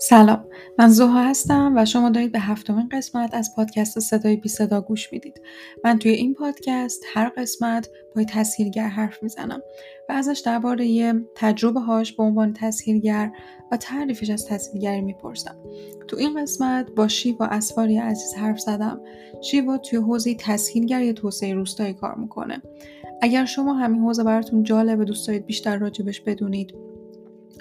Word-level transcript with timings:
سلام. 0.00 0.44
من 0.78 0.88
زوها 0.88 1.22
هستم 1.22 1.72
و 1.76 1.84
شما 1.84 2.10
دارید 2.10 2.32
به 2.32 2.40
هفتمین 2.40 2.88
قسمت 2.92 3.34
از 3.34 3.50
پادکست 3.56 3.98
صدای 3.98 4.36
بی 4.36 4.48
صدا 4.48 4.80
گوش 4.80 5.12
می‌دید. 5.12 5.40
من 5.84 5.98
توی 5.98 6.10
این 6.10 6.34
پادکست 6.34 7.02
هر 7.14 7.28
قسمت 7.28 7.88
با 8.16 8.24
تسهیلگر 8.24 8.88
حرف 8.88 9.22
می‌زنم 9.22 9.60
و 10.08 10.12
ازش 10.12 10.42
درباره 10.44 11.14
تجربه 11.34 11.80
هاش 11.80 12.12
به 12.12 12.22
عنوان 12.22 12.52
تسهیلگر 12.52 13.30
و 13.72 13.76
تعریفش 13.76 14.30
از 14.30 14.46
تسهیلگری 14.46 15.00
می‌پرسم. 15.00 15.56
تو 16.08 16.16
این 16.16 16.42
قسمت 16.42 16.90
با 16.96 17.08
شیوا 17.08 17.46
اسفاری 17.46 17.98
عزیز 17.98 18.34
حرف 18.34 18.60
زدم. 18.60 19.00
شیوا 19.42 19.78
توی 19.78 19.98
حوزه 19.98 20.34
تسهیلگر 20.34 21.02
یا 21.02 21.12
توسعه 21.12 21.54
روستایی 21.54 21.92
کار 21.92 22.14
می‌کنه. 22.14 22.62
اگر 23.22 23.44
شما 23.44 23.74
همین 23.74 24.00
حوزه 24.00 24.24
براتون 24.24 24.62
جالبه 24.62 25.04
دوست 25.04 25.26
دارید 25.26 25.46
بیشتر 25.46 25.78
راجبش 25.78 26.20
بدونید 26.20 26.74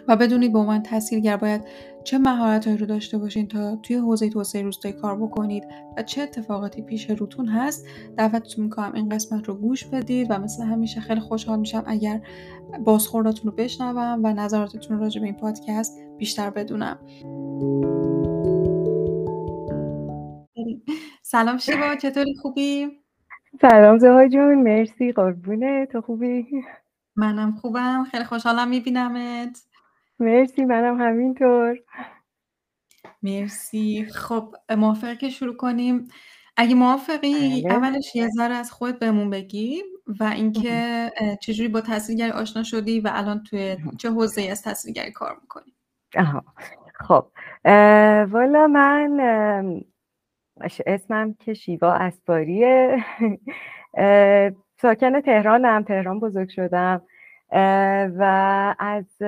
و 0.08 0.16
بدونید 0.16 0.54
به 0.54 0.60
عنوان 0.60 0.84
تسهیلگر 0.84 1.38
باید 1.38 1.62
چه 2.08 2.18
مهارتهایی 2.18 2.78
رو 2.78 2.86
داشته 2.86 3.18
باشین 3.18 3.48
تا 3.48 3.76
توی 3.76 3.96
حوزه 3.96 4.30
توسعه 4.30 4.62
روستایی 4.62 4.94
کار 4.94 5.18
بکنید 5.18 5.64
و 5.98 6.04
چه 6.04 6.22
اتفاقاتی 6.22 6.82
پیش 6.82 7.10
روتون 7.10 7.48
هست 7.48 7.88
دعوتتون 8.18 8.64
می‌کنم 8.66 8.92
این 8.94 9.10
قسمت 9.10 9.48
رو 9.48 9.54
گوش 9.54 9.86
بدید 9.86 10.28
و 10.32 10.40
مثل 10.40 10.64
همیشه 10.64 11.02
خیلی 11.02 11.20
خوشحال 11.20 11.60
میشم 11.60 11.84
اگر 11.88 12.22
بازخورداتون 12.86 13.52
رو 13.52 13.58
بشنوم 13.58 14.20
و 14.24 14.34
نظراتتون 14.34 14.98
رو 14.98 15.04
راجع 15.04 15.20
به 15.20 15.26
این 15.26 15.36
پادکست 15.36 16.00
بیشتر 16.18 16.50
بدونم 16.50 17.00
سلام 21.22 21.58
شیوا 21.58 21.96
چطوری 21.96 22.36
خوبی؟ 22.42 22.88
سلام 23.62 23.98
زها 23.98 24.28
جون 24.28 24.56
مرسی 24.56 25.12
قربونه 25.12 25.88
تو 25.92 26.02
خوبی؟ 26.02 26.48
منم 27.16 27.52
خوبم 27.52 28.04
خیلی 28.04 28.24
خوشحالم 28.24 28.68
میبینمت 28.68 29.67
مرسی 30.20 30.66
منم 30.66 31.02
همینطور. 31.02 31.78
مرسی. 33.24 34.06
خب 34.06 34.56
موافقه 34.78 35.16
که 35.16 35.30
شروع 35.30 35.58
کنیم. 35.58 36.08
اگه 36.58 36.76
موافقی 36.76 37.62
بله. 37.64 37.74
اولش 37.74 38.16
یه 38.16 38.28
ذره 38.30 38.56
از 38.56 38.72
خودت 38.72 39.00
بهمون 39.00 39.30
بگی 39.30 39.84
و 40.20 40.24
اینکه 40.24 41.12
چجوری 41.42 41.70
با 41.70 41.82
تحصیلگری 41.82 42.32
آشنا 42.32 42.64
شدی 42.64 43.00
و 43.00 43.12
الان 43.14 43.44
توی 43.44 43.78
چه 43.98 44.10
حوزه 44.10 44.42
از 44.42 44.62
تحصیلگری 44.62 45.12
کار 45.12 45.38
می‌کنی؟ 45.42 45.76
آها. 46.18 46.44
خب 46.96 47.28
والا 48.32 48.68
من 48.68 49.20
اسمم 50.86 51.34
که 51.34 51.54
شیوا 51.54 51.94
اسپاریه 51.94 52.98
ساکن 54.82 55.22
تهرانم 55.22 55.84
تهران 55.84 56.20
بزرگ 56.20 56.50
شدم. 56.50 57.02
و 58.20 58.76
از 58.80 59.22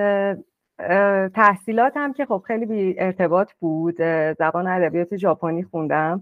تحصیلاتم 1.34 2.14
که 2.14 2.26
خب 2.26 2.44
خیلی 2.48 2.66
بی 2.66 2.96
ارتباط 3.00 3.52
بود 3.60 3.96
زبان 4.40 4.68
ادبیات 4.68 5.18
ژاپنی 5.18 5.64
خوندم. 5.64 6.22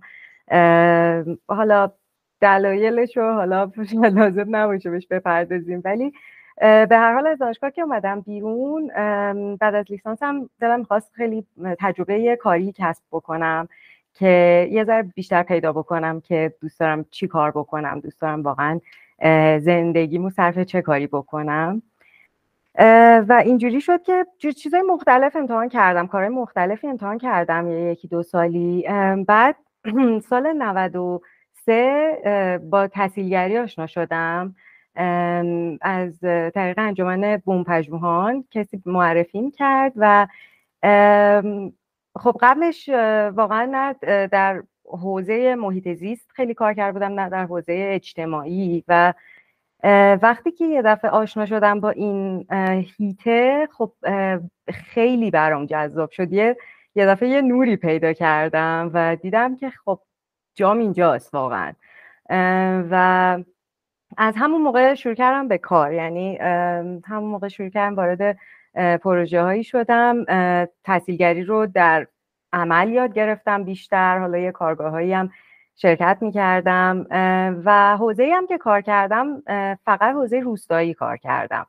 حالا 1.47 1.91
دلایلش 2.41 3.17
رو 3.17 3.33
حالا 3.33 3.71
لازم 4.15 4.55
نباشه 4.55 4.89
بهش 4.89 5.07
بپردازیم. 5.07 5.81
ولی 5.85 6.13
به 6.61 6.87
هر 6.91 7.13
حال 7.13 7.27
از 7.27 7.37
دانشگاه 7.37 7.71
که 7.71 7.81
اومدم 7.81 8.21
بیرون 8.21 8.87
بعد 9.55 9.75
از 9.75 9.85
لیسانسم 9.89 10.49
دلم 10.61 10.79
می‌خواست 10.79 11.11
خیلی 11.13 11.45
تجربه 11.79 12.35
کاری 12.35 12.73
کسب 12.77 13.03
بکنم 13.11 13.67
که 14.13 14.67
یه 14.71 14.83
ذره 14.83 15.03
بیشتر 15.03 15.43
پیدا 15.43 15.73
بکنم 15.73 16.21
که 16.21 16.53
دوست 16.61 16.79
دارم 16.79 17.05
چی 17.11 17.27
کار 17.27 17.51
بکنم 17.51 17.99
دوست 17.99 18.21
دارم 18.21 18.43
واقعا 18.43 18.79
زندگیمو 19.59 20.29
صرف 20.29 20.59
چه 20.59 20.81
کاری 20.81 21.07
بکنم. 21.07 21.81
و 23.27 23.41
اینجوری 23.45 23.81
شد 23.81 24.03
که 24.03 24.25
چیزای 24.57 24.81
مختلف 24.81 25.35
امتحان 25.35 25.69
کردم 25.69 26.07
کارهای 26.07 26.29
مختلفی 26.29 26.87
امتحان 26.87 27.17
کردم 27.17 27.67
یه 27.67 27.91
یکی 27.91 28.07
دو 28.07 28.23
سالی. 28.23 28.87
بعد 29.27 29.55
سال 30.29 30.53
93 30.53 32.59
با 32.69 32.87
تحصیلگری 32.87 33.57
آشنا 33.57 33.87
شدم. 33.87 34.55
از 35.81 36.19
طریق 36.53 36.79
انجمن 36.79 37.41
بوم 37.45 37.63
پژوهان 37.63 38.45
کسی 38.51 38.81
معرفیم 38.85 39.51
کرد 39.51 39.93
و 39.95 40.27
خب 42.19 42.37
قبلش 42.41 42.89
واقعا 43.35 43.65
نه 43.65 43.93
در 44.27 44.63
حوزه 44.85 45.55
محیط 45.55 45.93
زیست 45.93 46.31
خیلی 46.35 46.53
کار 46.53 46.73
کرده 46.73 46.91
بودم 46.91 47.19
نه 47.19 47.29
در 47.29 47.45
حوزه 47.45 47.89
اجتماعی 47.93 48.83
و 48.87 49.13
وقتی 50.21 50.51
که 50.51 50.65
یه 50.65 50.81
دفعه 50.81 51.11
آشنا 51.11 51.45
شدم 51.45 51.79
با 51.79 51.89
این 51.89 52.47
هیته 52.97 53.67
خب 53.77 53.93
خیلی 54.73 55.31
برام 55.31 55.65
جذاب 55.65 56.11
شد. 56.11 56.33
یه 56.33 56.55
دفعه 56.95 57.29
یه 57.29 57.41
نوری 57.41 57.75
پیدا 57.75 58.13
کردم 58.13 58.91
و 58.93 59.15
دیدم 59.15 59.55
که 59.55 59.69
خب 59.69 59.99
جام 60.55 60.79
اینجاست 60.79 61.33
واقعا. 61.33 61.73
و 62.91 63.37
از 64.17 64.35
همون 64.37 64.61
موقع 64.61 64.93
شروع 64.93 65.15
کردم 65.15 65.47
به 65.47 65.57
کار. 65.57 65.93
یعنی 65.93 66.37
همون 67.05 67.29
موقع 67.29 67.47
شروع 67.47 67.69
کردم 67.69 67.95
وارد 67.95 68.37
پروژه 68.97 69.41
هایی 69.41 69.63
شدم. 69.63 70.25
تحصیلگری 70.83 71.43
رو 71.43 71.65
در 71.65 72.07
عمل 72.53 72.89
یاد 72.89 73.13
گرفتم 73.13 73.63
بیشتر. 73.63 74.19
حالا 74.19 74.37
یه 74.37 74.51
کارگاه 74.51 74.91
هایی 74.91 75.13
هم 75.13 75.31
شرکت 75.79 76.17
می 76.21 76.31
کردم 76.31 77.05
و 77.65 77.97
حوزه 77.97 78.31
هم 78.33 78.47
که 78.47 78.57
کار 78.57 78.81
کردم 78.81 79.41
فقط 79.85 80.15
حوزه 80.15 80.39
روستایی 80.39 80.93
کار 80.93 81.17
کردم. 81.17 81.67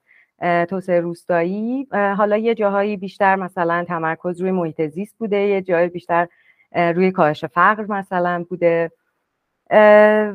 توسعه 0.68 1.00
روستایی 1.00 1.86
حالا 1.92 2.36
یه 2.36 2.54
جاهایی 2.54 2.96
بیشتر 2.96 3.36
مثلا 3.36 3.84
تمرکز 3.84 4.40
روی 4.40 4.50
محیط 4.50 4.82
زیست 4.82 5.18
بوده 5.18 5.36
یه 5.36 5.62
جای 5.62 5.88
بیشتر 5.88 6.28
روی 6.72 7.10
کاهش 7.10 7.44
فقر 7.44 7.86
مثلا 7.88 8.44
بوده. 8.48 8.90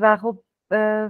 و 0.02 0.18
خب 0.22 0.38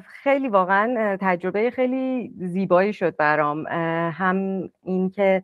خیلی 0.06 0.48
واقعا 0.48 1.18
تجربه 1.22 1.72
خیلی 1.72 2.34
زیبایی 2.38 2.94
شد 2.94 3.16
برام. 3.16 3.68
هم 4.12 4.70
اینکه 4.84 5.44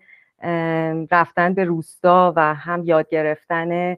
رفتن 1.12 1.54
به 1.54 1.64
روستا 1.64 2.34
و 2.36 2.54
هم 2.54 2.84
یاد 2.86 3.10
گرفتن 3.10 3.98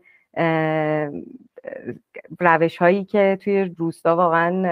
روش 2.39 2.77
هایی 2.77 3.05
که 3.05 3.37
توی 3.41 3.63
روستا 3.63 4.15
واقعا 4.15 4.63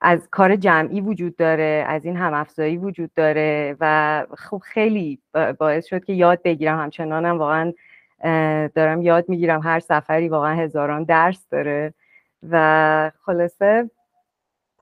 از 0.00 0.28
کار 0.30 0.56
جمعی 0.56 1.00
وجود 1.00 1.36
داره 1.36 1.84
از 1.88 2.04
این 2.04 2.16
هم 2.16 2.34
افزایی 2.34 2.76
وجود 2.76 3.12
داره 3.12 3.76
و 3.80 4.26
خب 4.38 4.62
خیلی 4.64 5.18
باعث 5.58 5.86
شد 5.86 6.04
که 6.04 6.12
یاد 6.12 6.42
بگیرم. 6.42 6.78
همچنانم 6.78 7.38
واقعا 7.38 7.72
دارم 8.74 9.02
یاد 9.02 9.28
می‌گیرم 9.28 9.60
هر 9.62 9.80
سفری 9.80 10.28
واقعا 10.28 10.54
هزاران 10.54 11.04
درس 11.04 11.48
داره 11.48 11.94
و 12.50 13.10
خلاصه 13.22 13.90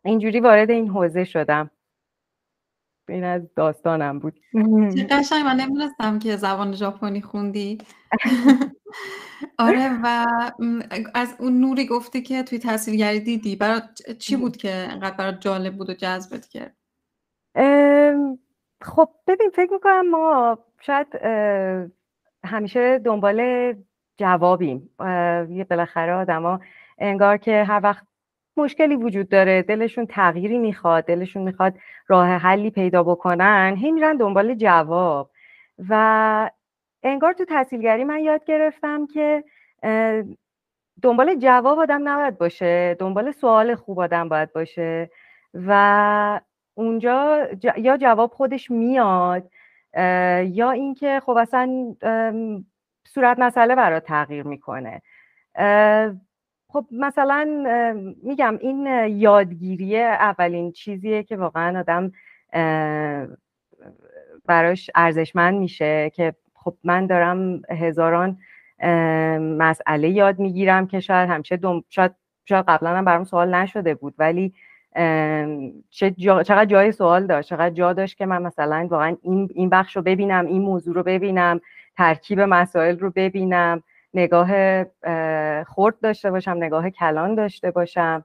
اینجوری 0.04 0.40
وارد 0.40 0.70
این 0.70 0.88
حوزه 0.88 1.24
شدم. 1.24 1.70
این 3.08 3.24
از 3.24 3.54
داستانم 3.54 4.18
بود. 4.18 4.40
چه 4.96 5.06
قشنگ 5.10 5.44
من 5.44 5.56
نمی‌دونستم 5.56 6.18
که 6.18 6.36
زبان 6.36 6.72
ژاپنی 6.72 7.20
خوندی. 7.20 7.78
آره 9.58 9.90
و 10.04 10.26
از 11.14 11.36
اون 11.38 11.60
نوری 11.60 11.86
گفتی 11.86 12.22
که 12.22 12.42
توی 12.42 12.58
تحصیلگری 12.58 13.20
دیدی. 13.20 13.56
برات 13.56 14.12
چی 14.18 14.36
بود 14.36 14.56
که 14.56 14.70
انقدر 14.70 15.16
برات 15.16 15.40
جالب 15.40 15.76
بود 15.76 15.90
و 15.90 15.94
جذبت 15.94 16.46
کرد؟ 16.46 16.76
خب 18.82 19.08
ببین 19.26 19.50
فکر 19.54 19.72
می‌کنم 19.72 20.10
ما 20.10 20.58
شاید 20.80 21.06
همیشه 22.44 22.98
دنبال 22.98 23.72
جوابیم. 24.18 24.90
یه 25.50 25.66
بالاخره 25.70 26.12
آدما 26.12 26.60
انگار 26.98 27.36
که 27.36 27.64
هر 27.64 27.80
وقت 27.82 28.06
مشکلی 28.56 28.96
وجود 28.96 29.28
داره 29.28 29.62
دلشون 29.62 30.06
تغییری 30.06 30.58
می‌خواد 30.58 31.04
دلشون 31.04 31.42
می‌خواد 31.42 31.74
راه 32.08 32.28
حلی 32.28 32.70
پیدا 32.70 33.02
بکنن 33.02 33.74
هی 33.78 33.92
میرن 33.92 34.16
دنبال 34.16 34.54
جواب. 34.54 35.30
و 35.88 36.50
انگار 37.02 37.32
تو 37.32 37.44
تحصیلگری 37.44 38.04
من 38.04 38.20
یاد 38.20 38.44
گرفتم 38.44 39.06
که 39.06 39.44
دنبال 41.02 41.34
جواب 41.34 41.78
آدم 41.78 42.08
نباید 42.08 42.38
باشه 42.38 42.96
دنبال 42.98 43.30
سوال 43.30 43.74
خوب 43.74 44.00
آدم 44.00 44.28
باید 44.28 44.52
باشه 44.52 45.10
و 45.54 46.40
اونجا 46.74 47.48
یا 47.76 47.96
جواب 47.96 48.30
خودش 48.30 48.70
میاد 48.70 49.50
یا 50.44 50.70
اینکه 50.70 51.20
خب 51.20 51.36
اصلا 51.36 51.94
صورت 53.08 53.38
مسئله 53.38 53.74
برات 53.74 54.04
تغییر 54.04 54.42
می‌کنه. 54.42 55.02
خب 56.68 56.86
مثلا 56.90 57.44
میگم 58.22 58.58
این 58.60 58.86
یادگیری 59.08 60.00
اولین 60.00 60.72
چیزیه 60.72 61.22
که 61.22 61.36
واقعا 61.36 61.78
آدم 61.80 62.12
براش 64.46 64.90
ارزشمند 64.94 65.54
میشه 65.54 66.10
که 66.10 66.34
خب 66.64 66.74
من 66.84 67.06
دارم 67.06 67.62
هزاران 67.70 68.38
مسئله 69.38 70.10
یاد 70.10 70.38
می‌گیرم 70.38 70.86
که 70.86 71.00
شاید 71.00 71.30
همیشه 71.30 71.56
دم... 71.56 71.84
شاید, 71.88 72.12
شاید 72.44 72.64
قبلا 72.68 72.96
هم 72.96 73.04
برام 73.04 73.24
سوال 73.24 73.54
نشده 73.54 73.94
بود 73.94 74.14
ولی 74.18 74.52
چقدر 75.90 76.64
جای 76.64 76.92
سوال 76.92 77.26
داشت 77.26 77.48
چقدر 77.48 77.74
جا 77.74 77.92
داشت 77.92 78.16
که 78.16 78.26
من 78.26 78.42
مثلا 78.42 78.86
واقعا 78.90 79.16
این, 79.22 79.48
این 79.54 79.68
بخش 79.68 79.96
رو 79.96 80.02
ببینم 80.02 80.46
این 80.46 80.62
موضوع 80.62 80.94
رو 80.94 81.02
ببینم 81.02 81.60
ترکیب 81.96 82.40
مسائل 82.40 82.98
رو 82.98 83.10
ببینم 83.16 83.82
نگاه 84.14 84.84
خرد 85.64 86.00
داشته 86.02 86.30
باشم 86.30 86.56
نگاه 86.56 86.90
کلان 86.90 87.34
داشته 87.34 87.70
باشم 87.70 88.24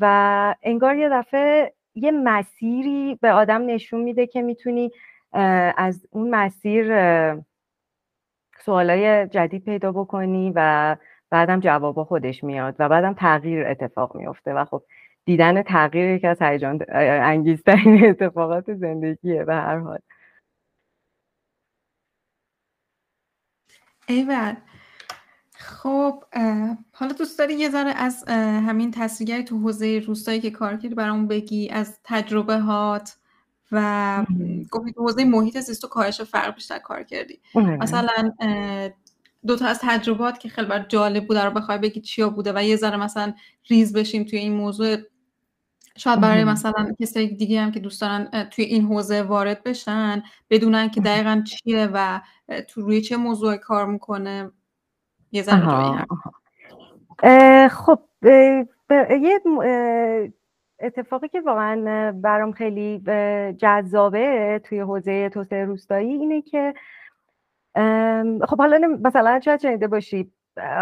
و 0.00 0.54
انگار 0.62 0.96
یه 0.96 1.08
دفعه 1.08 1.72
یه 1.94 2.10
مسیری 2.10 3.18
به 3.20 3.32
آدم 3.32 3.66
نشون 3.66 4.00
میده 4.00 4.26
که 4.26 4.42
می‌تونی 4.42 4.90
از 5.32 6.06
اون 6.10 6.30
مسیر 6.30 6.94
سوالای 8.64 9.28
جدید 9.28 9.64
پیدا 9.64 9.92
بکنی 9.92 10.52
و 10.54 10.96
بعدم 11.30 11.60
جواب 11.60 12.02
خودش 12.02 12.44
میاد 12.44 12.76
و 12.78 12.88
بعدم 12.88 13.14
تغییر 13.14 13.66
اتفاق 13.66 14.16
میفته 14.16 14.54
و 14.54 14.64
خب 14.64 14.82
دیدن 15.24 15.62
تغییر 15.62 16.10
یکی 16.10 16.26
از 16.26 16.42
هیجان 16.42 16.78
انگیزترین 17.22 18.04
اتفاقات 18.10 18.74
زندگیه 18.74 19.44
به 19.44 19.54
هر 19.54 19.78
حال. 19.78 19.98
ایول 24.08 24.54
خب 25.54 26.24
حالا 26.92 27.12
دوست 27.12 27.38
داری 27.38 27.54
یه 27.54 27.70
ذره 27.70 27.90
از 27.90 28.24
همین 28.28 28.90
تصویرگری 28.90 29.44
تو 29.44 29.58
حوزه 29.58 29.98
روستایی 29.98 30.40
که 30.40 30.50
کار 30.50 30.76
کردی 30.76 30.94
برامون 30.94 31.28
بگی 31.28 31.68
از 31.68 31.98
تجربه 32.04 32.58
هات 32.58 33.19
و 33.72 34.24
گفتی 34.70 34.92
تو 34.92 35.02
حوزه 35.02 35.24
محیط 35.24 35.58
زیست 35.60 35.84
و 35.84 35.88
کاهش 35.88 36.20
فرق 36.20 36.54
بیشتر 36.54 36.78
کار 36.78 37.02
کردی. 37.02 37.40
مثلا 37.54 38.32
دو 39.46 39.56
تا 39.56 39.66
از 39.66 39.78
تجربات 39.82 40.38
که 40.38 40.48
خیلی 40.48 40.66
بر 40.66 40.86
جالب 40.88 41.26
بوده 41.26 41.44
رو 41.44 41.50
بخوای 41.50 41.78
بگی 41.78 42.00
چیا 42.00 42.30
بوده 42.30 42.52
و 42.54 42.64
یه 42.64 42.76
ذره 42.76 42.96
مثلا 42.96 43.34
ریز 43.68 43.92
بشیم 43.92 44.24
توی 44.24 44.38
این 44.38 44.52
موضوع. 44.52 44.96
شاید 45.96 46.20
برای 46.20 46.44
مثلا 46.44 46.94
کسای 47.00 47.26
دیگه 47.26 47.60
هم 47.60 47.72
که 47.72 47.80
دوست 47.80 48.00
دارن 48.00 48.48
توی 48.50 48.64
این 48.64 48.84
حوزه 48.84 49.22
وارد 49.22 49.62
بشن 49.62 50.22
بدونن 50.50 50.90
که 50.90 51.00
دقیقا 51.00 51.44
چیه 51.46 51.88
و 51.92 52.20
تو 52.68 52.80
روی 52.80 53.00
چه 53.00 53.16
موضوع 53.16 53.56
کار 53.56 53.86
می‌کنه. 53.86 54.50
یه 55.32 55.42
ذره 55.42 56.06
خب 57.68 58.00
یه 59.22 59.40
اتفاقی 60.80 61.28
که 61.28 61.40
واقعا 61.40 62.12
برام 62.12 62.52
خیلی 62.52 63.02
جذابه 63.58 64.60
توی 64.64 64.80
حوزه 64.80 65.28
توسعه 65.28 65.64
روستایی 65.64 66.12
اینه 66.12 66.42
که 66.42 66.74
خب 68.48 68.58
حالا 68.58 68.98
مثلا 69.02 69.38
چه 69.38 69.56
شنیده 69.56 69.88
باشی 69.88 70.30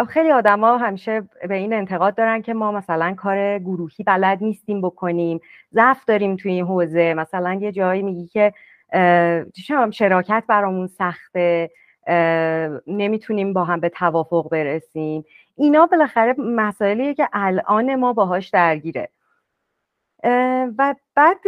خیلی 0.08 0.30
آدما 0.30 0.76
همیشه 0.76 1.22
به 1.48 1.54
این 1.54 1.72
انتقاد 1.72 2.14
دارن 2.14 2.42
که 2.42 2.54
ما 2.54 2.72
مثلا 2.72 3.14
کار 3.14 3.58
گروهی 3.58 4.04
بلد 4.04 4.38
نیستیم 4.40 4.80
بکنیم 4.80 5.40
ضعف 5.72 6.04
داریم 6.04 6.36
توی 6.36 6.52
این 6.52 6.64
حوزه. 6.64 7.14
مثلا 7.14 7.54
یه 7.54 7.72
جایی 7.72 8.02
میگی 8.02 8.26
که 8.26 8.52
شراکت 9.92 10.44
برامون 10.48 10.86
سخته 10.86 11.70
نمی‌تونیم 12.86 13.52
با 13.52 13.64
هم 13.64 13.80
به 13.80 13.88
توافق 13.88 14.48
برسیم. 14.50 15.24
اینا 15.56 15.86
بالاخره 15.86 16.34
مسائلیه 16.38 17.14
که 17.14 17.28
الان 17.32 17.94
ما 17.94 18.12
باهاش 18.12 18.48
درگیره. 18.48 19.08
و 20.78 20.94
بعد 21.14 21.38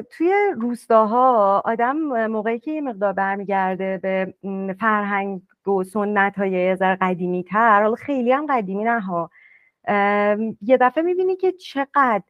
توی 0.00 0.32
روستاها 0.60 1.62
آدم 1.64 1.96
موقعی 2.26 2.58
که 2.58 2.70
یه 2.70 2.80
مقدار 2.80 3.12
برمیگرده 3.12 3.98
به 4.02 4.34
فرهنگ 4.80 5.42
و 5.66 5.82
سنت 5.84 6.38
های 6.38 6.50
یه 6.50 6.76
قدیمی 6.80 7.44
تر 7.44 7.82
حالا 7.82 7.94
خیلی 7.94 8.32
هم 8.32 8.46
قدیمی 8.46 8.84
نه 8.84 9.00
ها. 9.00 9.30
یه 10.62 10.76
دفعه 10.80 11.04
می‌بینی 11.04 11.36
که 11.36 11.52
چقدر 11.52 12.22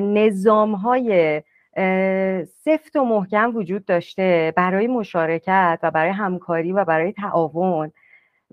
نظام 0.00 0.74
های 0.74 1.42
سفت 2.64 2.96
و 2.96 3.04
محکم 3.04 3.56
وجود 3.56 3.84
داشته 3.84 4.52
برای 4.56 4.86
مشارکت 4.86 5.78
و 5.82 5.90
برای 5.90 6.10
همکاری 6.10 6.72
و 6.72 6.84
برای 6.84 7.12
تعاون. 7.12 7.92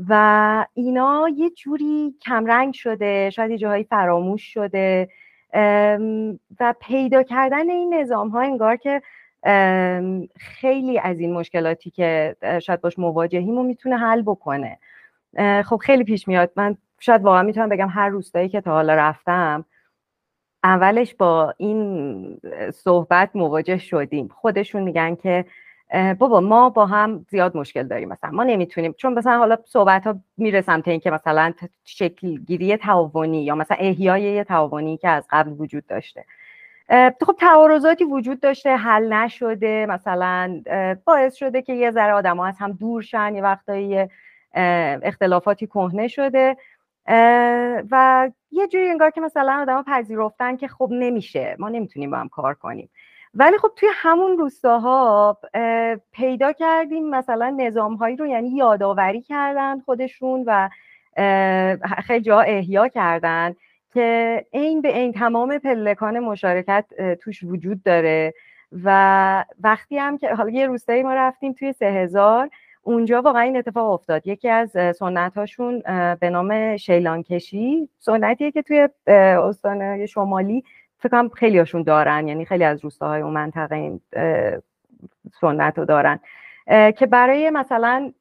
و 0.10 0.66
اینا 0.74 1.30
یه 1.36 1.50
جوری 1.50 2.16
کمرنگ 2.22 2.74
شده 2.74 3.30
شاید 3.30 3.52
یه 3.52 3.58
جاهایی 3.58 3.84
فراموش 3.84 4.54
شده. 4.54 5.10
و 6.60 6.74
پیدا 6.80 7.24
کردن 7.24 7.70
این 7.70 7.94
نظام 7.94 8.30
ها 8.30 8.42
انگار 8.42 8.76
که 8.76 9.02
خیلی 10.38 11.00
از 11.00 11.20
این 11.20 11.34
مشکلاتی 11.34 11.90
که 11.90 12.36
شاید 12.64 12.82
باش 12.82 13.00
مواجهیم 13.00 13.58
رو 13.58 13.64
می‌تونه 13.64 13.98
حل 13.98 14.22
بکنه. 14.22 14.80
خب 15.66 15.78
خیلی 15.78 16.04
پیش 16.04 16.28
میاد. 16.28 16.52
من 16.56 16.78
شاید 17.00 17.24
واقعا 17.24 17.44
می‌تونم 17.44 17.70
بگم 17.70 17.90
هر 17.90 18.10
روستایی 18.10 18.50
که 18.50 18.62
تا 18.62 18.72
حالا 18.72 18.96
رفتم 18.96 19.66
اولش 20.64 21.16
با 21.16 21.54
این 21.58 22.42
صحبت 22.74 23.30
مواجه 23.36 23.78
شدیم. 23.78 24.28
خودشون 24.28 24.82
میگن 24.82 25.16
که 25.16 25.46
بابا 25.94 26.42
ما 26.42 26.69
با 26.69 26.86
هم 26.86 27.25
زیاد 27.30 27.57
مشکل 27.57 27.84
داریم 27.84 28.10
مثلا. 28.10 28.31
ما 28.31 28.44
نمی‌تونیم 28.44 28.94
چون 28.94 29.13
مثلا 29.13 29.38
حالا 29.38 29.57
صحبت 29.66 30.07
ها 30.07 30.19
میره 30.38 30.62
سمت 30.62 30.88
اینکه 30.88 31.12
مثلا 31.12 31.54
شکل 31.86 32.38
گیری 32.38 32.78
تعاونی 32.78 33.44
یا 33.44 33.56
مثلا 33.56 33.78
احیای 33.80 34.22
یه 34.22 34.44
تعاونی 34.44 34.98
که 34.98 35.10
از 35.10 35.28
قبل 35.30 35.51
وجود 35.51 35.88
داشته. 35.88 36.25
خب 37.22 37.36
تعارضاتی 37.39 38.04
وجود 38.04 38.39
داشته 38.39 38.75
حل 38.75 39.13
نشده 39.13 39.86
مثلا 39.86 40.62
باعث 41.06 41.36
شده 41.36 41.62
که 41.62 41.74
یه 41.74 41.92
ذره 41.92 42.13
آدم 42.13 42.40
از 42.40 42.57
هم 42.60 42.72
دور 42.72 43.01
شن 43.01 43.36
یه 43.36 43.42
وقتایی 43.42 44.06
اختلافاتی 45.04 45.68
کهنه 45.68 46.07
شده. 46.07 46.57
و 47.92 48.30
یه 48.51 48.68
جوری 48.68 48.90
انگار 48.90 49.10
که 49.10 49.22
مثلا 49.22 49.60
آدم 49.62 49.83
پذیرفتن 49.83 50.57
که 50.57 50.68
خب 50.68 50.90
نمیشه 50.92 51.56
ما 51.60 51.69
نمی‌تونیم 51.69 52.12
با 52.12 52.18
هم 52.18 52.30
کار 52.30 52.54
کنیم. 52.54 52.90
ولی 53.39 53.57
خب 53.57 53.72
توی 53.75 53.89
همون 53.94 54.38
روستاها 54.38 55.38
پیدا 56.12 56.51
کردیم 56.51 57.10
مثلا 57.10 57.56
نظام 57.60 57.95
هایی 57.95 58.16
رو 58.16 58.28
یعنی 58.28 58.50
یادآوری 58.50 59.22
کردن 59.22 59.80
خودشون 59.80 60.44
و 60.48 60.69
خیلی 62.04 62.22
جا 62.22 62.42
احیا 62.42 62.88
کردن 62.88 63.56
که 63.94 64.45
این 64.51 64.81
به 64.81 64.98
این 64.98 65.13
تمام 65.13 65.57
پلکان 65.57 66.19
مشارکت 66.19 66.86
توش 67.22 67.44
وجود 67.44 67.84
داره. 67.84 68.34
و 68.84 69.45
وقتی 69.63 69.98
هم 69.98 70.18
که 70.18 70.33
حالا 70.33 70.50
یه 70.50 70.68
روستایی 70.68 71.04
ما 71.04 71.13
رفتیم 71.13 71.54
توی 71.54 71.74
سه 71.74 71.86
هزار 71.86 72.50
اونجا 72.81 73.22
واقعا 73.22 73.42
این 73.42 73.57
اتفاق 73.57 73.92
افتاد. 73.92 74.28
یکی 74.28 74.50
از 74.50 74.72
سنت 74.95 75.38
هاشون 75.38 75.80
به 76.19 76.30
نام 76.30 76.78
شیلان 76.78 77.24
کشی 77.24 77.90
سنتیه 78.00 78.51
که 78.51 78.62
توی 78.62 78.90
استان 79.07 80.06
شمالی 80.06 80.63
فکر 81.00 81.10
کنم 81.10 81.30
خیلی 81.30 81.58
هاشون 81.58 81.84
دارن 81.84 82.28
یعنی 82.28 82.46
خیلی 82.46 82.64
از 82.64 82.84
روستاهای 82.84 83.22
اون 83.22 83.34
منطقه 83.34 83.76
این 83.76 84.02
سنت 85.42 85.80
دارن. 85.80 86.19
که 86.68 87.06
برای 87.06 87.50
مثلا 87.50 88.12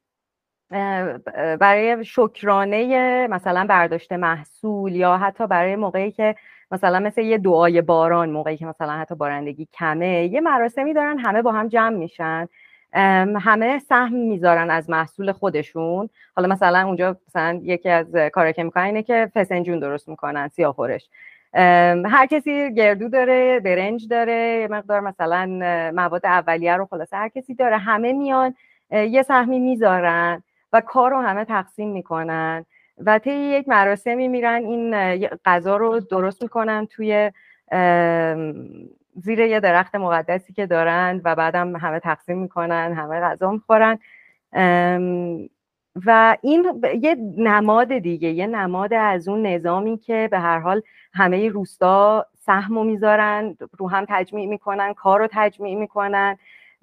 برای 1.59 2.05
شکرانه 2.05 3.27
مثلا 3.27 3.65
برداشت 3.69 4.11
محصول 4.11 4.95
یا 4.95 5.17
حتی 5.17 5.47
برای 5.47 5.75
موقعی 5.75 6.11
که 6.11 6.35
مثلا 6.71 6.99
مثل 6.99 7.21
یه 7.21 7.37
دعای 7.37 7.81
باران 7.81 8.29
موقعی 8.29 8.57
که 8.57 8.65
مثلا 8.65 8.91
حتی 8.91 9.15
بارندگی 9.15 9.67
کمه 9.73 10.25
یه 10.25 10.41
مراسمی 10.41 10.93
دارن 10.93 11.17
همه 11.19 11.41
با 11.41 11.51
هم 11.51 11.67
جمع 11.67 11.95
میشن. 11.95 12.47
همه 13.39 13.79
سهم 13.79 14.13
می‌ذارن 14.13 14.69
از 14.69 14.89
محصول 14.89 15.31
خودشون. 15.31 16.09
حالا 16.35 16.47
مثلا 16.47 16.85
اونجا 16.85 17.17
مثلا 17.27 17.59
یکی 17.63 17.89
از 17.89 18.15
کارا 18.15 18.51
که 18.51 18.63
می‌کنن 18.63 18.83
اینه 18.83 19.03
که 19.03 19.31
فسنجون 19.33 19.79
درست 19.79 20.09
می‌کنن 20.09 20.47
سیاهورش 20.47 21.09
هر 21.53 22.25
کسی 22.25 22.73
گردو 22.73 23.09
داره 23.09 23.59
برنج 23.59 24.07
داره 24.07 24.59
یه 24.61 24.67
مقدار 24.71 24.99
مثلا 24.99 25.45
مواد 25.95 26.25
اولیه 26.25 26.75
رو 26.75 26.85
خلاصه 26.85 27.17
هر 27.17 27.29
کسی 27.29 27.55
داره. 27.55 27.77
همه 27.77 28.13
میان 28.13 28.55
یه 28.91 29.23
سهمی 29.23 29.59
می‌ذارن 29.59 30.43
و 30.73 30.81
کار 30.81 31.11
رو 31.11 31.21
همه 31.21 31.45
تقسیم 31.45 31.89
می‌کنن 31.89 32.65
و 33.05 33.19
طی 33.19 33.31
یک 33.31 33.69
مراسمی 33.69 34.27
میرن 34.27 34.65
این 34.65 34.95
غذا 35.45 35.77
رو 35.77 35.99
درست 35.99 36.41
می‌کنن 36.43 36.85
توی 36.85 37.31
زیر 39.15 39.39
یه 39.39 39.59
درخت 39.59 39.95
مقدسی 39.95 40.53
که 40.53 40.65
دارن 40.65 41.21
و 41.23 41.35
بعدم 41.35 41.75
همه 41.75 41.99
تقسیم 41.99 42.37
می‌کنن 42.37 42.93
همه 42.93 43.19
غذا 43.19 43.51
می‌خورن. 43.51 43.99
و 46.05 46.37
این 46.41 46.81
یه 47.01 47.15
نماد 47.37 47.97
دیگه 47.97 48.29
یه 48.29 48.47
نماد 48.47 48.93
از 48.93 49.27
اون 49.27 49.45
نظامی 49.45 49.97
که 49.97 50.27
به 50.31 50.39
هر 50.39 50.59
حال 50.59 50.81
همه 51.13 51.49
روستا 51.49 52.25
سهم 52.35 52.85
می‌ذارن 52.85 53.57
رو 53.77 53.89
هم 53.89 54.05
تجمیع 54.09 54.47
می‌کنن 54.47 54.93
کار 54.93 55.19
رو 55.19 55.27
تجمیع 55.31 55.75
می‌کنن 55.75 56.37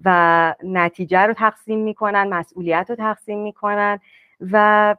و 0.04 0.54
نتیجه 0.64 1.21
رو 1.21 1.33
تقسیم 1.33 1.78
می‌کنن 1.78 2.28
مسئولیت 2.28 2.87
رو 2.88 2.97
تقسیم 2.97 3.38
می‌کنن 3.38 3.99
و 4.40 4.97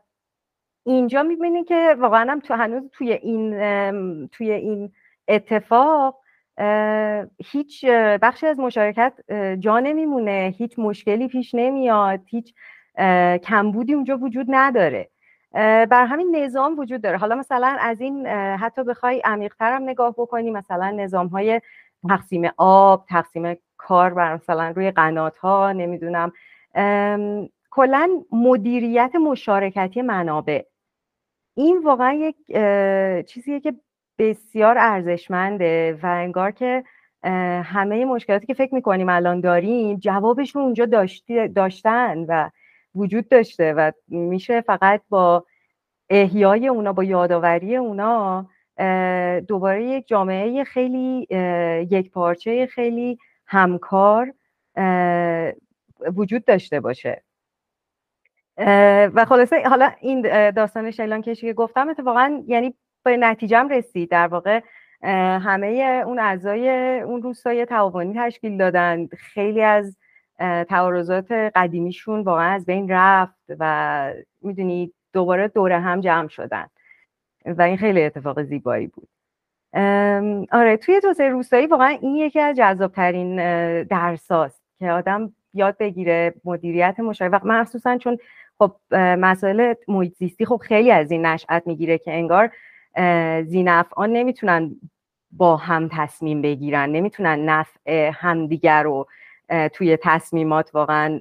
اینجا 0.86 1.24
می‌بینی 1.24 1.64
که 1.64 1.96
واقعا 2.00 2.32
هم 2.32 2.40
تو 2.40 2.54
هنوز 2.54 2.90
توی 2.92 3.12
این 3.14 4.28
توی 4.28 4.52
این 4.52 4.92
اتفاق 5.28 6.20
هیچ 7.46 7.86
بخشی 8.22 8.48
از 8.48 8.60
مشارکت 8.60 9.14
جا 9.60 9.80
نمیمونه 9.80 10.54
هیچ 10.58 10.80
مشکلی 10.80 11.28
پیش 11.28 11.56
نمیاد 11.56 12.20
هیچ 12.26 12.54
کمبودی 13.44 13.94
اونجا 13.94 14.18
وجود 14.18 14.46
نداره. 14.50 15.10
بر 15.90 16.06
همین 16.06 16.36
نظام 16.36 16.80
وجود 16.80 17.02
داره. 17.02 17.18
حالا 17.18 17.36
مثلا 17.36 17.78
از 17.80 18.02
این 18.02 18.28
حتی 18.28 18.84
بخوای 18.84 19.22
عمیقتر 19.26 19.76
هم 19.76 19.84
نگاه 19.84 20.14
بکنی 20.18 20.52
مثلا 20.52 20.92
نظام 20.92 21.28
های 21.28 21.62
تقسیم 22.10 22.50
آب 22.58 23.06
تقسیم 23.10 23.58
کار 23.78 24.14
بر 24.14 24.34
مثلا 24.34 24.74
روی 24.76 24.92
قنات 24.92 25.38
ها 25.38 25.72
نمی‌دونم 25.72 26.32
کلا 27.72 28.10
مدیریت 28.32 29.16
مشارکتی 29.16 30.02
منابع. 30.02 30.62
این 31.56 31.78
واقعا 31.84 32.14
یک 32.14 32.36
چیزیه 33.28 33.60
که 33.60 33.74
بسیار 34.20 34.78
ارزشمنده 34.78 36.00
و 36.04 36.06
انگار 36.06 36.52
که 36.52 36.84
همه 37.64 38.06
مشکلاتی 38.06 38.46
که 38.46 38.54
فکر 38.54 38.76
می‌کنیم 38.76 39.10
الان 39.10 39.40
داریم 39.40 39.98
جوابشون 39.98 40.62
اونجا 40.62 40.86
داشتی 40.86 41.48
داشتن 41.48 42.26
و 42.28 42.50
وجود 42.96 43.28
داشته 43.30 43.74
و 43.74 43.92
میشه 44.08 44.62
فقط 44.62 45.02
با 45.10 45.46
احیای 46.10 46.68
اونا 46.68 46.94
با 46.94 47.04
یادآوری 47.04 47.76
اونا 47.76 48.50
دوباره 49.48 49.86
یک 49.86 50.08
جامعه 50.08 50.64
خیلی 50.64 51.28
یک 51.92 52.12
پارچه 52.12 52.66
خیلی 52.66 53.18
همکار 53.48 54.34
وجود 56.16 56.46
داشته 56.46 56.80
باشه. 56.80 57.24
و 59.16 59.26
خلاصه 59.28 59.64
حالا 59.70 59.92
این 60.02 60.52
داستان 60.52 60.92
شیلان 60.92 61.22
کشی 61.22 61.48
که 61.48 61.54
گفتم 61.54 61.90
اتفاقا 61.90 62.44
یعنی 62.48 62.76
به 63.04 63.18
نتیجهم 63.18 63.70
رسید. 63.70 64.12
در 64.12 64.28
واقع 64.28 64.62
همه 65.42 66.04
اون 66.06 66.20
اعضای 66.20 66.70
اون 67.00 67.22
روستای 67.22 67.66
تعاونی 67.66 68.14
تشکیل 68.18 68.58
دادن. 68.58 69.08
خیلی 69.08 69.62
از 69.62 69.98
تعارضات 70.40 71.32
قدیمیشون 71.32 72.22
واقعا 72.22 72.52
از 72.54 72.66
بین 72.66 72.88
رفت 72.90 73.40
و 73.60 74.14
می‌دونید 74.42 74.94
دوباره 75.14 75.48
دوره 75.48 75.80
هم 75.80 76.02
جمع 76.02 76.28
شدن 76.28 76.68
و 77.46 77.62
این 77.62 77.78
خیلی 77.78 78.04
اتفاق 78.04 78.44
زیبایی 78.44 78.88
بود. 78.88 79.08
آره 80.52 80.78
توی 80.78 81.00
توسعه 81.02 81.30
روستایی 81.30 81.68
واقعا 81.68 81.98
این 82.02 82.16
یکی 82.16 82.40
از 82.40 82.58
جذابترین 82.58 83.36
درساست 83.84 84.62
که 84.80 84.92
آدم 84.92 85.34
یاد 85.54 85.78
بگیره 85.78 86.34
مدیریت 86.46 87.00
مشارکت 87.00 87.42
و 87.44 87.48
مخصوصا 87.48 87.98
چون 87.98 88.18
خب 88.60 88.76
مسائل 88.92 89.74
محیط 89.88 90.14
زیستی 90.14 90.46
خب 90.46 90.58
خیلی 90.58 90.92
از 90.92 91.12
این 91.12 91.26
نشأت 91.26 91.68
می‌گیره 91.68 91.98
که 91.98 92.14
انگار 92.14 92.52
زینفعان 93.44 94.12
نمی‌تونن 94.12 94.76
با 95.32 95.58
هم 95.58 95.90
تصمیم 95.92 96.42
بگیرن 96.42 96.90
نمی‌تونن 96.90 97.50
نفع 97.50 98.12
همدیگر 98.14 98.84
رو 98.84 99.08
توی 99.74 99.98
تصمیمات 100.02 100.70
واقعا 100.74 101.20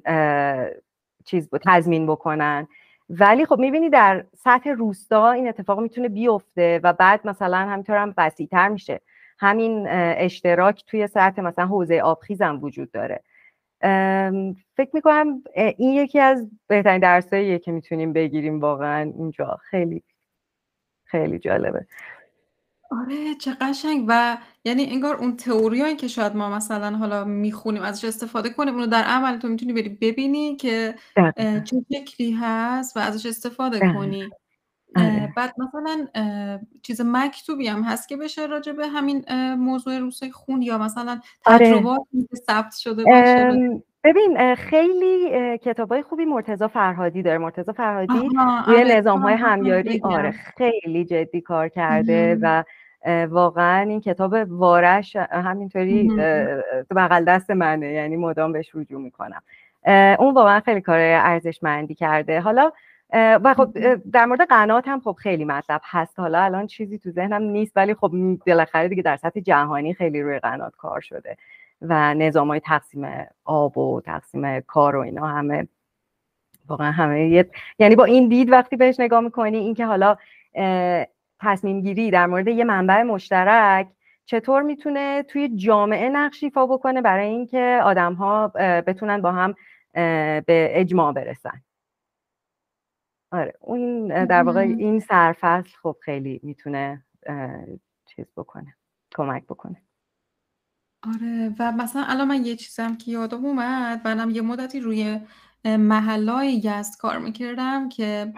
چیز 1.25 1.49
تضمین 1.67 2.07
بکنن. 2.07 2.69
ولی 3.09 3.47
خب 3.47 3.59
می‌بینی 3.59 3.91
در 3.91 4.25
سطح 4.37 4.71
روستا 4.71 5.33
این 5.33 5.49
اتفاق 5.49 5.81
می‌تونه 5.81 6.09
بیفته 6.09 6.81
و 6.83 6.93
بعد 6.93 7.27
مثلا 7.27 7.59
همینطور 7.59 7.97
هم 7.97 8.15
وسیعتر 8.17 8.69
میشه. 8.69 9.01
همین 9.39 9.87
اشتراک 9.89 10.85
توی 10.87 11.07
سطح 11.07 11.43
مثلا 11.43 11.67
حوزه 11.67 12.01
آبخیز 12.01 12.43
هم 12.43 12.65
وجود 12.65 12.91
داره. 12.91 13.23
فکر 14.77 14.91
می‌کنم 14.93 15.43
این 15.55 15.95
یکی 15.95 16.21
از 16.21 16.51
بهترین 16.67 17.01
درساییه 17.01 17.59
که 17.59 17.73
می‌تونیم 17.73 18.13
بگیریم 18.13 18.61
واقعا 18.61 19.13
اینجا. 19.19 19.59
خیلی 19.71 20.03
خیلی 21.05 21.39
جالبه. 21.39 21.87
آره 23.01 23.35
چه 23.41 23.57
قشنگ. 23.61 24.05
و 24.09 24.37
یعنی 24.65 24.87
انگار 24.91 25.17
اون 25.17 25.37
تئوریایی 25.37 25.97
که 25.97 26.09
شاید 26.09 26.37
ما 26.37 26.51
مثلا 26.51 26.97
حالا 26.97 27.25
می‌خونیم 27.25 27.83
ازش 27.83 28.05
استفاده 28.05 28.51
کنیم 28.51 28.75
اونو 28.75 28.87
در 28.87 29.03
عمل 29.03 29.39
تو 29.39 29.49
می‌تونی 29.49 29.73
بری 29.73 29.89
ببینی 29.89 30.57
که 30.57 30.95
چه 31.37 31.85
شکلی 31.93 32.33
هست 32.41 32.97
و 32.97 33.01
ازش 33.01 33.27
استفاده 33.27 33.79
کنی. 33.79 34.29
آره. 34.97 35.33
بعد 35.37 35.55
مثلا 35.59 36.07
چیز 36.83 37.01
مکتوبی 37.05 37.69
هم 37.69 37.83
هست 37.83 38.09
که 38.09 38.17
بشه 38.17 38.47
راجع 38.47 38.73
به 38.73 38.87
همین 38.87 39.25
موضوع 39.55 39.99
روسای 39.99 40.31
خون 40.31 40.63
یا 40.63 40.79
مثلا 40.79 41.21
آره. 41.47 41.67
تجربات 41.67 42.01
که 42.31 42.37
ثبت 42.37 42.75
شده 42.77 43.05
باشه. 43.05 43.83
ببین 44.05 44.55
خیلی 44.55 45.29
کتابای 45.59 46.03
خوبی 46.03 46.25
مرتزا 46.25 46.69
فرهادی 46.69 47.23
داره. 47.23 47.39
مرتزا 47.39 47.73
فرهادی 47.73 48.19
روی 48.19 48.39
آره. 48.79 48.97
نظام 48.97 49.21
های 49.21 49.35
همیاری 49.35 50.01
آره 50.05 50.31
خیلی 50.31 51.05
جدی 51.05 51.41
کار 51.41 51.69
کرده 51.69 52.39
و 52.43 52.65
واقعا 53.29 53.81
این 53.89 54.01
کتاب 54.01 54.37
وارش 54.49 55.17
همینطوری 55.17 56.09
بغل 56.97 57.25
دست 57.25 57.51
منه. 57.51 57.93
یعنی 57.93 58.17
مدام 58.17 58.53
بهش 58.53 58.71
رجوع 58.75 59.01
می‌کنم. 59.01 59.43
اون 60.19 60.35
واقعا 60.35 60.61
خیلی 60.61 60.81
کار 60.81 60.99
ارزشمندی 61.01 61.95
کرده. 61.95 62.41
حالا 62.41 62.73
و 63.13 63.55
خب 63.57 63.95
در 64.13 64.27
مورد 64.27 64.41
قنات 64.49 64.89
هم 64.89 65.01
خب 65.01 65.17
خیلی 65.19 65.45
مطلب 65.45 65.81
هست. 65.85 66.19
حالا 66.19 66.43
الان 66.43 66.67
چیزی 66.67 66.99
تو 66.99 67.11
ذهنم 67.11 67.43
نیست 67.43 67.73
ولی 67.77 67.95
خب 67.95 68.13
بالاخره 68.47 68.89
دیگه 68.89 69.03
در 69.03 69.17
سطح 69.17 69.41
جهانی 69.41 69.95
خیلی 69.95 70.23
روی 70.23 70.39
قنات 70.39 70.77
کار 70.77 71.01
شده 71.01 71.37
و 71.83 72.15
نظام 72.15 72.49
های 72.49 72.61
تقسیم 72.61 73.09
آب 73.45 73.79
و 73.79 74.01
تقسیم 74.01 74.61
کار 74.61 74.97
و 74.97 75.01
اینا 75.01 75.27
همه 75.27 75.69
واقعا 76.69 76.91
همه 76.91 77.47
یعنی 77.79 77.97
با 77.97 78.05
این 78.05 78.29
دید 78.29 78.53
وقتی 78.53 78.77
بهش 78.77 79.01
نگاه 79.01 79.21
می‌کنی 79.21 79.57
اینکه 79.57 79.87
حالا 79.87 80.17
تصمیم 81.45 81.81
گیری 81.81 82.11
در 82.11 82.27
مورد 82.27 82.49
یه 82.49 82.65
منبع 82.65 83.03
مشترک 83.03 83.89
چطور 84.25 84.63
می‌تونه 84.63 85.23
توی 85.23 85.57
جامعه 85.57 86.09
نقش 86.09 86.45
ایفا 86.45 86.67
بکنه 86.67 87.03
برای 87.03 87.27
اینکه 87.29 87.81
آدم 87.85 88.15
ها 88.15 88.49
بتونن 88.87 89.21
با 89.21 89.33
هم 89.33 89.55
به 90.47 90.69
اجماع 90.81 91.13
برسن؟ 91.13 91.63
آره 93.33 93.55
اون 93.61 94.09
در 94.25 94.43
واقع 94.43 94.61
این 94.61 95.01
سرفصل 95.01 95.71
خب 95.83 95.97
خیلی 96.01 96.41
می‌تونه 96.43 97.05
چیز 98.07 98.27
بکنه 98.37 98.77
کمک 99.15 99.45
بکنه. 99.45 99.83
آره 101.15 101.55
و 101.59 101.73
مثلا 101.73 102.05
الان 102.09 102.29
من 102.29 102.45
یه 102.45 102.57
چیزم 102.57 102.97
که 102.97 103.11
یادم 103.11 103.45
اومد 103.45 104.01
منم 104.05 104.31
یه 104.31 104.43
مدتی 104.43 104.81
روی 104.81 105.21
محلای 105.65 106.53
یزد 106.55 106.97
کار 106.99 107.19
می‌کردم 107.19 107.89
که 107.89 108.33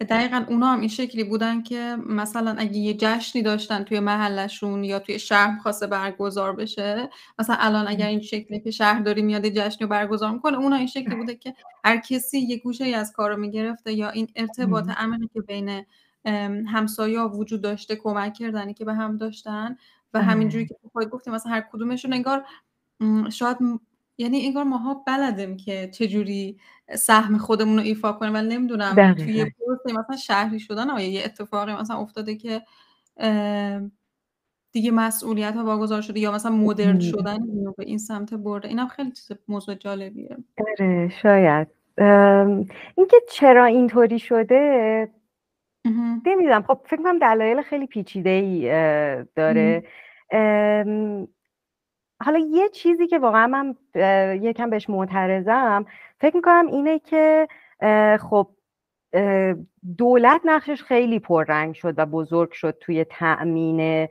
دقیقا 0.00 0.44
اونا 0.48 0.66
هم 0.66 0.80
این 0.80 0.88
شکلی 0.88 1.24
بودن 1.24 1.62
که 1.62 1.96
مثلا 2.06 2.54
اگه 2.58 2.76
یه 2.76 2.94
جشنی 2.94 3.42
داشتن 3.42 3.82
توی 3.82 4.00
محلشون 4.00 4.84
یا 4.84 4.98
توی 4.98 5.18
شهر 5.18 5.58
خواسته 5.58 5.86
برگزار 5.86 6.56
بشه 6.56 7.10
مثلا 7.38 7.56
الان 7.58 7.88
اگر 7.88 8.06
این 8.06 8.20
شکلی 8.20 8.60
که 8.60 8.70
شهرداری 8.70 9.22
میاد 9.22 9.48
جشنی 9.48 9.78
رو 9.80 9.88
برگزار 9.88 10.30
می‌کنه 10.30 10.58
اونا 10.58 10.76
این 10.76 10.86
شکلی 10.86 11.14
بوده 11.14 11.34
که 11.34 11.54
هر 11.84 11.96
کسی 11.96 12.38
یه 12.38 12.56
گوشه 12.58 12.84
از 12.84 13.12
کار 13.12 13.30
رو 13.30 13.36
می‌گرفته 13.36 13.92
یا 13.92 14.10
این 14.10 14.26
ارتباط 14.36 14.88
عمیقی 14.88 15.28
که 15.34 15.40
بین 15.40 15.84
همسایه 16.66 17.20
وجود 17.20 17.62
داشته 17.62 17.96
کمک 17.96 18.34
کردنی 18.34 18.74
که 18.74 18.84
به 18.84 18.94
هم 18.94 19.16
داشتن 19.16 19.76
و 20.14 20.22
همینجوری 20.22 20.66
که 20.66 20.74
خود 20.92 21.10
گفتیم 21.10 21.34
مثلا 21.34 21.52
هر 21.52 21.60
کدومشون 21.72 22.12
انگار 22.12 22.44
شاید 23.32 23.56
یعنی 24.18 24.46
انگار 24.46 24.64
ماها 24.64 24.94
بلدیم 25.06 25.56
که 25.56 25.88
چجوری 25.88 26.58
سهم 26.94 27.38
خودمون 27.38 27.76
رو 27.76 27.82
ایفا 27.82 28.12
کنیم 28.12 28.34
ولی 28.34 28.48
نمی‌دونم 28.56 29.14
توی 29.14 29.44
پروسه 29.44 30.00
مثلا 30.00 30.16
شهری 30.16 30.60
شدن 30.60 30.90
آیا 30.90 31.08
یه 31.08 31.24
اتفاقی 31.24 31.72
مثلا 31.72 31.96
افتاده 31.96 32.36
که 32.36 32.62
دیگه 34.72 34.90
مسئولیت 34.90 35.54
ها 35.54 35.64
واگذار 35.64 36.02
شده 36.02 36.20
یا 36.20 36.32
مثلا 36.32 36.52
مدرن 36.52 37.00
شدن 37.00 37.38
به 37.76 37.84
این 37.84 37.98
سمت 37.98 38.34
برده. 38.34 38.68
اینم 38.68 38.88
خیلی 38.88 39.10
چیز 39.10 39.32
موضوع 39.48 39.74
جالبیه. 39.74 40.36
آره 40.58 41.08
شاید. 41.22 41.68
اینکه 42.96 43.16
چرا 43.30 43.64
اینطوری 43.64 44.18
شده 44.18 45.08
نمی‌دونم. 46.26 46.62
خب 46.62 46.80
فکر 46.84 47.02
کنم 47.02 47.18
دلایل 47.18 47.62
خیلی 47.62 47.86
پیچیده 47.86 48.30
ای 48.30 48.62
داره. 49.36 49.84
حالا 52.24 52.38
یه 52.38 52.68
چیزی 52.68 53.06
که 53.06 53.18
واقعا 53.18 53.46
من 53.46 53.74
یکم 54.42 54.70
بهش 54.70 54.90
معترضم 54.90 55.86
فکر 56.20 56.36
می‌کنم 56.36 56.66
اینه 56.66 56.98
که 56.98 57.48
خب 58.20 58.48
دولت 59.98 60.40
نقشش 60.44 60.82
خیلی 60.82 61.18
پررنگ 61.18 61.74
شد 61.74 61.94
و 61.98 62.06
بزرگ 62.06 62.52
شد 62.52 62.76
توی 62.80 63.04
تأمین 63.04 64.08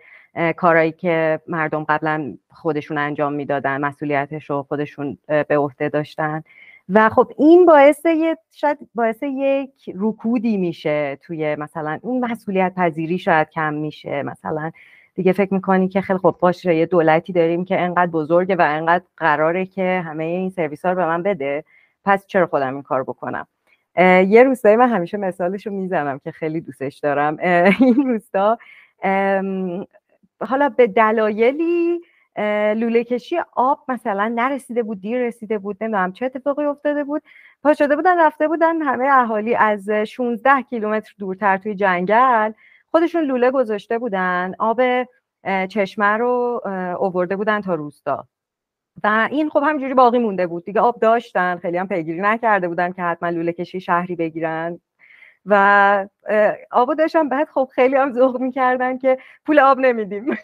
کارهایی 0.58 0.92
که 0.92 1.40
مردم 1.48 1.84
قبلا 1.84 2.38
خودشون 2.52 2.98
انجام 2.98 3.34
می‌دادن 3.34 3.82
مسئولیتش 3.82 4.50
رو 4.50 4.64
خودشون 4.64 5.18
به 5.28 5.58
عهده 5.58 5.90
داشتن. 5.90 6.44
و 6.90 7.10
خب 7.10 7.32
این 7.38 7.66
باعث 7.66 8.06
یه 8.06 8.38
شاید 8.52 8.78
باعث 8.96 9.24
یک 9.24 9.94
رکودی 9.96 10.58
میشه 10.58 11.18
توی 11.22 11.56
مثلا 11.56 12.00
اون 12.02 12.26
مسئولیت 12.26 12.74
پذیری 12.76 13.18
شاید 13.18 13.50
کم 13.50 13.74
میشه 13.74 14.24
مثلا 14.24 14.72
دیگه 15.16 15.34
فکر 15.34 15.54
می‌کنی 15.54 15.88
که 15.88 16.02
خیلی 16.02 16.20
خب 16.20 16.36
باشه 16.40 16.76
یه 16.76 16.86
دولتی 16.86 17.34
داریم 17.34 17.66
که 17.66 17.82
انقدر 17.82 18.12
بزرگه 18.12 18.56
و 18.56 18.62
انقدر 18.62 19.04
قراره 19.18 19.66
که 19.66 20.04
همه 20.06 20.24
این 20.24 20.50
سرویس 20.50 20.86
ها 20.86 20.92
رو 20.92 20.98
به 20.98 21.06
من 21.06 21.24
بده 21.24 21.64
پس 22.06 22.26
چرا 22.26 22.48
خودم 22.48 22.74
این 22.74 22.84
کار 22.84 23.04
بکنم؟ 23.04 23.48
یه 24.28 24.44
روستایی 24.44 24.76
من 24.76 24.90
همیشه 24.90 25.18
مثالش 25.18 25.68
رو 25.68 25.74
می‌زنم 25.74 26.20
که 26.20 26.32
خیلی 26.32 26.62
دوستش 26.62 26.98
دارم. 26.98 27.38
این 27.80 27.96
روستا 27.96 28.58
حالا 30.42 30.70
به 30.70 30.88
دلایلی 30.88 32.02
لوله 32.76 33.04
کشی 33.04 33.36
آب 33.56 33.80
مثلا 33.88 34.34
نرسیده 34.36 34.84
بود 34.84 35.02
دیر 35.02 35.28
رسیده 35.28 35.58
بود 35.58 35.78
نمی‌دونم 35.82 36.12
چه 36.12 36.26
اتفاقی 36.26 36.64
افتاده 36.64 37.04
بود. 37.04 37.22
پا 37.64 37.74
شده 37.74 37.96
بودن 37.96 38.20
رفته 38.20 38.48
بودن 38.48 38.82
همه 38.82 39.08
اهالی 39.12 39.56
از 39.56 39.90
16 39.90 40.62
کیلومتر 40.62 41.14
دورتر 41.20 41.58
توی 41.58 41.76
جنگل. 41.76 42.52
خودشون 42.92 43.24
لوله 43.24 43.52
گذاشته 43.52 44.00
بودن 44.00 44.54
آب 44.60 44.82
چشمه 45.70 46.18
رو 46.18 46.62
اوورده 47.00 47.36
بودن 47.36 47.62
تا 47.62 47.76
روستا. 47.76 48.28
و 49.04 49.28
این 49.32 49.50
خب 49.50 49.64
همینجوری 49.66 49.94
باقی 49.94 50.20
مونده 50.20 50.48
بود. 50.48 50.66
دیگه 50.66 50.82
آب 50.82 51.00
داشتن 51.00 51.58
خیلی 51.58 51.78
هم 51.78 51.88
پیگیری 51.88 52.22
نکرده 52.22 52.68
بودن 52.68 52.92
که 52.92 53.02
حتما 53.02 53.30
لوله 53.30 53.54
کشی 53.54 53.82
شهری 53.82 54.16
بگیرن. 54.16 54.80
و 55.46 56.08
آبو 56.72 56.94
داشتن. 56.96 57.30
بعد 57.30 57.48
خب 57.48 57.70
خیلی 57.76 57.96
هم 57.96 58.12
ذوق 58.12 58.42
می‌کردن 58.42 58.98
که 58.98 59.18
پول 59.46 59.60
آب 59.60 59.80
نمیدیم. 59.80 60.26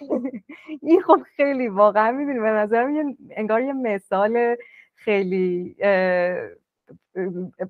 این 0.82 1.02
خب 1.02 1.22
خیلی 1.36 1.68
واقعا 1.68 2.12
می‌دونی 2.12 2.40
به 2.40 2.50
نظرم 2.50 2.96
یه 2.96 3.18
انگار 3.32 3.62
یه 3.62 3.74
مثال 3.74 4.56
خیلی 4.96 5.76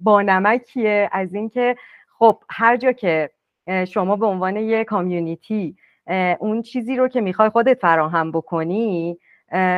بانمکیه 0.01 1.09
از 1.11 1.33
اینکه 1.33 1.75
خب 2.19 2.43
هر 2.49 2.77
جا 2.77 2.91
که 2.91 3.29
شما 3.87 4.15
به 4.15 4.25
عنوان 4.25 4.55
یه 4.55 4.83
کامیونیتی 4.83 5.75
اون 6.39 6.61
چیزی 6.61 6.95
رو 6.95 7.07
که 7.07 7.21
می‌خوای 7.21 7.49
خودت 7.49 7.79
فراهم 7.79 8.31
بکنی 8.31 9.17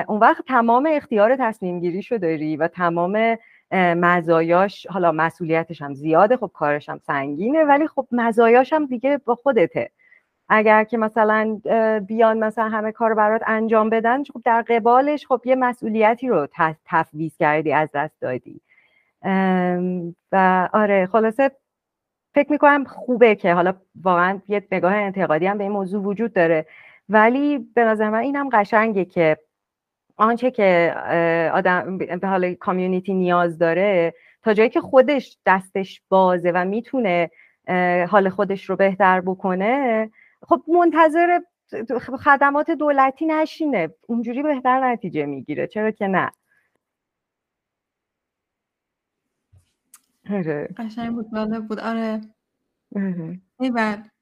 اون 0.08 0.19
وقت 0.19 0.46
تمام 0.48 0.89
اختیار 0.91 1.36
تصمیم 1.39 1.79
گیریشو 1.79 2.17
داری 2.17 2.58
و 2.58 2.67
تمام 2.67 3.38
مزایاش 3.72 4.88
حالا 4.88 5.12
مسئولیتش 5.12 5.81
هم 5.81 5.93
زیاده 5.93 6.38
خب 6.38 6.51
کارش 6.53 6.89
هم 6.89 6.98
سنگینه 6.98 7.63
ولی 7.63 7.88
خب 7.88 8.08
مزایاش 8.12 8.74
هم 8.74 8.86
دیگه 8.86 9.17
با 9.25 9.36
خودته. 9.36 9.91
اگر 10.50 10.84
که 10.84 10.98
مثلا 10.98 11.62
بیان 12.08 12.39
مثلا 12.39 12.69
همه 12.69 12.91
کار 12.91 13.13
برات 13.13 13.41
انجام 13.48 13.89
بدن 13.89 14.24
خب 14.24 14.41
در 14.46 14.62
قبالش 14.62 15.27
خب 15.27 15.41
یه 15.46 15.55
مسئولیتی 15.55 16.27
رو 16.27 16.48
تفویض 16.86 17.38
کردی 17.38 17.74
از 17.74 17.89
دست 17.93 18.22
دادی. 18.22 18.62
و 20.31 20.69
آره 20.74 21.05
خلاصه 21.12 21.51
فکر 22.34 22.52
می‌کنم 22.52 22.84
خوبه 22.84 23.36
که 23.36 23.54
حالا 23.54 23.74
واقعا 24.04 24.42
یه 24.48 24.68
نگاه 24.72 24.94
انتقادی 24.96 25.46
هم 25.46 25.58
به 25.58 25.64
این 25.64 25.74
موضوع 25.74 26.04
وجود 26.04 26.34
داره. 26.34 26.66
ولی 27.10 27.58
به 27.58 27.84
نظر 27.84 28.10
من 28.10 28.20
اینم 28.20 28.50
قشنگه 28.50 29.06
که 29.06 29.38
آنچه 30.18 30.52
که 30.52 30.96
آدم 31.54 31.98
به 31.98 32.28
حال 32.28 32.54
کامیونیتی 32.54 33.14
نیاز 33.14 33.58
داره 33.58 34.14
تا 34.44 34.54
جایی 34.54 34.70
که 34.70 34.82
خودش 34.82 35.38
دستش 35.46 36.02
بازه 36.10 36.52
و 36.52 36.66
می‌تونه 36.66 37.30
حال 38.10 38.30
خودش 38.30 38.70
رو 38.70 38.76
بهتر 38.76 39.22
بکنه 39.22 40.10
خب 40.42 40.62
منتظر 40.68 41.40
خدمات 42.26 42.72
دولتی 42.72 43.26
نشینه. 43.26 43.90
اونجوری 44.08 44.44
بهتر 44.44 44.92
نتیجه 44.92 45.26
می‌گیره. 45.26 45.68
چرا 45.68 45.92
که 45.92 46.08
نه؟ 46.08 46.32
آره. 50.30 50.70
قشنگ 50.78 51.14
بود 51.14 51.30
بالا 51.32 51.60
بود. 51.60 51.80
آره. 51.80 52.22
آره. 52.96 53.42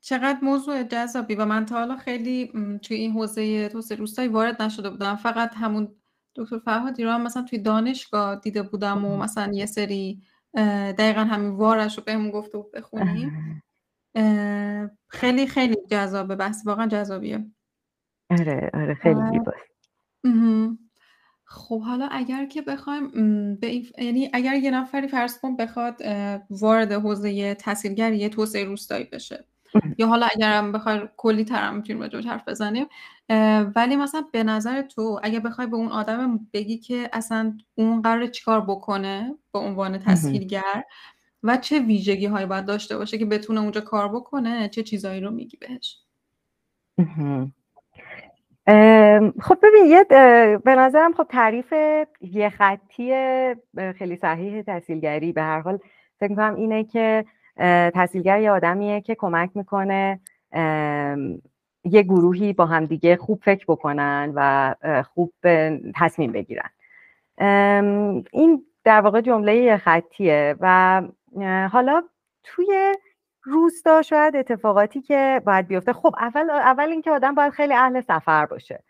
چقدر 0.02 0.40
موضوع 0.42 0.84
جذابی 0.84 1.36
و 1.36 1.46
من 1.46 1.66
تا 1.66 1.76
حالا 1.76 1.96
خیلی 1.96 2.52
توی 2.82 2.98
این 2.98 3.12
حوزه 3.12 3.70
توسعه 3.70 3.98
روستایی 3.98 4.28
وارد 4.28 4.62
نشده 4.62 4.90
بودم. 4.90 5.16
فقط 5.16 5.52
همون 5.56 5.96
دکتر 6.36 6.60
فرهادی 6.60 7.04
رو 7.04 7.12
هم 7.12 7.22
مثلا 7.22 7.44
توی 7.44 7.60
دانشگاه 7.60 8.40
دیده 8.40 8.64
بودم 8.64 9.06
و 9.06 9.18
مثلا 9.18 9.54
یه 9.54 9.66
سری 9.66 10.22
دقیقا 10.98 11.22
همین 11.22 11.50
وارش 11.50 11.98
رو 11.98 12.04
بهمون 12.04 12.32
گفته 12.32 12.58
بود 12.58 12.72
بخونیم 12.72 13.64
خیلی 15.08 15.48
خیلی 15.48 15.76
جذابه. 15.90 16.36
بحث 16.36 16.68
واقعا 16.68 16.88
جذابیه. 16.88 17.46
آره 18.30 18.70
آره 18.74 18.94
خیلی 18.94 19.20
زیباست. 19.32 19.68
خب 21.50 21.82
حالا 21.82 22.08
اگر 22.12 22.46
که 22.46 22.62
بخوایم 22.62 23.12
به 23.56 23.84
یعنی 23.98 24.30
اگر 24.34 24.56
یه 24.56 24.72
نفری 24.72 25.08
فرض 25.08 25.39
کن 25.39 25.56
بخواد 25.56 26.01
وارد 26.50 26.92
حوزه 26.92 27.56
تحصیلگری 27.56 28.30
توسعه 28.30 28.63
روستایی 28.63 29.04
بشه. 29.04 29.46
یا 29.98 30.08
حالا 30.08 30.27
اگر 30.36 30.58
هم 30.58 30.72
بخوای 30.72 31.01
کلی 31.18 31.46
تر 31.46 31.62
هم 31.62 31.75
می‌تونیم 31.75 32.01
راجع 32.01 32.30
حرف 32.30 32.48
بزنیم 32.48 32.86
ولی 33.75 33.96
مثلا 33.96 34.25
به 34.32 34.44
نظر 34.44 34.82
تو 34.82 35.20
اگه 35.24 35.39
بخوای 35.39 35.68
به 35.68 35.75
اون 35.75 35.88
آدم 35.88 36.48
بگی 36.54 36.77
که 36.77 37.10
اصلا 37.13 37.58
اون 37.75 38.01
قرار 38.01 38.27
چیکار 38.27 38.62
بکنه 38.62 39.36
به 39.54 39.60
عنوان 39.60 39.98
تسهیلگر 39.98 40.84
و 41.43 41.58
چه 41.58 41.80
ویژگی 41.80 42.26
هایی 42.26 42.45
باید 42.45 42.65
داشته 42.65 42.98
باشه 42.98 43.17
که 43.17 43.26
بتونه 43.26 43.62
اونجا 43.62 43.82
کار 43.82 44.15
بکنه 44.15 44.69
چه 44.69 44.84
چیزایی 44.84 45.21
رو 45.21 45.32
میگی 45.32 45.58
بهش؟ 45.58 46.00
خب 49.41 49.58
ببین 49.63 49.86
یه 49.86 50.03
به 50.65 50.75
نظرم 50.75 51.13
خب 51.13 51.23
تعریف 51.23 51.73
یه 52.21 52.49
خطی 52.49 53.12
خیلی 53.97 54.15
صحیح 54.15 54.62
تحصیلگری 54.62 55.32
به 55.32 55.41
هر 55.41 55.60
حال 55.60 55.80
فکر 56.19 56.30
می‌کنم 56.30 56.56
اینه 56.56 56.84
که 56.84 57.25
تحصیلگر 57.93 58.41
یه 58.41 58.51
آدمیه 58.51 59.01
که 59.01 59.15
کمک 59.15 59.49
می‌کنه 59.56 60.19
یه 61.84 62.01
گروهی 62.03 62.53
با 62.53 62.65
همدیگه 62.65 63.15
خوب 63.15 63.41
فکر 63.43 63.65
بکنن 63.67 64.32
و 64.36 64.75
خوب 65.03 65.34
تصمیم 65.95 66.32
بگیرن. 66.32 66.69
این 68.32 68.63
در 68.84 69.01
واقع 69.01 69.21
جمله 69.21 69.77
خطیه 69.77 70.56
و 70.60 71.01
حالا 71.71 72.03
توی 72.43 72.95
روستا 73.47 74.01
شاید 74.01 74.36
اتفاقاتی 74.36 75.01
که 75.01 75.41
باید 75.45 75.67
بیفته. 75.67 75.93
خب 75.93 76.15
اول 76.19 76.49
اول 76.49 76.89
اینکه 76.89 77.12
آدم 77.12 77.36
باید 77.36 77.53
خیلی 77.53 77.73
اهل 77.73 78.01
سفر 78.01 78.45
باشه. 78.45 78.83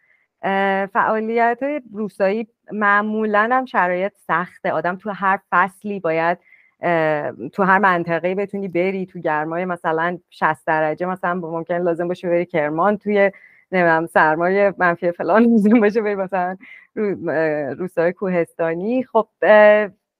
فعالیت 0.93 1.59
های 1.61 1.81
روستایی 1.93 2.47
معمولا 2.71 3.49
هم 3.51 3.65
شرایط 3.65 4.13
سخته. 4.27 4.71
آدم 4.71 4.95
تو 4.95 5.09
هر 5.09 5.39
فصلی 5.51 5.99
باید 5.99 6.37
تو 7.53 7.63
هر 7.63 7.77
منطقه 7.77 8.35
بتونی 8.35 8.67
بری. 8.67 9.05
تو 9.05 9.19
گرمای 9.19 9.65
مثلا 9.65 10.17
60 10.29 10.65
درجه 10.67 11.05
مثلا 11.05 11.33
ممکن 11.33 11.77
لازم 11.77 12.07
باشه 12.07 12.29
بری 12.29 12.45
کرمان. 12.45 12.97
توی 12.97 13.31
نمی‌دونم 13.71 14.05
سرمایه 14.05 14.73
منفی 14.77 15.11
فلان 15.11 15.43
لازم 15.51 15.79
باشه 15.79 16.01
بری 16.01 16.15
مثلا 16.15 16.57
روستای 17.77 18.13
کوهستانی. 18.13 19.03
خب 19.03 19.27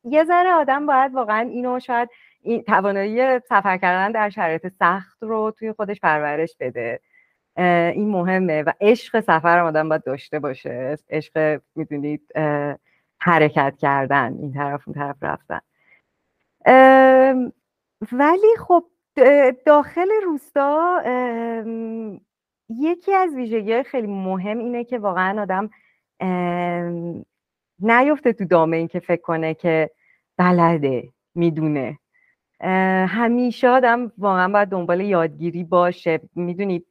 یه 0.04 0.24
ذره 0.24 0.50
آدم 0.50 0.86
باید 0.86 1.14
واقعا 1.14 1.40
اینو 1.40 1.80
شاید 1.80 2.10
این 2.48 2.64
توانایی 2.64 3.40
سفر 3.40 3.78
کردن 3.78 4.12
در 4.12 4.30
شرایط 4.30 4.68
سخت 4.68 5.18
رو 5.22 5.54
توی 5.60 5.74
خودش 5.74 6.00
پرورش 6.00 6.58
بده. 6.60 7.00
این 7.94 8.10
مهمه 8.10 8.64
و 8.64 8.72
عشق 8.82 9.20
سفر 9.20 9.60
آدم 9.60 9.90
باید 9.90 10.04
داشته 10.04 10.40
باشه. 10.40 10.98
عشق 11.10 11.62
می‌دونید 11.76 12.32
حرکت 13.20 13.76
کردن 13.78 14.38
این 14.42 14.54
طرف 14.54 14.88
اون 14.88 14.96
طرف 14.96 15.16
رفتن. 15.22 15.60
ولی 18.12 18.56
خب 18.60 18.84
داخل 19.66 20.10
روستا 20.26 21.02
یکی 22.70 23.14
از 23.14 23.36
ویژگی 23.36 23.84
خیلی 23.84 24.08
مهم 24.08 24.58
اینه 24.58 24.84
که 24.84 25.00
واقعا 25.00 25.42
آدم 25.42 25.70
نیفته 27.80 28.34
تو 28.34 28.46
دامه 28.46 28.78
این 28.78 28.88
که 28.88 29.00
فکر 29.00 29.22
کنه 29.22 29.54
که 29.54 29.92
بلده 30.38 31.10
می‌دونه. 31.36 32.00
همیشه 33.08 33.70
آدم 33.70 34.12
واقعا 34.18 34.48
باید 34.48 34.70
دنبال 34.70 35.02
یادگیری 35.02 35.64
باشه. 35.64 36.20
می‌دونی 36.36 36.86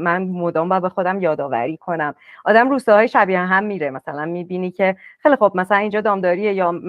من 0.00 0.22
مدام 0.22 0.68
باید 0.68 0.82
به 0.82 0.88
خودم 0.88 1.20
یادآوری 1.20 1.76
کنم. 1.76 2.14
آدم 2.44 2.70
روستاهای 2.70 3.08
شبیه 3.08 3.38
هم 3.38 3.64
میره. 3.64 3.90
مثلا 3.90 4.24
می‌بینی 4.24 4.70
که 4.70 4.96
خیلی 5.18 5.36
خب 5.36 5.52
مثلا 5.54 5.76
اینجا 5.76 6.00
دامداریه 6.00 6.52
یا 6.52 6.80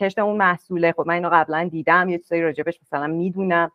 کشت 0.00 0.18
اون 0.18 0.36
محصوله. 0.36 0.92
خب 0.92 1.04
من 1.06 1.14
اینو 1.14 1.28
قبلا 1.32 1.68
دیدم. 1.68 2.08
یه 2.08 2.18
چیزایی 2.18 2.42
راجبش 2.42 2.80
مثلا 2.82 3.06
می‌دونم. 3.06 3.70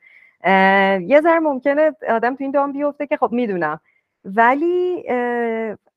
یه 1.01 1.21
ذره 1.23 1.39
ممکنه 1.39 1.91
آدم 2.09 2.35
تو 2.35 2.43
این 2.43 2.51
دام 2.51 2.71
بیفته 2.71 3.07
که 3.07 3.17
خب 3.17 3.31
می‌دونم. 3.31 3.79
ولی 4.25 5.03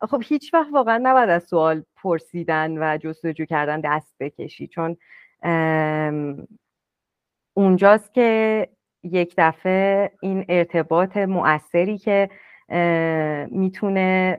خب 0.01 0.23
هیچ 0.25 0.55
وقت 0.55 0.69
واقعا 0.73 1.01
نباید 1.03 1.31
از 1.31 1.45
سوال 1.45 1.83
پرسیدن 2.03 2.79
و 2.79 2.97
جستجو 2.97 3.45
کردن 3.45 3.81
دست 3.81 4.15
بکشی. 4.21 4.67
چون 4.67 4.97
اونجاست 7.59 8.15
که 8.15 8.69
یک 9.03 9.35
دفعه 9.39 10.11
این 10.21 10.45
ارتباط 10.49 11.17
مؤثری 11.17 11.99
که 11.99 12.31
می‌تونه 13.51 14.39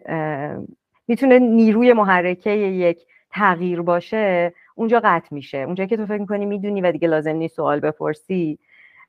می‌تونه 1.08 1.40
نیروی 1.40 1.94
محرکه 1.94 2.50
یک 2.52 3.06
تغییر 3.32 3.82
باشه 3.82 4.54
اونجا 4.76 5.02
قطع 5.04 5.36
میشه. 5.36 5.58
اونجا 5.58 5.86
که 5.86 5.98
تو 5.98 6.06
فکر 6.06 6.18
می‌کنی 6.18 6.46
می‌دونی 6.46 6.82
و 6.82 6.92
دیگه 6.92 7.08
لازم 7.08 7.36
نیست 7.36 7.56
سوال 7.56 7.80
بپرسی 7.80 8.60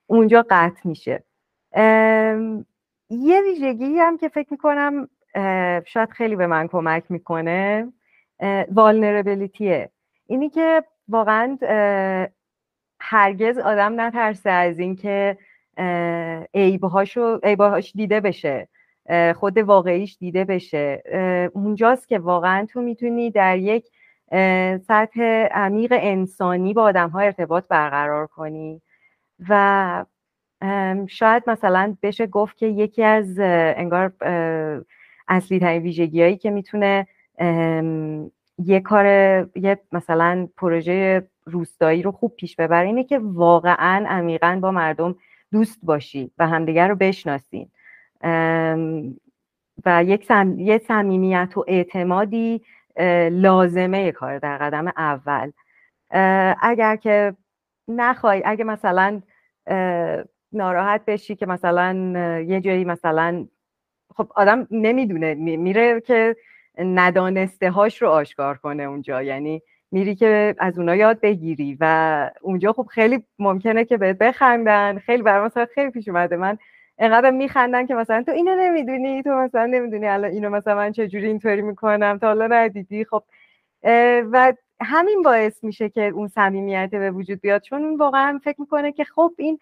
اونجا 0.06 0.46
قطع 0.50 0.88
میشه. 0.88 1.24
یه 3.10 3.42
ویژگی 3.42 3.98
هم 3.98 4.16
که 4.16 4.28
فکر 4.28 4.48
می‌کنم 4.50 5.08
شاید 5.86 6.10
خیلی 6.10 6.36
به 6.36 6.46
من 6.46 6.68
کمک 6.68 7.04
می‌کنه 7.08 7.92
والنربلیتیه 8.72 9.90
اینی 10.26 10.48
که 10.48 10.84
واقعا 11.08 11.58
هرگز 13.00 13.58
آدم 13.58 14.00
نترسه 14.00 14.50
از 14.50 14.78
اینکه 14.78 15.38
عیبهاشو 16.54 17.40
عیبهاش 17.42 17.92
دیده 17.92 18.20
بشه 18.20 18.68
خود 19.36 19.58
واقعیش 19.58 20.16
دیده 20.18 20.44
بشه. 20.44 21.02
اونجاست 21.54 22.08
که 22.08 22.18
واقعا 22.18 22.66
تو 22.66 22.80
می‌تونی 22.82 23.30
در 23.30 23.58
یک 23.58 23.86
سطح 24.86 25.22
عمیق 25.52 25.92
انسانی 25.96 26.74
با 26.74 26.82
آدم 26.82 27.08
ها 27.08 27.20
ارتباط 27.20 27.64
برقرار 27.68 28.26
کنی. 28.26 28.82
و 29.48 30.04
شاید 31.08 31.42
مثلا 31.46 31.96
بشه 32.02 32.26
گفت 32.26 32.56
که 32.56 32.66
یکی 32.66 33.04
از 33.04 33.38
انگار 33.40 34.12
اصلی 35.28 35.60
ترین 35.60 35.82
ویژگی 35.82 36.22
هایی 36.22 36.36
که 36.36 36.50
می‌تونه 36.50 37.06
یه 38.64 38.80
کار 38.80 39.06
یه 39.56 39.78
مثلا 39.92 40.48
پروژه 40.56 41.28
روستایی 41.44 42.02
رو 42.02 42.12
خوب 42.12 42.36
پیش 42.36 42.56
ببره 42.56 42.86
اینه 42.86 43.04
که 43.04 43.18
واقعا 43.22 44.06
عمیقا 44.08 44.58
با 44.62 44.70
مردم 44.70 45.16
دوست 45.52 45.78
باشی 45.82 46.30
و 46.38 46.46
همدیگر 46.48 46.88
رو 46.88 46.94
بشناسین. 46.94 47.70
و 49.86 50.04
یک 50.04 50.24
سم... 50.24 50.78
صمیمیت 50.78 51.52
و 51.56 51.64
اعتمادی 51.68 52.62
لازمه 53.30 54.12
کار 54.12 54.38
در 54.38 54.58
قدم 54.58 54.88
اول. 54.96 55.50
اگر 56.60 56.96
که 56.96 57.36
نخوای 57.88 58.42
اگه 58.44 58.64
مثلا 58.64 59.22
ناراحت 60.52 61.04
بشی 61.04 61.36
که 61.36 61.46
مثلا 61.46 61.94
یه 62.46 62.60
جایی 62.60 62.84
مثلا 62.84 63.46
خب 64.16 64.32
آدم 64.34 64.66
نمی‌دونه 64.70 65.34
میره 65.34 66.00
که 66.00 66.36
ندانسته 66.78 67.70
هاش 67.70 68.02
رو 68.02 68.08
آشکار 68.08 68.56
کنه 68.56 68.82
اونجا. 68.82 69.22
یعنی 69.22 69.62
میری 69.92 70.14
که 70.14 70.54
از 70.58 70.78
اونا 70.78 70.96
یاد 70.96 71.20
بگیری 71.20 71.76
و 71.80 72.30
اونجا 72.40 72.72
خب 72.72 72.86
خیلی 72.90 73.24
ممکنه 73.38 73.84
که 73.84 73.96
بهت 73.96 74.18
بخندن 74.18 74.98
خیلی 74.98 75.22
برای 75.22 75.46
مثلا 75.46 75.66
خیلی 75.74 75.90
پیش 75.90 76.08
اومده. 76.08 76.36
من 76.36 76.58
انقدر 76.98 77.30
میخندن 77.30 77.86
که 77.86 77.94
مثلا 77.94 78.22
تو 78.22 78.32
اینو 78.32 78.56
نمی‌دونی 78.56 79.22
تو 79.22 79.30
مثلا 79.30 79.66
نمی‌دونی 79.66 80.06
الان 80.06 80.30
اینو 80.30 80.50
مثلا 80.50 80.74
من 80.74 80.92
چجوری 80.92 81.26
اینطوری 81.26 81.62
می‌کنم 81.62 82.18
تا 82.20 82.26
حالا 82.26 82.46
ندیدی. 82.46 83.04
خب 83.04 83.22
و 84.32 84.52
همین 84.80 85.22
باعث 85.22 85.64
میشه 85.64 85.88
که 85.88 86.02
اون 86.02 86.28
صمیمیت 86.28 86.90
به 86.90 87.10
وجود 87.10 87.40
بیاد. 87.40 87.62
چون 87.62 87.84
اون 87.84 87.96
واقعا 87.96 88.40
فکر 88.44 88.60
می‌کنه 88.60 88.92
که 88.92 89.04
خب 89.04 89.32
این 89.38 89.58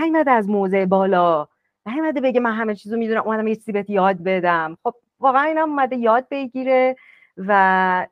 نیومده 0.00 0.30
از 0.30 0.48
موضع 0.48 0.84
بالا. 0.84 1.48
نیومده 1.86 2.20
بگه 2.20 2.40
من 2.40 2.52
همه 2.52 2.74
چیزو 2.74 2.96
می‌دونم 2.96 3.22
اومدم 3.22 3.46
یه 3.46 3.54
چیزی 3.54 3.72
بهت 3.72 3.90
یاد 3.90 4.22
بدم. 4.24 4.76
خب 4.82 4.94
واقعا 5.20 5.42
اینا 5.42 5.62
اومده 5.62 5.96
یاد 5.96 6.26
بگیره 6.30 6.96
و 7.36 8.06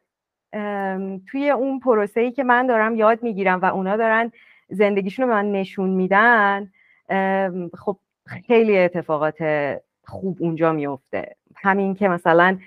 توی 1.26 1.50
اون 1.50 1.78
پروسه 1.80 2.20
ای 2.20 2.32
که 2.32 2.44
من 2.44 2.66
دارم 2.66 2.96
یاد 2.96 3.22
می‌گیرم 3.22 3.60
و 3.60 3.64
اونا 3.64 3.96
دارن 3.96 4.32
زندگیشون 4.68 5.28
رو 5.28 5.34
من 5.34 5.52
نشون 5.52 5.90
میدن 5.90 6.70
خب 7.78 7.96
خیلی 8.46 8.78
اتفاقات 8.78 9.38
خوب 10.04 10.36
اونجا 10.40 10.72
میفته 10.72 11.36
همین 11.56 11.94
که 11.94 12.08
مثلا 12.08 12.58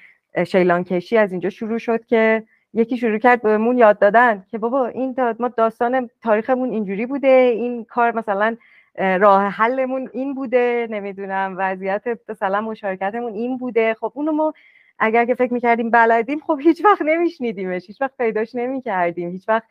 شیلان 0.47 0.83
کشی 0.83 1.17
از 1.17 1.31
اینجا 1.31 1.49
شروع 1.49 1.77
شد 1.77 2.05
که 2.05 2.43
یکی 2.73 2.97
شروع 2.97 3.17
کرد 3.17 3.41
بهمون 3.41 3.77
یاد 3.77 3.99
دادن 3.99 4.45
که 4.51 4.57
بابا 4.57 4.87
این 4.87 5.15
ما 5.39 5.47
داستان 5.47 6.09
تاریخمون 6.23 6.69
اینجوری 6.69 7.05
بوده 7.05 7.27
این 7.27 7.85
کار 7.85 8.15
مثلا 8.15 8.55
راه 8.97 9.43
حلمون 9.43 10.09
این 10.13 10.33
بوده 10.33 10.87
نمی‌دونم 10.89 11.55
وضعیت 11.57 12.03
مثلا 12.29 12.61
مشارکتمون 12.61 13.33
این 13.33 13.57
بوده. 13.57 13.93
خب 13.93 14.11
اونو 14.15 14.31
ما 14.31 14.53
اگر 14.99 15.25
که 15.25 15.35
فکر 15.35 15.53
می‌کردیم 15.53 15.89
بلدیم 15.89 16.39
خب 16.39 16.59
هیچ 16.63 16.85
وقت 16.85 17.01
نمیشنیدیمش 17.01 17.87
هیچ 17.87 18.01
وقت 18.01 18.17
پیداش 18.17 18.55
نمی‌کردیم 18.55 19.29
هیچ 19.29 19.49
وقت 19.49 19.67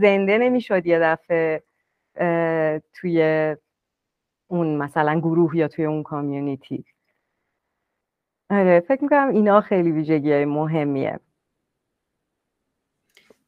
زنده 0.00 0.38
نمی‌شد 0.38 0.86
یه 0.86 0.98
دفعه 0.98 1.62
توی 2.92 3.56
اون 4.48 4.76
مثلا 4.76 5.18
گروه 5.20 5.56
یا 5.56 5.68
توی 5.68 5.84
اون 5.84 6.02
کامیونیتی 6.02 6.84
آره 8.50 8.80
فکر 8.80 9.02
می‌کنم 9.02 9.28
اینا 9.28 9.60
خیلی 9.60 9.92
ویژگی 9.92 10.32
های 10.32 10.44
مهمیه. 10.44 11.20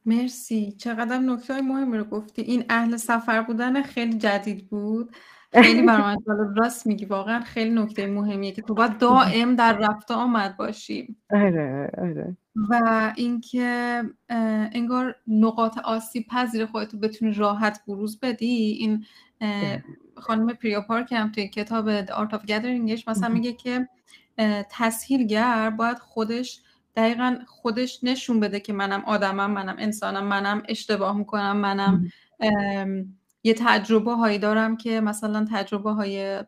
مرسی. 0.05 0.71
چقدر 0.71 1.17
نکته 1.17 1.53
های 1.53 1.61
مهمی 1.61 1.97
رو 1.97 2.03
گفتی. 2.03 2.41
این 2.41 2.65
اهل 2.69 2.97
سفر 2.97 3.41
بودن 3.41 3.81
خیلی 3.81 4.17
جدید 4.17 4.69
بود. 4.69 5.15
خیلی 5.53 5.81
برای 5.81 6.17
من 6.27 6.55
راست 6.55 6.87
میگی 6.87 7.05
واقعا 7.05 7.39
خیلی 7.39 7.69
نکته 7.69 8.07
مهمیه 8.07 8.51
که 8.51 8.61
تو 8.61 8.73
باید 8.73 8.97
دائم 8.97 9.55
در 9.55 9.77
رفت 9.77 10.11
آمد 10.11 10.57
باشی. 10.57 11.15
آره 11.31 11.91
آره. 11.97 12.37
و 12.69 13.13
اینکه 13.15 14.03
انگار 14.71 15.15
نقاط 15.27 15.77
آسیب 15.77 16.25
پذیر 16.27 16.65
خودتو 16.65 16.97
بتونی 16.97 17.33
راحت 17.33 17.81
بروز 17.87 18.19
بدی. 18.19 18.77
این 18.79 19.05
خانم 20.15 20.47
پریا 20.53 20.81
پارک 20.81 21.11
هم 21.11 21.31
توی 21.31 21.47
کتاب 21.47 22.05
The 22.05 22.09
Art 22.09 22.33
of 22.33 22.45
Gatheringش 22.45 23.07
مثلا 23.07 23.29
میگه 23.29 23.53
که 23.53 23.87
تسهیلگر 24.71 25.69
باید 25.69 25.99
خودش 25.99 26.61
دقیقا 26.95 27.37
خودش 27.47 27.99
نشون 28.03 28.39
بده 28.39 28.59
که 28.59 28.73
منم 28.73 29.03
آدمم 29.05 29.51
منم 29.51 29.75
انسانم 29.79 30.23
منم 30.23 30.63
اشتباه 30.69 31.17
می‌کنم 31.17 31.57
منم 31.57 32.11
یه 33.43 33.53
تجربه 33.53 34.13
هایی 34.13 34.39
دارم 34.39 34.77
که 34.77 35.01
مثلا 35.01 35.47
تجربه 35.51 35.91
های 35.91 36.43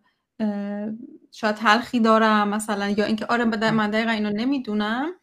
شاید 1.31 1.55
تلخی 1.55 1.99
دارم 1.99 2.47
مثلا 2.47 2.89
یا 2.89 3.05
اینکه 3.05 3.25
آره 3.25 3.45
من 3.71 3.89
دقیقا 3.89 4.11
اینو 4.11 4.29
نمی‌دونم 4.29 5.13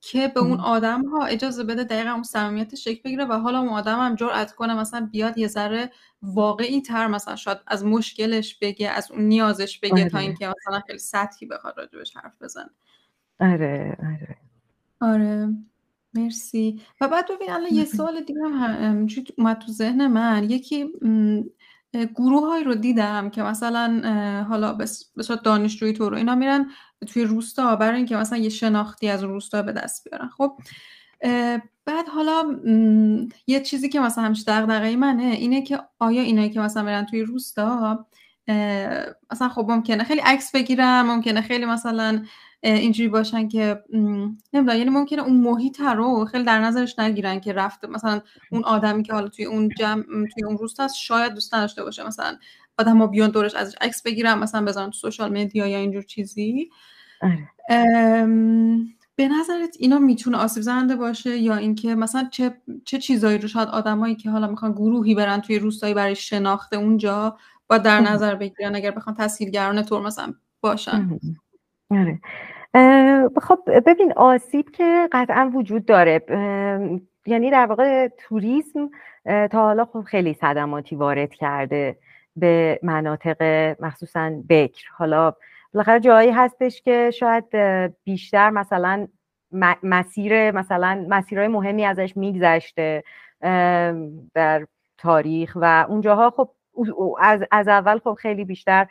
که 0.00 0.28
به 0.28 0.40
اون 0.40 0.60
آدم 0.60 1.02
ها 1.04 1.26
اجازه 1.26 1.64
بده 1.64 1.84
دقیقا 1.84 2.10
اون 2.10 2.22
صمیمیت 2.22 2.74
شکل 2.74 3.00
بگیره 3.04 3.24
و 3.24 3.32
حالا 3.32 3.58
اون 3.58 3.68
آدم 3.68 3.98
هم 3.98 4.14
جرأت 4.14 4.52
کنه 4.52 4.74
مثلا 4.74 5.08
بیاد 5.12 5.38
یه 5.38 5.48
ذره 5.48 5.90
واقعی 6.22 6.80
تر 6.80 7.06
مثلا 7.06 7.36
شاید 7.36 7.58
از 7.66 7.84
مشکلش 7.84 8.58
بگه 8.58 8.90
از 8.90 9.10
اون 9.10 9.20
نیازش 9.22 9.78
بگه 9.78 10.08
تا 10.08 10.18
آره. 10.18 10.26
اینکه 10.26 10.48
مثلا 10.48 10.80
خیلی 10.86 10.98
سطحی 10.98 11.46
بخواد 11.46 11.74
راجبش 11.78 12.16
حرف 12.16 12.42
بزنه. 12.42 12.70
آره 13.40 13.96
آره. 14.00 14.36
آره. 15.00 15.48
مرسی. 16.16 16.80
و 17.00 17.08
بعد 17.08 17.30
ببین 17.30 17.50
الان 17.50 17.72
یه 17.72 17.84
سوال 17.84 18.20
دیگه 18.20 18.40
هم 18.40 19.06
اومد 19.38 19.58
تو 19.58 19.72
ذهن 19.72 20.06
من. 20.06 20.50
یکی 20.50 20.86
گروه 22.14 22.62
رو 22.64 22.74
دیدم 22.74 23.30
که 23.30 23.42
مثلا 23.42 24.00
حالا 24.48 24.72
به 24.72 24.86
صورت 25.22 25.42
دانشجویی 25.42 25.92
تو 25.92 26.10
رو 26.10 26.16
اینا 26.16 26.34
میرن 26.34 26.70
توی 27.06 27.24
روستا 27.24 27.76
برای 27.76 27.96
اینکه 27.96 28.16
مثلا 28.16 28.38
یه 28.38 28.48
شناختی 28.48 29.08
از 29.08 29.24
روستا 29.24 29.62
به 29.62 29.72
دست 29.72 30.08
بیارن. 30.08 30.28
خب 30.28 30.58
بعد 31.84 32.08
حالا 32.08 32.60
یه 33.46 33.60
چیزی 33.60 33.88
که 33.88 34.00
مثلا 34.00 34.24
همیشه 34.24 34.44
دغدغه 34.46 34.96
منه 34.96 35.22
اینه 35.22 35.62
که 35.62 35.80
آیا 35.98 36.22
اینایی 36.22 36.50
که 36.50 36.60
مثلا 36.60 36.82
میرن 36.82 37.06
توی 37.06 37.22
روستا 37.22 38.06
مثلا 39.30 39.48
خب 39.48 39.66
ممکنه 39.68 40.04
خیلی 40.04 40.20
عکس 40.20 40.52
بگیرن 40.52 41.02
ممکنه 41.02 41.40
خیلی 41.40 41.64
مثلا 41.64 42.24
اینجوری 42.70 43.08
باشن 43.08 43.48
که 43.48 43.82
نمی‌دونم 44.52 44.78
یعنی 44.78 44.90
ممکنه 44.90 45.22
اون 45.22 45.36
محیط 45.36 45.80
رو 45.80 46.24
خیلی 46.24 46.44
در 46.44 46.60
نظرش 46.60 46.98
نگیرن 46.98 47.40
که 47.40 47.52
رفته 47.52 47.86
مثلا 47.86 48.20
اون 48.50 48.64
آدمی 48.64 49.02
که 49.02 49.12
حالا 49.12 49.28
توی 49.28 49.44
اون 49.44 49.68
جمع 49.78 50.02
توی 50.04 50.44
اون 50.46 50.58
روست 50.58 50.80
هست 50.80 50.94
شاید 50.96 51.34
دوست 51.34 51.54
نداشته 51.54 51.84
باشه 51.84 52.06
مثلا 52.06 52.36
آدم 52.78 52.98
ها 52.98 53.06
بیان 53.06 53.30
دورش 53.30 53.54
ازش 53.54 53.74
عکس 53.80 54.02
بگیرن 54.02 54.38
مثلا 54.38 54.64
بزنن 54.64 54.86
تو 54.86 54.98
سوشال 54.98 55.40
مدیا 55.40 55.66
یا 55.66 55.78
اینجور 55.78 56.02
چیزی. 56.02 56.70
آره. 57.22 57.48
به 59.16 59.28
نظرت 59.28 59.76
اینا 59.78 59.98
می‌تونه 59.98 60.36
آسیب 60.36 60.62
زننده 60.62 60.96
باشه 60.96 61.36
یا 61.36 61.56
اینکه 61.56 61.94
مثلا 61.94 62.28
چه 62.32 62.54
چه 62.84 62.98
چیزایی 62.98 63.38
رو 63.38 63.48
شاید 63.48 63.68
آدمایی 63.68 64.14
که 64.14 64.30
حالا 64.30 64.46
می‌خوان 64.46 64.72
گروهی 64.72 65.14
برن 65.14 65.40
توی 65.40 65.58
روستایی 65.58 65.94
برای 65.94 66.14
شناخت 66.14 66.74
اونجا 66.74 67.36
با 67.68 67.78
در 67.78 68.00
نظر 68.00 68.34
بگیرن 68.34 68.76
اگر 68.76 68.90
بخوان 68.90 69.16
تسهیلگران 69.16 69.82
طور 69.82 70.02
مثلا 70.02 70.34
باشن؟ 70.60 71.18
آره. 71.90 72.20
خب 73.42 73.58
ببین 73.86 74.12
آسیب 74.16 74.70
که 74.70 75.08
قطعا 75.12 75.50
وجود 75.54 75.86
داره. 75.86 76.22
یعنی 77.26 77.50
در 77.50 77.66
واقع 77.66 78.08
توریسم 78.08 78.90
تا 79.24 79.60
حالا 79.60 79.84
خب 79.84 80.02
خیلی 80.02 80.34
صدماتی 80.34 80.96
وارد 80.96 81.34
کرده 81.34 81.96
به 82.36 82.80
مناطق 82.82 83.42
مخصوصا 83.80 84.30
بکر. 84.48 84.84
حالا 84.96 85.34
بالاخره 85.74 86.00
جایی 86.00 86.30
هستش 86.30 86.82
که 86.82 87.10
شاید 87.10 87.44
بیشتر 88.04 88.50
مثلا 88.50 89.08
مسیر 89.82 90.50
مثلا 90.50 91.06
مسیرهای 91.08 91.48
مهمی 91.48 91.84
ازش 91.84 92.16
میگذشته 92.16 93.04
در 94.34 94.66
تاریخ 94.98 95.52
و 95.60 95.86
اونجاها 95.88 96.30
خب 96.30 96.50
از, 97.20 97.42
از 97.50 97.68
اول 97.68 97.98
خب 97.98 98.14
خیلی 98.14 98.44
بیشتر 98.44 98.86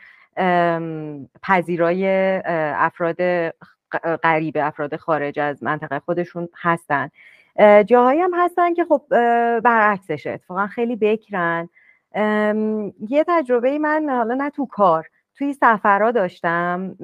پذیرای 1.43 2.07
افراد 2.75 3.17
غریب 3.97 4.57
افراد 4.57 4.95
خارج 4.95 5.39
از 5.39 5.63
منطقه 5.63 5.99
خودشون 5.99 6.49
هستن. 6.61 7.09
جاهایی 7.85 8.21
هم 8.21 8.31
هستن 8.33 8.73
که 8.73 8.85
خب 8.85 9.01
برعکسشه. 9.59 10.31
اتفاقا 10.31 10.67
خیلی 10.67 10.95
بکرن. 10.95 11.69
یه 13.09 13.23
تجربه 13.27 13.79
من 13.79 14.09
حالا 14.09 14.35
نه 14.35 14.49
تو 14.49 14.65
کار 14.65 15.07
توی 15.35 15.53
سفرها 15.53 16.11
داشتم. 16.11 16.95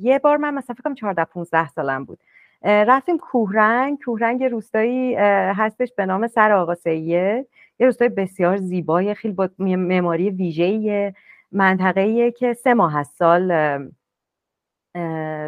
یه 0.00 0.18
بار 0.18 0.36
من 0.36 0.54
مثلا 0.54 0.76
فکرم 0.78 0.94
14 0.94 1.24
15 1.24 1.68
سالم 1.68 2.04
بود. 2.04 2.18
رفتیم 2.62 3.18
کوهرنگ. 3.18 3.98
کوهرنگ 4.04 4.44
روستایی 4.44 5.14
هستش 5.14 5.92
به 5.96 6.06
نام 6.06 6.26
سر 6.26 6.52
آقا 6.52 6.74
سید. 6.74 7.48
یه 7.78 7.86
روستای 7.86 8.08
بسیار 8.08 8.56
زیبای 8.56 9.14
خیلی 9.14 9.34
با 9.34 9.48
معماری 9.58 10.30
ویژه‌ای 10.30 11.12
منطقه‌ایه 11.52 12.30
که 12.30 12.52
سه 12.52 12.74
ماه 12.74 12.98
از 12.98 13.06
سال 13.06 13.48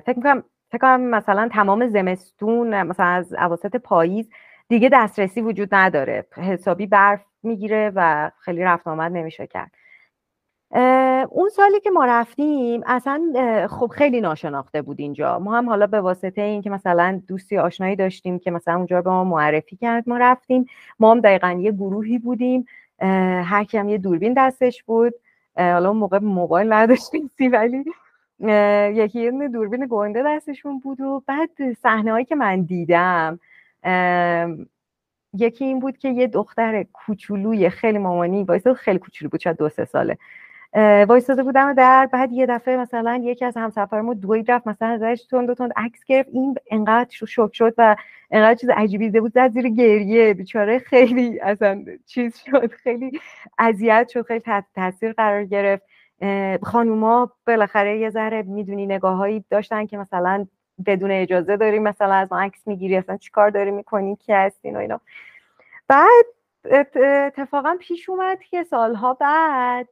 فکر 0.00 0.14
می‌کنم 0.16 0.42
فکر 0.70 0.78
کنم 0.78 1.00
مثلا 1.00 1.48
تمام 1.52 1.86
زمستون 1.88 2.82
مثلا 2.82 3.06
از 3.06 3.32
اواسط 3.32 3.76
پاییز 3.76 4.28
دیگه 4.68 4.88
دسترسی 4.92 5.40
وجود 5.40 5.68
نداره. 5.74 6.26
حسابی 6.36 6.86
برف 6.86 7.20
می‌گیره 7.42 7.92
و 7.94 8.30
خیلی 8.38 8.62
رفت 8.62 8.86
آمد 8.88 9.12
نمیشه 9.12 9.46
کرد. 9.46 9.70
اون 11.30 11.48
سالی 11.48 11.80
که 11.80 11.90
ما 11.90 12.04
رفتیم 12.04 12.82
اصلا 12.86 13.32
خب 13.70 13.86
خیلی 13.86 14.20
ناشناخته 14.20 14.82
بود 14.82 15.00
اینجا. 15.00 15.38
ما 15.38 15.58
هم 15.58 15.68
حالا 15.68 15.86
به 15.86 16.00
واسطه 16.00 16.42
این 16.42 16.62
که 16.62 16.70
مثلا 16.70 17.20
دوستی 17.28 17.58
آشنایی 17.58 17.96
داشتیم 17.96 18.38
که 18.38 18.50
مثلا 18.50 18.76
اونجا 18.76 19.02
به 19.02 19.10
ما 19.10 19.24
معرفی 19.24 19.76
کرد 19.76 20.08
ما 20.08 20.18
رفتیم. 20.18 20.66
ما 20.98 21.10
هم 21.10 21.20
دقیقا 21.20 21.50
یه 21.60 21.72
گروهی 21.72 22.18
بودیم. 22.18 22.66
هر 23.44 23.64
کی 23.64 23.78
هم 23.78 23.88
یه 23.88 23.98
دوربین 23.98 24.34
دستش 24.36 24.82
بود. 24.82 25.14
حالا 25.56 25.88
اون 25.88 25.98
موقع 25.98 26.18
موبایل 26.18 26.72
نداشتیم 26.72 27.30
ولی. 27.52 27.84
یکی 28.40 29.30
دوربین 29.30 29.86
گنده 29.90 30.22
دستشون 30.26 30.78
بود 30.78 31.00
و 31.00 31.22
بعد 31.26 31.72
صحنه 31.82 32.12
هایی 32.12 32.24
که 32.24 32.34
من 32.34 32.62
دیدم 32.62 33.40
یکی 35.34 35.64
این 35.64 35.80
بود 35.80 35.98
که 35.98 36.08
یه 36.08 36.26
دختر 36.26 36.82
کوچولوی 36.92 37.70
خیلی 37.70 37.98
مامانی 37.98 38.44
وایساد 38.44 38.76
خیلی 38.76 38.98
کوچولو 38.98 39.30
بود 39.30 39.40
شاید 39.40 39.56
دو 39.56 39.68
سه 39.68 39.84
ساله 39.84 40.18
وایساده 41.08 41.42
بودم 41.42 41.72
در 41.72 42.08
بعد 42.12 42.32
یه 42.32 42.46
دفعه 42.46 42.76
مثلا 42.76 43.20
یکی 43.24 43.44
از 43.44 43.56
همسفرمو 43.56 44.14
دوید 44.14 44.50
رفت 44.50 44.66
مثلا 44.66 44.88
ازش 44.88 45.24
تند 45.30 45.50
و 45.50 45.54
تند 45.54 45.72
عکس 45.76 46.04
گرفت 46.04 46.28
این 46.32 46.54
انقدر 46.70 47.26
شوک 47.26 47.54
شد 47.54 47.74
و 47.78 47.96
انقدر 48.30 48.54
چیز 48.54 48.70
عجیبی 48.70 49.04
دیده 49.04 49.20
بود 49.20 49.32
زد 49.32 49.52
زیر 49.52 49.68
گریه 49.68 50.34
بیچاره 50.34 50.78
خیلی 50.78 51.40
اصلا 51.40 51.84
چیز 52.06 52.36
شد 52.36 52.72
خیلی 52.72 53.20
اذیت 53.58 54.08
شد 54.08 54.22
خیلی 54.22 54.42
تاثیر 54.74 55.12
قرار 55.12 55.44
گرفت. 55.44 55.82
خانوما 56.62 57.32
بالاخره 57.46 57.98
یه 57.98 58.10
ذره 58.10 58.42
می‌دونی 58.42 58.86
نگاههایی 58.86 59.44
داشتن 59.50 59.86
که 59.86 59.98
مثلا 59.98 60.46
بدون 60.86 61.10
اجازه 61.10 61.56
داریم 61.56 61.82
مثلا 61.82 62.14
از 62.14 62.32
ما 62.32 62.40
عکس 62.40 62.66
می‌گیری 62.66 62.96
اصلا 62.96 63.16
چیکار 63.16 63.50
داری 63.50 63.70
می‌کنی 63.70 64.16
کی 64.16 64.32
هستین 64.32 64.76
و 64.76 64.78
اینا. 64.78 65.00
بعد 65.88 66.26
اتفاقا 66.94 67.76
پیش 67.80 68.08
اومد 68.08 68.42
که 68.42 68.64
سالها 68.64 69.14
بعد 69.14 69.88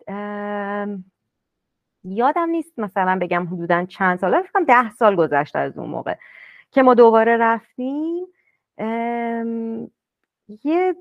یادم 2.05 2.49
نیست 2.51 2.79
مثلا 2.79 3.19
بگم 3.21 3.47
حدودا 3.47 3.85
چند 3.85 4.19
سال 4.19 4.43
فکرم 4.43 4.65
ده 4.65 4.91
سال 4.91 5.17
گذشته 5.17 5.59
از 5.59 5.79
اون 5.79 5.91
موقع 5.91 6.15
که 6.71 6.83
ما 6.83 6.95
دوباره 6.95 7.37
رفتیم. 7.37 8.27
یه 10.65 10.95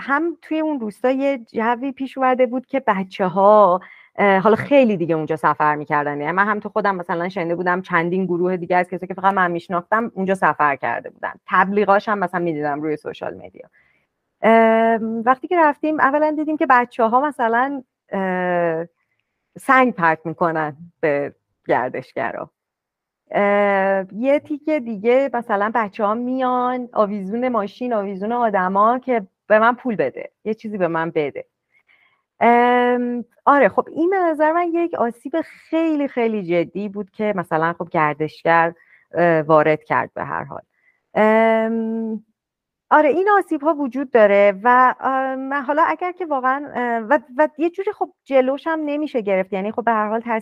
هم 0.00 0.36
توی 0.42 0.60
اون 0.60 0.80
روستا 0.80 1.10
یه 1.10 1.38
جوی 1.38 1.92
پیش 1.92 2.18
اومده 2.18 2.46
بود 2.46 2.66
که 2.66 2.80
بچه 2.80 3.26
ها 3.26 3.80
حالا 4.18 4.56
خیلی 4.56 4.96
دیگه 4.96 5.14
اونجا 5.14 5.36
سفر 5.36 5.74
می‌کردن. 5.74 6.20
یعنی 6.20 6.32
من 6.32 6.46
هم 6.46 6.60
تو 6.60 6.68
خودم 6.68 6.96
مثلا 6.96 7.28
شنیده 7.28 7.54
بودم 7.54 7.82
چندین 7.82 8.24
گروه 8.24 8.56
دیگه 8.56 8.76
از 8.76 8.88
کسی 8.88 9.06
که 9.06 9.14
فقط 9.14 9.34
من 9.34 9.50
میشناختم 9.50 10.12
اونجا 10.14 10.34
سفر 10.34 10.76
کرده 10.76 11.10
بودن. 11.10 11.32
تبلیغاش 11.46 12.08
هم 12.08 12.18
مثلا 12.18 12.40
می‌دیدم 12.40 12.82
روی 12.82 12.96
سوشال 12.96 13.34
میدیا. 13.34 13.68
وقتی 15.24 15.48
که 15.48 15.56
رفتیم 15.58 16.00
اولا 16.00 16.30
دیدیم 16.30 16.56
که 16.56 16.66
بچه 16.70 17.04
ها 17.04 17.20
مثلا 17.20 17.82
سنگ 19.58 19.94
پرت 19.94 20.26
می‌کنن 20.26 20.76
به 21.00 21.34
گردشگرا. 21.68 22.50
یه 24.12 24.42
تیکه 24.44 24.80
دیگه 24.80 25.30
مثلا 25.34 25.70
بچه 25.74 26.04
ها 26.04 26.14
میان 26.14 26.88
آویزون 26.92 27.48
ماشین 27.48 27.92
آویزون 27.92 28.32
آدما 28.32 28.98
که 28.98 29.26
به 29.46 29.58
من 29.58 29.74
پول 29.74 29.96
بده. 29.96 30.30
یه 30.44 30.54
چیزی 30.54 30.78
به 30.78 30.88
من 30.88 31.10
بده. 31.10 31.44
آره 33.44 33.68
خب 33.68 33.88
این 33.92 34.10
به 34.10 34.18
نظر 34.18 34.52
من 34.52 34.68
یک 34.72 34.94
آسیب 34.94 35.40
خیلی 35.40 36.08
خیلی 36.08 36.42
جدی 36.42 36.88
بود 36.88 37.10
که 37.10 37.32
مثلا 37.36 37.72
خب 37.72 37.88
گردشگر 37.90 38.74
وارد 39.46 39.84
کرد 39.84 40.10
به 40.14 40.24
هر 40.24 40.44
حال. 40.44 40.62
آره 42.90 43.08
این 43.08 43.28
آسیب 43.38 43.62
ها 43.62 43.74
وجود 43.74 44.10
داره 44.10 44.60
و 44.64 44.94
حالا 45.66 45.82
اگر 45.82 46.12
که 46.12 46.26
واقعا 46.26 46.70
و, 47.10 47.18
و 47.36 47.48
یه 47.58 47.70
جوری 47.70 47.92
خب 47.92 48.12
جلوش 48.24 48.66
هم 48.66 48.80
نمیشه 48.84 49.20
گرفت. 49.20 49.52
یعنی 49.52 49.72
خب 49.72 49.84
به 49.84 49.92
هر 49.92 50.08
حال 50.08 50.40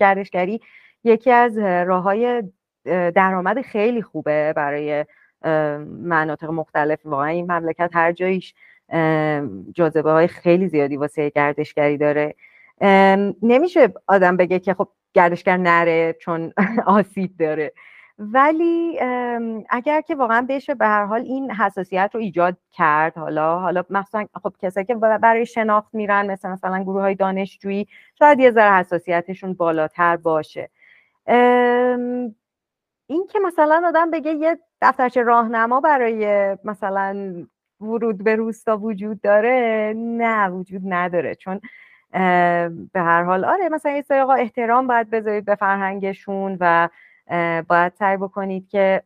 گردشگری 0.00 0.60
یکی 1.04 1.30
از 1.30 1.58
راه 1.58 2.02
های 2.02 2.42
درآمد 3.14 3.60
خیلی 3.60 4.02
خوبه 4.02 4.52
برای 4.56 5.04
مناطق 5.86 6.50
مختلف. 6.50 7.06
واقعا 7.06 7.26
این 7.26 7.52
مملکت 7.52 7.90
هر 7.92 8.12
جاییش 8.12 8.54
جاذبه 9.72 10.10
های 10.10 10.28
خیلی 10.28 10.68
زیادی 10.68 10.96
واسه 10.96 11.30
گردشگری 11.30 11.98
داره. 11.98 12.34
نمیشه 13.42 13.92
آدم 14.06 14.36
بگه 14.36 14.58
که 14.58 14.74
خب 14.74 14.88
گردشگر 15.14 15.56
نره 15.56 16.16
چون 16.20 16.52
آسیب 16.86 17.36
داره. 17.38 17.72
ولی 18.18 19.00
اگر 19.70 20.00
که 20.00 20.14
واقعا 20.14 20.46
بشه 20.48 20.74
به 20.74 20.86
هر 20.86 21.04
حال 21.04 21.20
این 21.20 21.50
حساسیت 21.50 22.10
رو 22.14 22.20
ایجاد 22.20 22.56
کرد 22.72 23.18
حالا 23.18 23.58
حالا 23.58 23.84
مثلا 23.90 24.26
خب 24.42 24.54
کسایی 24.62 24.86
که 24.86 24.94
برای 24.94 25.46
شناخت 25.46 25.94
میرن 25.94 26.30
مثل 26.30 26.48
مثلا 26.48 26.82
گروه 26.82 27.00
های 27.00 27.14
دانشجویی 27.14 27.88
شاید 28.18 28.40
یه 28.40 28.50
ذره 28.50 28.72
حساسیتشون 28.72 29.52
بالاتر 29.54 30.16
باشه. 30.16 30.70
این 33.06 33.26
که 33.30 33.38
مثلا 33.38 33.82
آدم 33.86 34.10
بگه 34.10 34.32
یه 34.32 34.58
دفترچه 34.82 35.22
راهنما 35.22 35.80
برای 35.80 36.56
مثلا 36.64 37.34
ورود 37.80 38.24
به 38.24 38.36
روستا 38.36 38.78
وجود 38.78 39.20
داره؟ 39.20 39.92
نه 39.96 40.48
وجود 40.48 40.82
نداره 40.84 41.34
چون 41.34 41.60
به 42.92 43.00
هر 43.00 43.22
حال 43.22 43.44
آره 43.44 43.68
مثلا 43.68 43.92
یه 43.92 44.02
سری 44.02 44.18
احترام 44.18 44.86
باید 44.86 45.10
بذارید 45.10 45.44
به 45.44 45.54
فرهنگشون 45.54 46.56
و 46.60 46.88
باید 47.68 47.92
سعی 47.98 48.16
بکنید 48.16 48.68
که 48.68 49.02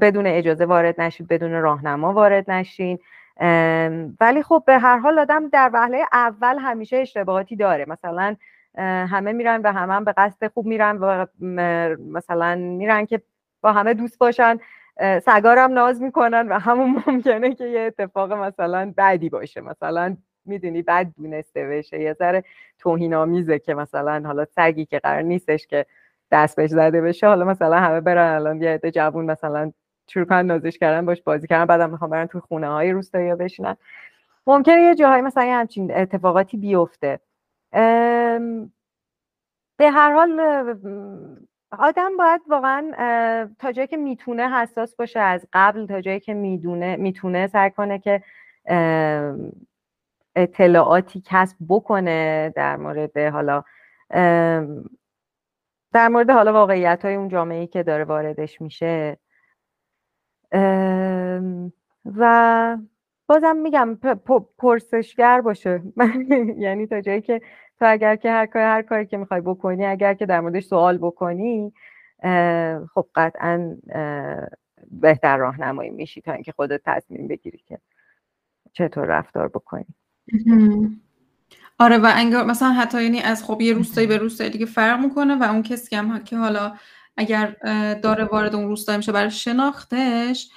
بدون 0.00 0.26
اجازه 0.26 0.64
وارد 0.64 1.00
نشید 1.00 1.28
بدون 1.28 1.52
راهنما 1.52 2.12
وارد 2.12 2.50
نشین. 2.50 2.98
ولی 4.20 4.42
خب 4.42 4.62
به 4.66 4.78
هر 4.78 4.98
حال 4.98 5.18
آدم 5.18 5.48
در 5.48 5.70
وهله 5.72 6.04
اول 6.12 6.58
همیشه 6.58 6.96
اشتباهاتی 6.96 7.56
داره. 7.56 7.84
مثلا 7.88 8.36
همه 8.78 9.32
میرن 9.32 9.60
و 9.62 9.72
همه 9.72 9.92
هم 9.92 10.04
به 10.04 10.14
قصد 10.16 10.46
خوب 10.46 10.66
میرن 10.66 10.98
و 10.98 11.26
مثلا 12.12 12.54
میرن 12.54 13.06
که 13.06 13.22
با 13.60 13.72
همه 13.72 13.94
دوست 13.94 14.18
باشن. 14.18 14.58
سگارم 15.22 15.72
ناز 15.72 16.02
می‌کنن 16.02 16.48
و 16.48 16.58
همون 16.58 17.02
ممکنه 17.06 17.54
که 17.54 17.64
یه 17.64 17.80
اتفاق 17.80 18.32
مثلا 18.32 18.92
بعدی 18.96 19.28
باشه. 19.28 19.60
مثلا 19.60 20.16
می‌دونی 20.44 20.82
بد 20.82 21.06
دونسته 21.18 21.66
بشه. 21.66 22.00
یه 22.00 22.12
ذره 22.12 22.44
توهین 22.78 23.14
آمیزه 23.14 23.58
که 23.58 23.74
مثلا 23.74 24.22
حالا 24.26 24.44
سگی 24.44 24.84
که 24.86 24.98
قرار 24.98 25.22
نیستش 25.22 25.66
که 25.66 25.86
دست 26.30 26.56
بهش 26.56 26.70
زده 26.70 27.00
بشه. 27.00 27.26
حالا 27.26 27.44
مثلا 27.44 27.80
همه 27.80 28.00
برن 28.00 28.34
الان 28.34 28.62
یه 28.62 28.70
عده 28.70 28.90
جوون 28.90 29.24
مثلا 29.24 29.72
شروع 30.06 30.26
کنن 30.26 30.46
نازش 30.46 30.78
کردن 30.78 31.06
باش 31.06 31.22
بازی 31.22 31.46
کردن 31.46 31.64
بعدم 31.64 31.90
می‌خوام 31.90 32.10
برن 32.10 32.26
توی 32.26 32.40
خونه 32.40 32.68
های 32.68 32.92
روستایی 32.92 33.34
بشینن. 33.34 33.76
ممکنه 34.46 34.82
یه 34.82 34.94
جاهای 34.94 35.20
مثلا 35.20 35.44
یه 35.44 35.54
همچین 35.54 35.96
اتفاقاتی 35.96 36.56
بیفته. 36.56 37.20
به 39.76 39.90
هر 39.90 40.12
حال 40.12 40.40
آدم 41.78 42.16
باید 42.16 42.40
واقعا 42.48 42.92
تا 43.58 43.72
جایی 43.72 43.88
که 43.88 43.96
می‌تونه 43.96 44.50
حساس 44.50 44.96
باشه 44.96 45.20
از 45.20 45.46
قبل 45.52 45.86
تا 45.86 46.00
جایی 46.00 46.20
که 46.20 46.34
می‌دونه 46.34 46.96
می‌تونه 46.96 47.46
سعی 47.46 47.70
کنه 47.70 47.98
که 47.98 48.22
اطلاعاتی 50.36 51.22
کسب 51.26 51.56
بکنه 51.68 52.52
در 52.56 52.76
مورد 52.76 53.18
حالا 53.18 53.62
در 55.92 56.08
مورد 56.08 56.30
حالا 56.30 56.52
واقعیت 56.52 57.04
های 57.04 57.14
اون 57.14 57.28
جامعه 57.28 57.66
که 57.66 57.82
داره 57.82 58.04
واردش 58.04 58.60
میشه. 58.60 59.18
و 62.04 62.76
بازم 63.26 63.56
میگم 63.56 63.98
پرسشگر 64.58 65.40
باشه. 65.40 65.82
یعنی 66.58 66.86
تا 66.86 67.00
جایی 67.00 67.20
که 67.20 67.40
تو 67.80 67.86
اگر 67.88 68.16
که 68.16 68.30
هر 68.30 68.46
کاری 68.46 68.64
هر 68.64 68.82
کاری 68.82 69.06
که 69.06 69.16
می‌خوای 69.16 69.40
بکنی 69.40 69.86
اگر 69.86 70.14
که 70.14 70.26
در 70.26 70.40
موردش 70.40 70.64
سوال 70.64 70.98
بکنی 70.98 71.72
خب 72.94 73.06
قطعا 73.14 73.76
بهتر 74.90 75.36
راهنمایی 75.36 75.90
میشی 75.90 76.20
تا 76.20 76.32
اینکه 76.32 76.52
خودت 76.52 76.80
تصمیم 76.84 77.28
بگیری 77.28 77.58
که 77.66 77.78
چطور 78.72 79.04
رفتار 79.04 79.48
بکنی. 79.48 79.86
آره 81.78 81.98
و 81.98 82.12
انگار 82.14 82.44
مثلا 82.44 82.72
حتی 82.72 83.02
یعنی 83.02 83.20
از 83.20 83.44
خب 83.44 83.60
یه 83.60 83.72
روستایی 83.72 84.06
به 84.06 84.18
روستایی 84.18 84.50
دیگه 84.50 84.66
فرق 84.66 85.00
می‌کنه 85.00 85.36
و 85.36 85.42
اون 85.42 85.62
کسی 85.62 85.96
هم 85.96 86.24
که 86.24 86.36
حالا 86.36 86.72
اگر 87.16 87.56
داره 88.02 88.24
وارد 88.24 88.54
اون 88.54 88.68
روستایی 88.68 88.96
میشه 88.96 89.12
برای 89.12 89.30
شناختش 89.30 90.50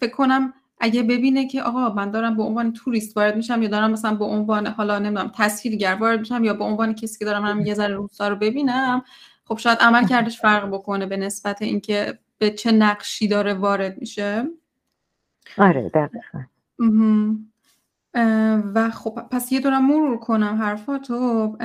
فکر 0.00 0.12
کنم 0.12 0.54
اگه 0.80 1.02
ببینه 1.02 1.46
که 1.46 1.62
آقا 1.62 1.94
من 1.94 2.10
دارم 2.10 2.36
به 2.36 2.42
عنوان 2.42 2.72
توریست 2.72 3.16
وارد 3.16 3.36
میشم 3.36 3.62
یا 3.62 3.68
دارم 3.68 3.90
مثلا 3.90 4.14
به 4.14 4.24
عنوان 4.24 4.66
حالا 4.66 4.98
نمی‌دونم 4.98 5.32
تصویرگر 5.34 5.94
وارد 5.94 6.20
میشم 6.20 6.44
یا 6.44 6.54
به 6.54 6.64
عنوان 6.64 6.94
کسی 6.94 7.18
که 7.18 7.24
دارم 7.24 7.42
من 7.42 7.66
یه 7.66 7.74
ذره 7.74 7.94
روستا 7.94 8.28
رو 8.28 8.36
ببینم 8.36 9.02
خب 9.44 9.58
شاید 9.58 9.78
عمل 9.78 10.06
کردش 10.06 10.40
فرق 10.40 10.68
بکنه 10.68 11.06
به 11.06 11.16
نسبت 11.16 11.62
اینکه 11.62 12.18
به 12.38 12.50
چه 12.50 12.72
نقشی 12.72 13.28
داره 13.28 13.54
وارد 13.54 13.98
میشه. 13.98 14.44
آره 15.58 15.88
دقیقا. 15.88 16.44
و 18.74 18.90
خب 18.90 19.20
پس 19.30 19.52
یه 19.52 19.60
دورم 19.60 19.86
مرور 19.86 20.18
کنم 20.18 20.56
حرفاتو 20.62 21.56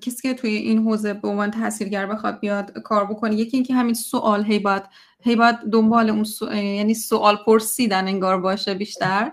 کسی 0.00 0.22
که 0.22 0.34
توی 0.34 0.50
این 0.50 0.78
حوزه 0.78 1.14
به 1.14 1.28
عنوان 1.28 1.50
تاثیرگر 1.50 2.06
بخواد 2.06 2.40
بیاد 2.40 2.78
کار 2.78 3.04
بکنه 3.04 3.34
یکی 3.34 3.56
اینکه 3.56 3.74
همین 3.74 3.94
سوال 3.94 4.44
هی 4.44 4.58
باید 4.58 4.82
هی 5.20 5.36
باید 5.36 5.56
دنبال 5.56 6.10
اون 6.10 6.26
یعنی 6.54 6.94
سوال 6.94 7.36
پرسیدن 7.46 8.08
انگار 8.08 8.40
باشه 8.40 8.74
بیشتر. 8.74 9.32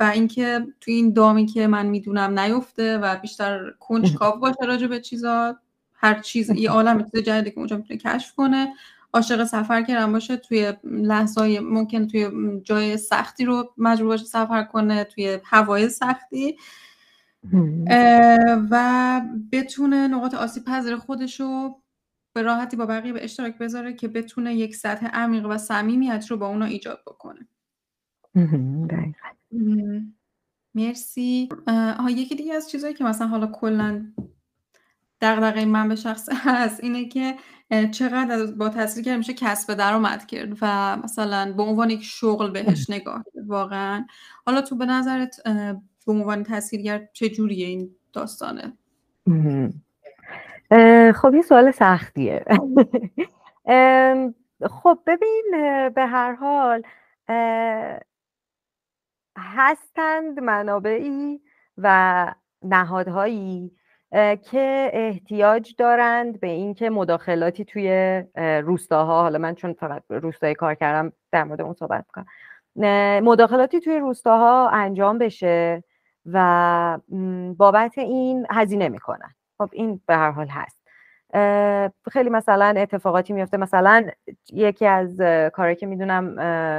و 0.00 0.10
اینکه 0.14 0.66
تو 0.80 0.90
این 0.90 1.12
دامی 1.12 1.46
که 1.46 1.66
من 1.66 1.86
می‌دونم 1.86 2.38
نیفته 2.38 2.98
و 2.98 3.16
بیشتر 3.16 3.70
کنجکاو 3.80 4.40
باشه 4.40 4.64
راجع 4.66 4.86
به 4.86 5.00
چیزا 5.00 5.56
هر 5.94 6.20
چیز 6.20 6.50
یه 6.50 6.70
عالم 6.70 7.02
چیز 7.02 7.22
جدیدی 7.22 7.50
که 7.50 7.58
اونجا 7.58 7.76
می‌تونه 7.76 7.98
کشف 7.98 8.34
کنه. 8.34 8.72
عاشق 9.12 9.44
سفر 9.44 9.82
کردن 9.82 10.12
باشه 10.12 10.36
توی 10.36 10.72
لحظه 10.84 11.60
ممکن 11.60 12.06
توی 12.06 12.30
جای 12.64 12.96
سختی 12.96 13.44
رو 13.44 13.74
مجبور 13.78 14.08
باشه 14.08 14.24
سفر 14.24 14.62
کنه 14.62 15.04
توی 15.04 15.38
هوای 15.44 15.88
سختی. 15.88 16.56
و 18.70 19.20
بتونه 19.52 20.08
نقاط 20.08 20.34
آسیب 20.34 20.64
پذیر 20.64 20.96
خودش 20.96 21.40
رو 21.40 21.82
به 22.32 22.42
راحتی 22.42 22.76
با 22.76 22.86
بقیه 22.86 23.12
به 23.12 23.24
اشتراک 23.24 23.58
بذاره 23.58 23.92
که 23.92 24.08
بتونه 24.08 24.54
یک 24.54 24.76
سطح 24.76 25.06
عمیق 25.06 25.46
و 25.46 25.58
صمیمیت 25.58 26.26
رو 26.30 26.36
با 26.36 26.46
اونا 26.46 26.64
ایجاد 26.64 27.02
بکنه. 27.06 27.48
مرسی. 30.74 31.48
آها 31.98 32.10
یکی 32.10 32.34
دیگه 32.34 32.54
از 32.54 32.70
چیزهایی 32.70 32.94
که 32.94 33.04
مثلا 33.04 33.26
حالا 33.26 33.46
کلا 33.46 34.12
دغدغه 35.20 35.64
من 35.64 35.88
به 35.88 35.96
شخص 35.96 36.28
هست 36.44 36.84
اینه 36.84 37.08
که 37.08 37.34
چقدر 37.90 38.46
با 38.46 38.68
تاثیر 38.68 39.16
میشه 39.16 39.34
کسب 39.34 39.74
درآمد 39.74 40.26
کرد 40.26 40.58
و 40.62 40.96
مثلا 40.96 41.52
به 41.56 41.62
عنوان 41.62 41.90
یک 41.90 42.02
شغل 42.02 42.50
بهش 42.50 42.90
نگاه 42.90 43.24
واقعا. 43.46 44.06
حالا 44.46 44.60
تو 44.60 44.76
به 44.76 44.86
نظرت 44.86 45.36
به 46.06 46.12
عنوان 46.12 46.42
تاثیرگر 46.42 47.08
چه 47.12 47.28
جوریه 47.28 47.66
این 47.66 47.90
داستانه؟ 48.12 48.72
خب 51.12 51.32
این 51.32 51.42
سوال 51.42 51.70
سختیه. 51.70 52.44
خب 54.82 54.98
ببین 55.06 55.44
به 55.94 56.06
هر 56.06 56.34
حال 56.34 56.82
هستند 59.38 60.40
منابعی 60.40 61.40
و 61.78 62.26
نهادهایی 62.62 63.72
که 64.50 64.90
احتیاج 64.92 65.74
دارند 65.78 66.40
به 66.40 66.48
اینکه 66.48 66.90
مداخلاتی 66.90 67.64
توی 67.64 68.22
روستاها 68.64 69.22
حالا 69.22 69.38
من 69.38 69.54
چون 69.54 69.72
فقط 69.72 70.02
روستایی 70.08 70.54
کار 70.54 70.74
کردم 70.74 71.12
در 71.32 71.44
مورد 71.44 71.60
اون 71.60 71.74
صحبت 71.74 72.04
می‌کنم. 72.06 72.26
مداخلاتی 73.24 73.80
توی 73.80 73.98
روستاها 73.98 74.68
انجام 74.68 75.18
بشه 75.18 75.84
و 76.26 76.98
بابت 77.56 77.98
این 77.98 78.46
هزینه 78.50 78.88
می‌کنن. 78.88 79.34
خب 79.58 79.68
این 79.72 80.00
به 80.06 80.16
هر 80.16 80.30
حال 80.30 80.48
هست. 80.48 80.80
خیلی 82.12 82.30
مثلا 82.30 82.74
اتفاقاتی 82.76 83.32
میفته 83.32 83.56
مثلا 83.56 84.06
یکی 84.52 84.86
از 84.86 85.20
کاری 85.52 85.76
که 85.76 85.86
می‌دونم 85.86 86.24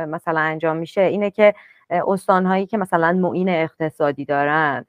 مثلا 0.10 0.40
انجام 0.40 0.78
میشه 0.78 1.02
اینه 1.02 1.32
که 1.32 1.54
استانهایی 1.90 2.66
که 2.66 2.78
مثلا 2.78 3.14
معین 3.14 3.50
اقتصادی 3.50 4.26
دارن 4.26 4.86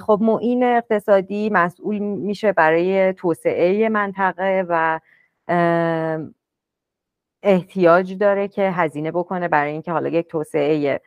خب 0.00 0.18
معین 0.22 0.62
اقتصادی 0.64 1.50
مسئول 1.50 1.98
میشه 1.98 2.52
برای 2.52 3.12
توسعه 3.12 3.88
منطقه 3.88 4.66
و 4.68 5.00
احتیاج 7.42 8.14
داره 8.14 8.48
که 8.48 8.70
هزینه 8.70 9.10
بکنه 9.10 9.48
برای 9.48 9.72
اینکه 9.72 9.92
حالا 9.92 10.08
یک 10.08 10.28
توسعه 10.28 11.00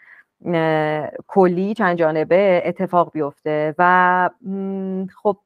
کلی 1.28 1.74
چند 1.74 1.98
جانبه 1.98 2.62
اتفاق 2.66 3.12
بیفته 3.14 3.76
و 3.78 4.30
خب 5.16 5.38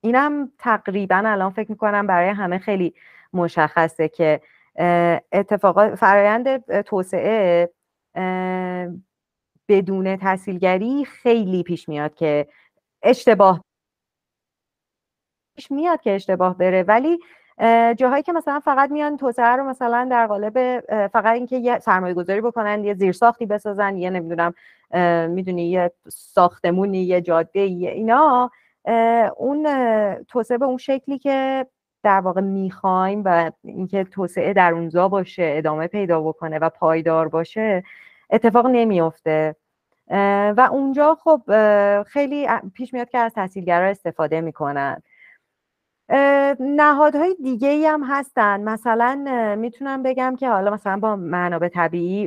اینم 0.00 0.52
تقریبا 0.58 1.22
الان 1.26 1.50
فکر 1.50 1.70
می‌کنم 1.70 2.06
برای 2.06 2.28
همه 2.28 2.58
خیلی 2.58 2.94
مشخصه 3.32 4.08
که 4.08 4.40
اتفاقات 5.32 5.94
فرایند 5.94 6.80
توسعه 6.82 7.70
بدون 9.70 10.16
تحصیلگری 10.16 11.04
خیلی 11.04 11.62
پیش 11.62 11.88
میاد 11.88 12.14
که 12.14 12.46
اشتباه 13.02 13.64
پیش 15.56 15.70
میاد 15.70 16.00
که 16.00 16.10
اشتباه 16.10 16.58
بره. 16.58 16.82
ولی 16.82 17.18
جاهایی 17.96 18.22
که 18.22 18.32
مثلا 18.32 18.60
فقط 18.60 18.90
میان 18.90 19.16
توسعه 19.16 19.46
رو 19.56 19.64
مثلا 19.64 20.08
در 20.10 20.26
قالب 20.26 20.80
فقط 21.06 21.34
اینکه 21.34 21.56
یه 21.56 21.78
سرمایه 21.78 22.14
گذاری 22.14 22.40
بکنن 22.40 22.84
یه 22.84 22.94
زیرساختی 22.94 23.46
بسازن 23.46 23.96
یه 23.96 24.10
نمی‌دونم 24.10 24.54
می‌دونی 25.28 25.70
یه 25.70 25.92
ساختمونی 26.08 27.02
یه 27.02 27.20
جاده 27.20 27.60
یه 27.60 27.90
اینا 27.90 28.50
اون 29.36 29.66
توسعه 30.24 30.58
به 30.58 30.64
اون 30.64 30.76
شکلی 30.76 31.18
که 31.18 31.66
در 32.02 32.20
واقع 32.20 32.40
می‌خوایم 32.40 33.22
و 33.24 33.50
اینکه 33.64 34.04
توسعه 34.04 34.52
در 34.52 34.72
اونجا 34.72 35.08
باشه 35.08 35.52
ادامه 35.56 35.86
پیدا 35.86 36.20
بکنه 36.20 36.58
و 36.58 36.68
پایدار 36.68 37.28
باشه 37.28 37.84
اتفاق 38.30 38.66
نمیافته. 38.66 39.56
و 40.56 40.68
اونجا 40.72 41.14
خب 41.14 41.42
خیلی 42.02 42.48
پیش 42.74 42.94
میاد 42.94 43.08
که 43.08 43.18
از 43.18 43.34
تحصیلگرا 43.34 43.86
استفاده 43.86 44.40
می‌کنن. 44.40 45.02
نهادهای 46.60 47.36
دیگه 47.42 47.68
ای 47.68 47.86
هم 47.86 48.04
هستن. 48.04 48.60
مثلا 48.60 49.24
می‌تونم 49.58 50.02
بگم 50.02 50.36
که 50.36 50.48
حالا 50.48 50.70
مثلا 50.70 50.96
با 50.96 51.16
منابع 51.16 51.68
طبیعی 51.68 52.26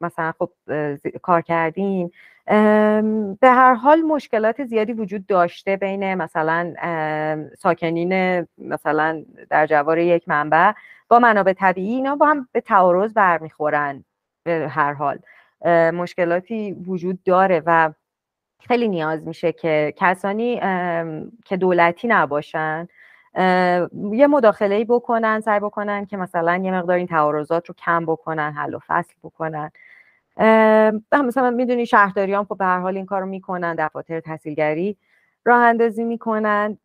مثلا 0.00 0.32
خب 0.38 0.50
کار 1.22 1.40
کردیم. 1.40 2.10
به 3.40 3.48
هر 3.48 3.74
حال 3.74 4.02
مشکلات 4.02 4.64
زیادی 4.64 4.92
وجود 4.92 5.26
داشته 5.26 5.76
بین 5.76 6.14
مثلا 6.14 6.74
ساکنین 7.58 8.46
مثلا 8.58 9.24
در 9.50 9.66
جوار 9.66 9.98
یک 9.98 10.28
منبع. 10.28 10.72
با 11.08 11.18
منابع 11.18 11.52
طبیعی 11.52 11.94
اینا 11.94 12.16
با 12.16 12.26
هم 12.26 12.48
به 12.52 12.60
تعارض 12.60 13.12
برمیخورن 13.12 14.04
به 14.44 14.68
هر 14.70 14.92
حال. 14.92 15.18
مشکلاتی 15.94 16.72
وجود 16.72 17.22
داره 17.22 17.62
و 17.66 17.92
خیلی 18.68 18.88
نیاز 18.88 19.26
میشه 19.26 19.52
که 19.52 19.94
کسانی 19.96 20.56
که 21.44 21.56
دولتی 21.60 22.08
نباشن 22.08 22.88
یه 24.12 24.26
مداخله 24.26 24.84
بکنن 24.84 25.40
سعی 25.40 25.60
بکنن 25.60 26.06
که 26.06 26.16
مثلا 26.16 26.56
یه 26.56 26.72
مقدار 26.72 26.96
این 26.96 27.06
تعارضات 27.06 27.66
رو 27.68 27.74
کم 27.74 28.06
بکنن 28.06 28.52
حل 28.52 28.74
و 28.74 28.78
فصل 28.86 29.14
بکنن. 29.22 29.70
مثلا 31.12 31.50
می‌دونی 31.50 31.86
شهرداریان 31.86 32.44
خب 32.44 32.58
به 32.58 32.64
هر 32.64 32.78
حال 32.78 32.96
این 32.96 33.06
کارو 33.06 33.26
می‌کنن 33.26 33.74
دفاتر 33.74 34.20
تحصیلگری 34.20 34.96
راه 35.44 35.62
اندازی 35.62 36.04
می‌کنن. 36.04 36.78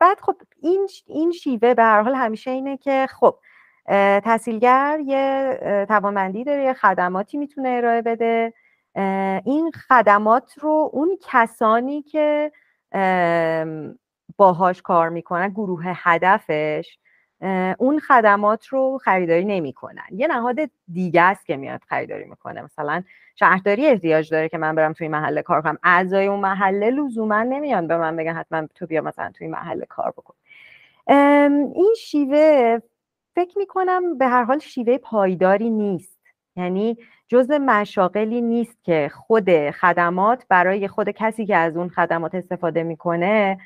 بعد 0.00 0.20
خب 0.20 0.36
این 0.62 0.88
این 1.06 1.32
شیوه 1.32 1.74
به 1.74 1.82
هر 1.82 2.02
حال 2.02 2.14
همیشه 2.14 2.50
اینه 2.50 2.76
که 2.76 3.06
خب 3.10 3.38
تحصیلگر 4.24 4.98
یه 5.06 5.58
توانمندی 5.88 6.44
داره 6.44 6.64
یه 6.64 6.72
خدماتی 6.72 7.38
می‌تونه 7.38 7.68
ارائه 7.68 8.02
بده. 8.02 8.52
این 9.44 9.70
خدمات 9.88 10.58
رو 10.58 10.90
اون 10.92 11.18
کسانی 11.22 12.02
که 12.02 12.52
باهاش 14.36 14.82
کار 14.82 15.08
می‌کنن 15.08 15.48
گروه 15.48 15.82
هدفش 15.86 16.98
اون 17.78 17.98
خدمات 17.98 18.66
رو 18.66 18.98
خریداری 18.98 19.44
نمی‌کنن. 19.44 20.06
یه 20.10 20.26
نهاد 20.26 20.56
دیگه 20.92 21.22
است 21.22 21.46
که 21.46 21.56
میاد 21.56 21.80
خریداری 21.88 22.24
می‌کنه. 22.24 22.62
مثلا 22.62 23.02
شهرداری 23.36 23.86
احتیاج 23.86 24.30
داره 24.30 24.48
که 24.48 24.58
من 24.58 24.74
برم 24.74 24.92
توی 24.92 25.08
محله 25.08 25.42
کار 25.42 25.62
کنم. 25.62 25.78
اعضای 25.82 26.26
اون 26.26 26.40
محله 26.40 26.90
لزوما 26.90 27.42
نمیان 27.42 27.86
به 27.86 27.96
من 27.96 28.16
بگن 28.16 28.34
حتما 28.34 28.66
تو 28.74 28.86
بیا 28.86 29.02
مثلا 29.02 29.30
توی 29.34 29.48
محله 29.48 29.86
کار 29.86 30.10
بکن. 30.10 30.34
این 31.74 31.94
شیوه 31.98 32.78
فکر 33.40 33.58
می‌کنم 33.58 34.18
به 34.18 34.26
هر 34.26 34.44
حال 34.44 34.58
شیوه 34.58 34.98
پایداری 34.98 35.70
نیست. 35.70 36.18
یعنی 36.56 36.96
جزء 37.28 37.58
مشاقلی 37.58 38.40
نیست 38.40 38.84
که 38.84 39.10
خود 39.14 39.70
خدمات 39.70 40.46
برای 40.48 40.88
خود 40.88 41.10
کسی 41.10 41.46
که 41.46 41.56
از 41.56 41.76
اون 41.76 41.88
خدمات 41.88 42.34
استفاده 42.34 42.82
می‌کنه 42.82 43.58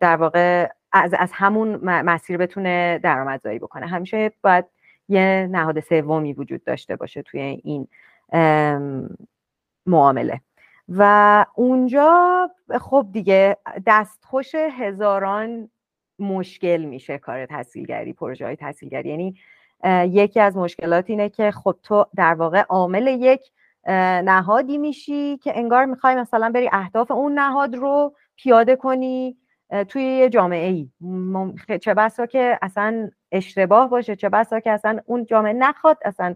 در 0.00 0.16
واقع 0.16 0.68
از, 0.92 1.14
از 1.18 1.30
همون 1.32 1.76
مسیر 1.84 2.36
بتونه 2.36 3.00
درآمدزایی 3.02 3.58
بکنه. 3.58 3.86
همیشه 3.86 4.32
باید 4.42 4.64
یه 5.08 5.48
نهاد 5.50 5.80
سومی 5.80 6.32
وجود 6.32 6.64
داشته 6.64 6.96
باشه 6.96 7.22
توی 7.22 7.40
این 7.40 7.88
معامله. 9.86 10.40
و 10.88 11.46
اونجا 11.54 12.50
خب 12.80 13.06
دیگه 13.12 13.56
دستخوش 13.86 14.54
هزاران 14.54 15.70
مشکل 16.20 16.84
میشه 16.84 17.18
کار 17.18 17.46
تحصیلگری 17.46 18.12
پروژه 18.12 18.46
های 18.46 18.56
تحصیلگری 18.56 19.08
یعنی 19.08 19.34
یکی 20.16 20.40
از 20.40 20.56
مشکلات 20.56 21.10
اینه 21.10 21.28
که 21.28 21.50
خب 21.50 21.76
تو 21.82 22.06
در 22.16 22.34
واقع 22.34 22.60
عامل 22.60 23.06
یک 23.06 23.40
نهادی 24.24 24.78
میشی 24.78 25.36
که 25.36 25.58
انگار 25.58 25.84
می‌خوای 25.84 26.14
مثلا 26.14 26.50
بری 26.50 26.68
اهداف 26.72 27.10
اون 27.10 27.38
نهاد 27.38 27.76
رو 27.76 28.14
پیاده 28.36 28.76
کنی 28.76 29.36
توی 29.88 30.02
یه 30.02 30.28
جامعه 30.28 30.68
ای 30.68 30.88
چه 31.78 31.94
بسا 31.94 32.26
که 32.26 32.58
اصلا 32.62 33.10
اشتباه 33.32 33.90
باشه 33.90 34.16
چه 34.16 34.28
بسا 34.28 34.60
که 34.60 34.70
اصلا 34.70 35.00
اون 35.06 35.26
جامعه 35.26 35.52
نخواد 35.52 35.98
اصلا 36.04 36.34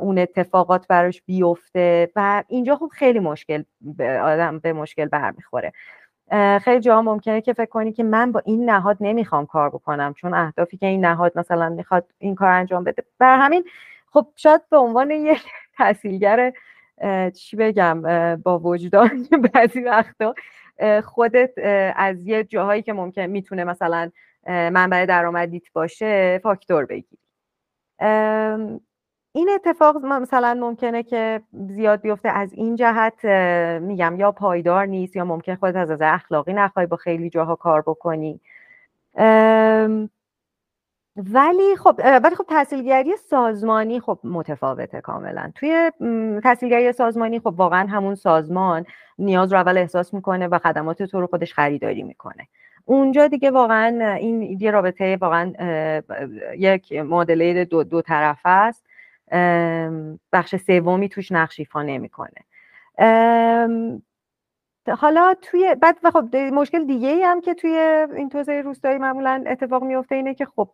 اون 0.00 0.18
اتفاقات 0.18 0.86
براش 0.88 1.22
بیفته. 1.22 2.10
و 2.16 2.44
اینجا 2.48 2.76
خب 2.76 2.90
خیلی 2.92 3.18
مشکل 3.18 3.62
به 3.80 4.20
آدم 4.20 4.58
به 4.58 4.72
مشکل 4.72 5.04
برمیخوره. 5.04 5.72
خیلی 6.64 6.80
جا 6.80 7.02
ممکنه 7.02 7.40
که 7.40 7.52
فکر 7.52 7.66
کنی 7.70 7.92
که 7.92 8.02
من 8.04 8.32
با 8.32 8.42
این 8.44 8.70
نهاد 8.70 8.96
نمی‌خوام 9.00 9.46
کار 9.46 9.70
بکنم. 9.70 10.14
چون 10.14 10.34
اهدافی 10.34 10.76
که 10.76 10.86
این 10.86 11.04
نهاد 11.04 11.32
مثلا 11.38 11.68
می‌خواد 11.68 12.06
این 12.18 12.34
کار 12.34 12.48
انجام 12.48 12.84
بده. 12.84 13.04
بر 13.18 13.38
همین 13.38 13.64
خب 14.12 14.26
شاید 14.36 14.60
به 14.70 14.76
عنوان 14.76 15.10
یک 15.10 15.42
تحصیلگر 15.78 16.52
چی 17.34 17.56
بگم 17.56 18.02
با 18.44 18.58
وجدان 18.58 19.26
بعضی 19.54 19.80
وقتا 19.80 20.34
خودت 21.04 21.50
از 21.96 22.26
یه 22.26 22.44
جاهایی 22.44 22.82
که 22.82 22.92
ممکن 22.92 23.22
می‌تونه 23.26 23.64
مثلا 23.64 24.10
منبع 24.46 25.06
درآمدیت 25.06 25.72
باشه 25.72 26.40
فاکتور 26.42 26.86
بگیری. 26.86 27.18
این 29.32 29.50
اتفاق 29.54 29.96
مثلا 29.96 30.54
ممکنه 30.60 31.02
که 31.02 31.42
زیاد 31.68 32.00
بیفته 32.00 32.28
از 32.28 32.52
این 32.52 32.76
جهت 32.76 33.24
میگم 33.82 34.16
یا 34.18 34.32
پایدار 34.32 34.86
نیست 34.86 35.16
یا 35.16 35.24
ممکن 35.24 35.54
خودت 35.54 35.76
از 35.76 35.90
از 35.90 35.98
اخلاقی 36.02 36.52
نخوای 36.52 36.86
با 36.86 36.96
خیلی 36.96 37.30
جاها 37.30 37.56
کار 37.56 37.80
بکنی. 37.80 38.40
ولی 41.16 41.76
خب 41.76 42.00
ولی 42.22 42.34
خب 42.34 42.44
تحصیلگری 42.48 43.16
سازمانی 43.16 44.00
خب 44.00 44.18
متفاوته 44.24 45.00
کاملا. 45.00 45.52
توی 45.54 45.90
تحصیلگری 46.44 46.92
سازمانی 46.92 47.40
خب 47.40 47.54
واقعا 47.56 47.86
همون 47.86 48.14
سازمان 48.14 48.84
نیاز 49.18 49.52
رو 49.52 49.58
اول 49.58 49.78
احساس 49.78 50.14
می‌کنه 50.14 50.48
و 50.48 50.58
خدمات 50.58 51.02
تو 51.02 51.20
رو 51.20 51.26
خودش 51.26 51.54
خریداری 51.54 52.02
می‌کنه. 52.02 52.48
اونجا 52.84 53.26
دیگه 53.28 53.50
واقعا 53.50 54.14
این 54.14 54.42
یه 54.60 54.70
رابطه 54.70 55.16
واقعا 55.20 55.52
یک 56.58 56.92
معادله 56.92 57.64
دو, 57.64 57.84
دو 57.84 58.02
طرفه 58.02 58.48
است. 58.48 58.89
بخش 60.32 60.56
سومی 60.56 61.08
توش 61.08 61.32
نقش 61.32 61.60
ایفا 61.60 61.82
نمی‌کنه. 61.82 62.40
حالا 64.98 65.34
توی 65.42 65.74
بعد 65.74 66.08
خب 66.12 66.36
مشکل 66.36 66.86
دیگه 66.86 67.08
ای 67.08 67.22
هم 67.22 67.40
که 67.40 67.54
توی 67.54 67.70
این 68.16 68.28
توسعه 68.28 68.62
روستایی 68.62 68.98
معمولا 68.98 69.44
اتفاق 69.46 69.84
میفته 69.84 70.14
اینه 70.14 70.34
که 70.34 70.44
خب 70.44 70.68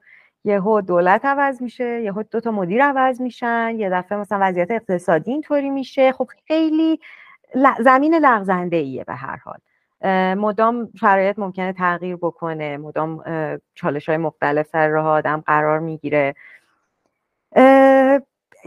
یهو 0.44 0.80
دولت 0.80 1.24
عوض 1.24 1.62
میشه 1.62 2.02
یهو 2.02 2.22
دو 2.22 2.40
تا 2.40 2.50
مدیر 2.50 2.84
عوض 2.84 3.20
میشن 3.20 3.74
یه 3.78 3.90
دفعه 3.90 4.18
مثلا 4.18 4.38
وضعیت 4.42 4.70
اقتصادی 4.70 5.30
اینطوری 5.32 5.70
میشه. 5.70 6.12
خب 6.12 6.30
خیلی 6.46 7.00
زمین 7.80 8.14
لغزنده 8.14 8.76
ایه 8.76 9.04
به 9.04 9.14
هر 9.14 9.36
حال. 9.36 9.58
مدام 10.34 10.88
شرایط 11.00 11.38
ممکنه 11.38 11.72
تغییر 11.72 12.16
بکنه 12.16 12.76
مدام 12.76 13.24
چالش 13.74 14.08
های 14.08 14.18
مختلف 14.18 14.66
سر 14.66 14.88
راه 14.88 15.06
آدم 15.06 15.42
قرار 15.46 15.78
می‌گیره. 15.78 16.34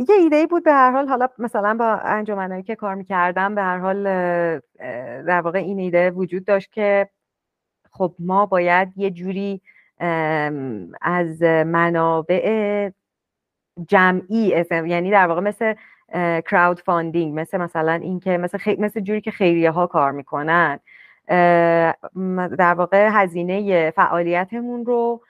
یه 0.08 0.16
ایده 0.16 0.36
ای 0.36 0.47
بود 0.47 0.64
به 0.64 0.74
هر 0.74 0.91
حال 0.91 1.08
حالا 1.08 1.28
مثلا 1.38 1.74
با 1.74 1.86
انجمنایی 1.86 2.64
که 2.64 2.76
کار 2.76 2.95
می‌کردم 2.95 3.56
به 3.56 3.62
هر 3.62 3.78
حال 3.78 4.04
در 5.24 5.41
واقع 5.41 5.60
این 5.60 5.80
ایده 5.80 6.12
وجود 6.12 6.45
داشت 6.45 6.72
که 6.72 7.10
خب 7.91 8.16
ما 8.20 8.45
باید 8.45 8.93
یه 8.95 9.12
جوری 9.12 9.62
از 11.02 11.41
منابع 11.43 12.89
جمعی 13.88 14.66
یعنی 14.70 15.12
در 15.12 15.28
واقع 15.28 15.41
مثل 15.41 15.74
crowdfunding 16.41 17.39
مثل 17.39 17.58
مثلا 17.58 17.93
اینکه 17.93 18.38
مثل 18.38 18.58
خی... 18.58 18.76
مثل 18.80 19.00
جوری 19.00 19.22
که 19.22 19.32
خیریه 19.32 19.72
ها 19.72 19.88
کار 19.88 20.12
می‌کنن. 20.12 20.80
در 22.58 22.74
واقع 22.74 23.10
هزینه 23.12 23.91
فعالیتمون 23.91 24.86
رو 24.86 25.22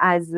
از 0.00 0.34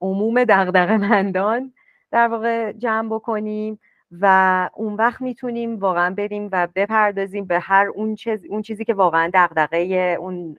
عموم 0.00 0.44
دغدغه 0.44 0.96
مندان 0.96 1.72
در 2.12 2.28
واقع 2.28 2.72
جمع 2.72 3.08
بکنیم 3.14 3.78
و 4.20 4.70
اون 4.74 4.94
وقت 4.94 5.20
می‌تونیم 5.20 5.78
واقعا 5.78 6.14
بریم 6.14 6.48
و 6.52 6.68
بپردازیم 6.74 7.44
به 7.44 7.60
هر 7.60 7.86
اون, 7.94 8.14
چیز، 8.14 8.46
اون 8.46 8.62
چیزی 8.62 8.84
که 8.84 8.94
واقعا 8.94 9.30
دغدغه 9.34 10.16
اون 10.20 10.56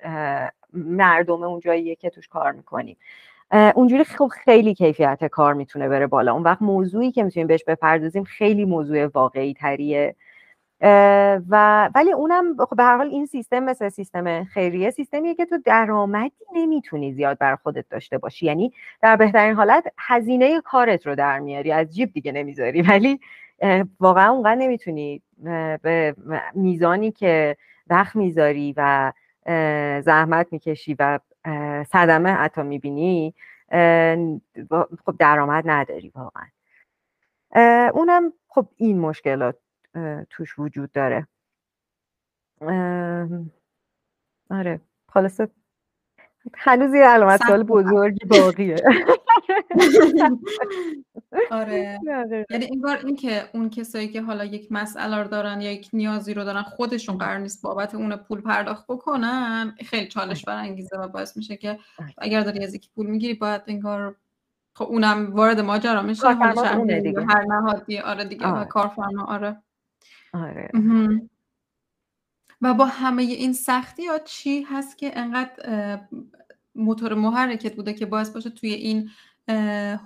مردم 0.74 1.43
اون 1.43 1.60
جاییه 1.60 1.95
که 1.95 2.10
توش 2.10 2.28
کار 2.28 2.51
می‌کنیم. 2.51 2.97
اونجوری 3.76 4.04
خب 4.04 4.32
خیلی 4.45 4.74
کیفیت 4.74 5.26
کار 5.26 5.54
می‌تونه 5.54 5.89
بره 5.89 6.08
بالا. 6.08 6.34
اون 6.34 6.43
وقت 6.43 6.62
موضوعی 6.62 7.12
که 7.12 7.24
می‌تونیم 7.24 7.47
بهش 7.47 7.64
بپردازیم 7.64 8.24
خیلی 8.24 8.66
موضوع 8.66 9.06
واقعی 9.06 9.54
تریه 9.54 10.16
و 11.50 11.90
ولی 11.96 12.12
اونم 12.12 12.56
خب 12.70 12.76
به 12.78 12.84
هر 12.84 12.98
حال 12.98 13.08
این 13.08 13.26
سیستم 13.26 13.60
مثل 13.60 13.90
سیستم 13.90 14.44
خیریه 14.44 14.90
سیستمیه 14.92 15.36
که 15.36 15.46
تو 15.46 15.58
درآمدی 15.66 16.46
نمی‌تونی 16.54 17.14
زیاد 17.14 17.38
بر 17.38 17.56
خودت 17.56 17.86
داشته 17.90 18.18
باشی. 18.18 18.46
یعنی 18.46 18.74
در 19.02 19.16
بهترین 19.16 19.56
حالت 19.56 19.84
هزینه 20.00 20.62
کارت 20.62 21.08
رو 21.08 21.16
در 21.16 21.40
میاری 21.40 21.72
از 21.72 21.96
جیب 21.96 22.14
دیگه 22.14 22.32
نمی‌ذاری. 22.32 22.82
ولی 22.92 23.20
واقعا 24.00 24.32
اونقدر 24.32 24.56
نمی‌تونی 24.56 25.22
به 25.82 26.16
میزانی 26.54 27.12
که 27.12 27.58
وقت 27.88 28.16
می‌ذاری 28.16 28.74
و 28.78 29.12
زحمت 30.02 30.48
می‌کشی 30.52 30.96
و 31.00 31.20
صدمه 31.92 32.30
حتی 32.30 32.62
می‌بینی 32.62 33.34
خب 35.06 35.16
درآمد 35.20 35.64
نداری 35.68 36.12
واقعا. 36.16 36.46
اونم 37.90 38.34
خب 38.48 38.68
این 38.78 39.00
مشکلات 39.00 39.56
توش 40.30 40.60
وجود 40.60 40.91
داره. 40.91 41.28
آره. 44.50 44.82
خلاصه 45.10 45.50
هنوز 46.56 46.94
یه 46.94 47.04
علامت 47.04 47.44
سوال 47.48 47.64
بزرگی 47.64 48.26
باقیه. 48.26 48.76
آره. 51.52 52.00
یعنی 52.50 52.66
این 52.66 52.82
بار 52.82 52.98
این 53.06 53.16
که 53.16 53.50
اون 53.54 53.70
کسایی 53.70 54.08
که 54.08 54.22
حالا 54.22 54.46
یک 54.46 54.68
مسئله 54.72 55.18
رو 55.18 55.28
دارن 55.28 55.62
یا 55.62 55.72
یک 55.72 55.89
نیازی 55.94 56.34
رو 56.34 56.44
دارن 56.44 56.62
خودشون 56.62 57.18
قرار 57.18 57.38
نیست 57.38 57.64
بابت 57.64 57.96
اون 57.96 58.16
پول 58.16 58.41
پرداخت 58.41 58.88
بکنن 58.88 59.76
خیلی 59.86 60.08
چالش 60.08 60.46
برانگیزه 60.46 60.98
و 60.98 61.08
باعث 61.08 61.38
میشه 61.38 61.58
که 61.58 61.80
اگر 62.18 62.41
داری 62.41 62.64
از 62.64 62.76
یکی 62.76 62.89
پول 62.96 63.08
می‌گیری 63.08 63.34
باید 63.34 63.62
انگار 63.68 64.16
خب 64.76 64.86
اونم 64.86 65.34
وارد 65.34 65.60
ماجرا 65.60 66.02
میشه 66.02 66.28
هر 66.28 67.46
نهادی 67.48 68.00
آره 68.00 68.26
دیگه 68.26 68.48
آره. 68.48 68.66
کارفرما 68.66 69.26
آره. 69.26 69.62
آره. 70.34 70.70
و 72.62 72.74
با 72.74 72.86
همه 72.86 73.24
این 73.24 73.54
سختی 73.54 74.06
ها 74.06 74.20
چی 74.20 74.62
هست 74.62 74.98
که 74.98 75.20
انقدر 75.20 76.00
موتور 76.76 77.14
محرکت 77.14 77.76
بوده 77.76 77.94
که 77.94 78.06
باعث 78.06 78.30
باشه 78.30 78.50
توی 78.50 78.74
این 78.74 79.10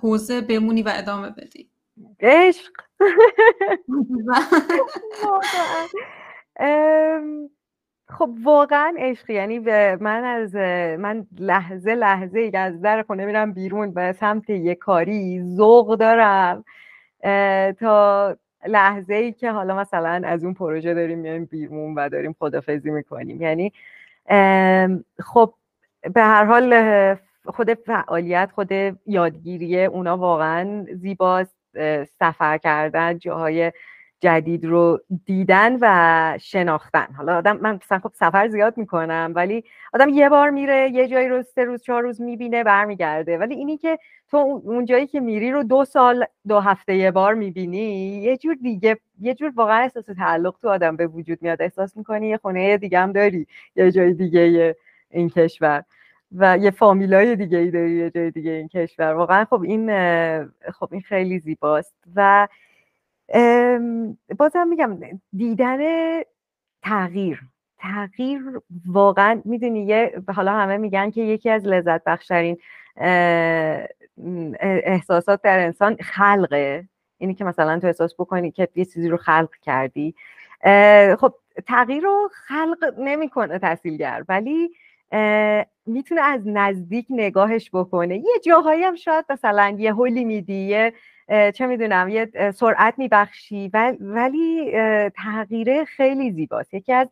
حوزه 0.00 0.40
بمونی 0.40 0.82
و 0.82 0.92
ادامه 0.94 1.30
بدی؟ 1.30 1.70
عشق. 2.20 2.72
خب 8.08 8.30
واقعا 8.42 8.94
عشق 8.98 9.30
یعنی 9.30 9.58
من 9.96 10.24
از 10.24 10.54
من 11.00 11.26
لحظه 11.38 11.94
لحظه 11.94 12.50
از 12.54 12.80
در 12.80 13.02
خونه 13.02 13.26
میرم 13.26 13.52
بیرون 13.52 13.94
به 13.94 14.12
سمت 14.12 14.50
یه 14.50 14.74
کاری 14.74 15.42
ذوق 15.42 15.98
دارم 15.98 16.64
تا 17.72 18.36
لحظه 18.66 19.14
ای 19.14 19.32
که 19.32 19.50
حالا 19.50 19.76
مثلا 19.76 20.22
از 20.24 20.44
اون 20.44 20.54
پروژه 20.54 20.94
داریم 20.94 21.18
میایم 21.18 21.44
بیرون 21.44 21.94
و 21.94 22.08
داریم 22.08 22.36
خدافزی 22.38 22.90
می‌کنیم. 22.90 23.42
یعنی 23.42 23.72
خب 25.20 25.54
به 26.14 26.22
هر 26.22 26.44
حال 26.44 26.74
خود 27.46 27.74
فعالیت 27.74 28.50
خود 28.54 28.72
یادگیری 29.06 29.84
اونا 29.84 30.16
واقعا 30.16 30.86
زیباست 30.92 31.56
سفر 32.18 32.58
کردن 32.58 33.18
جاهای 33.18 33.72
جدید 34.20 34.64
رو 34.64 35.00
دیدن 35.26 35.78
و 35.80 36.38
شناختن. 36.40 37.06
حالا 37.16 37.36
آدم 37.36 37.56
من 37.56 37.78
خب 37.78 38.10
سفر 38.14 38.48
زیاد 38.48 38.76
می‌کنم 38.76 39.32
ولی 39.34 39.64
آدم 39.94 40.08
یه 40.08 40.28
بار 40.28 40.50
میره 40.50 40.90
یه 40.90 41.08
جایی 41.08 41.28
رو 41.28 41.42
سه 41.42 41.64
روز 41.64 41.82
چهار 41.82 42.02
روز 42.02 42.20
می‌بینه 42.20 42.64
برمیگرده. 42.64 43.38
ولی 43.38 43.54
اینی 43.54 43.76
که 43.76 43.98
تو 44.30 44.36
اون 44.64 44.84
جایی 44.84 45.06
که 45.06 45.20
میری 45.20 45.50
رو 45.50 45.62
دو 45.62 45.84
سال 45.84 46.24
دو 46.48 46.60
هفته 46.60 46.96
یه 46.96 47.10
بار 47.10 47.34
می‌بینی 47.34 48.22
یه 48.22 48.36
جور 48.36 48.54
دیگه 48.62 48.98
یه 49.20 49.34
جور 49.34 49.52
واقعا 49.56 49.82
احساس 49.82 50.04
تعلق 50.04 50.56
تو 50.62 50.68
آدم 50.68 50.96
به 50.96 51.06
وجود 51.06 51.38
میاد. 51.42 51.62
احساس 51.62 51.96
می‌کنی 51.96 52.28
یه 52.28 52.36
خونه 52.36 52.76
دیگه 52.78 52.98
هم 52.98 53.12
داری 53.12 53.46
یه 53.76 53.90
جای 53.92 54.14
دیگه 54.14 54.76
این 55.10 55.28
کشور 55.28 55.84
و 56.36 56.58
یه 56.58 56.70
فامیلای 56.70 57.36
دیگه 57.36 57.58
ای 57.58 57.70
داری 57.70 57.92
یه 57.92 58.10
جای 58.10 58.30
دیگه 58.30 58.50
این 58.50 58.68
کشور. 58.68 59.12
واقعا 59.14 59.44
خب 59.44 59.62
این 59.62 59.90
خب 60.72 60.88
این 60.90 61.00
خیلی 61.00 61.38
زیباست. 61.38 61.94
و 62.16 62.48
بازم 64.38 64.68
میگم 64.68 64.98
دیدن 65.36 65.78
تغییر 66.82 67.40
تغییر 67.78 68.60
واقعا 68.86 69.42
می‌دونی 69.44 69.86
یه 69.86 70.22
حالا 70.34 70.52
همه 70.52 70.76
میگن 70.76 71.10
که 71.10 71.22
یکی 71.22 71.50
از 71.50 71.66
لذت 71.66 72.04
بخشترین 72.04 72.58
احساسات 74.60 75.42
در 75.42 75.58
انسان 75.58 75.96
خلقه. 75.96 76.88
اینی 77.18 77.34
که 77.34 77.44
مثلا 77.44 77.78
تو 77.78 77.86
احساس 77.86 78.14
بکنی 78.14 78.50
که 78.50 78.68
یه 78.74 78.84
چیزی 78.84 79.08
رو 79.08 79.16
خلق 79.16 79.50
کردی. 79.62 80.14
خب 81.18 81.34
تغییر 81.66 82.02
رو 82.02 82.30
خلق 82.32 82.94
نمی‌کنه 82.98 83.58
تحصیلگر 83.58 84.24
ولی 84.28 84.70
می‌تونه 85.86 86.20
از 86.20 86.40
نزدیک 86.46 87.06
نگاهش 87.10 87.70
بکنه. 87.72 88.16
یه 88.16 88.40
جاهایی 88.44 88.82
هم 88.82 88.94
شاید 88.94 89.24
مثلا 89.30 89.76
یه 89.78 89.92
هولی 89.92 90.24
میدی 90.24 90.54
یه 90.54 90.92
چه 91.28 91.66
می‌دونم 91.66 92.08
یه 92.08 92.50
سرعت 92.54 92.94
میبخشی 92.98 93.70
ولی 94.00 94.72
تغییره 95.10 95.84
خیلی 95.84 96.32
زیباست. 96.32 96.74
یکی 96.74 96.92
از 96.92 97.08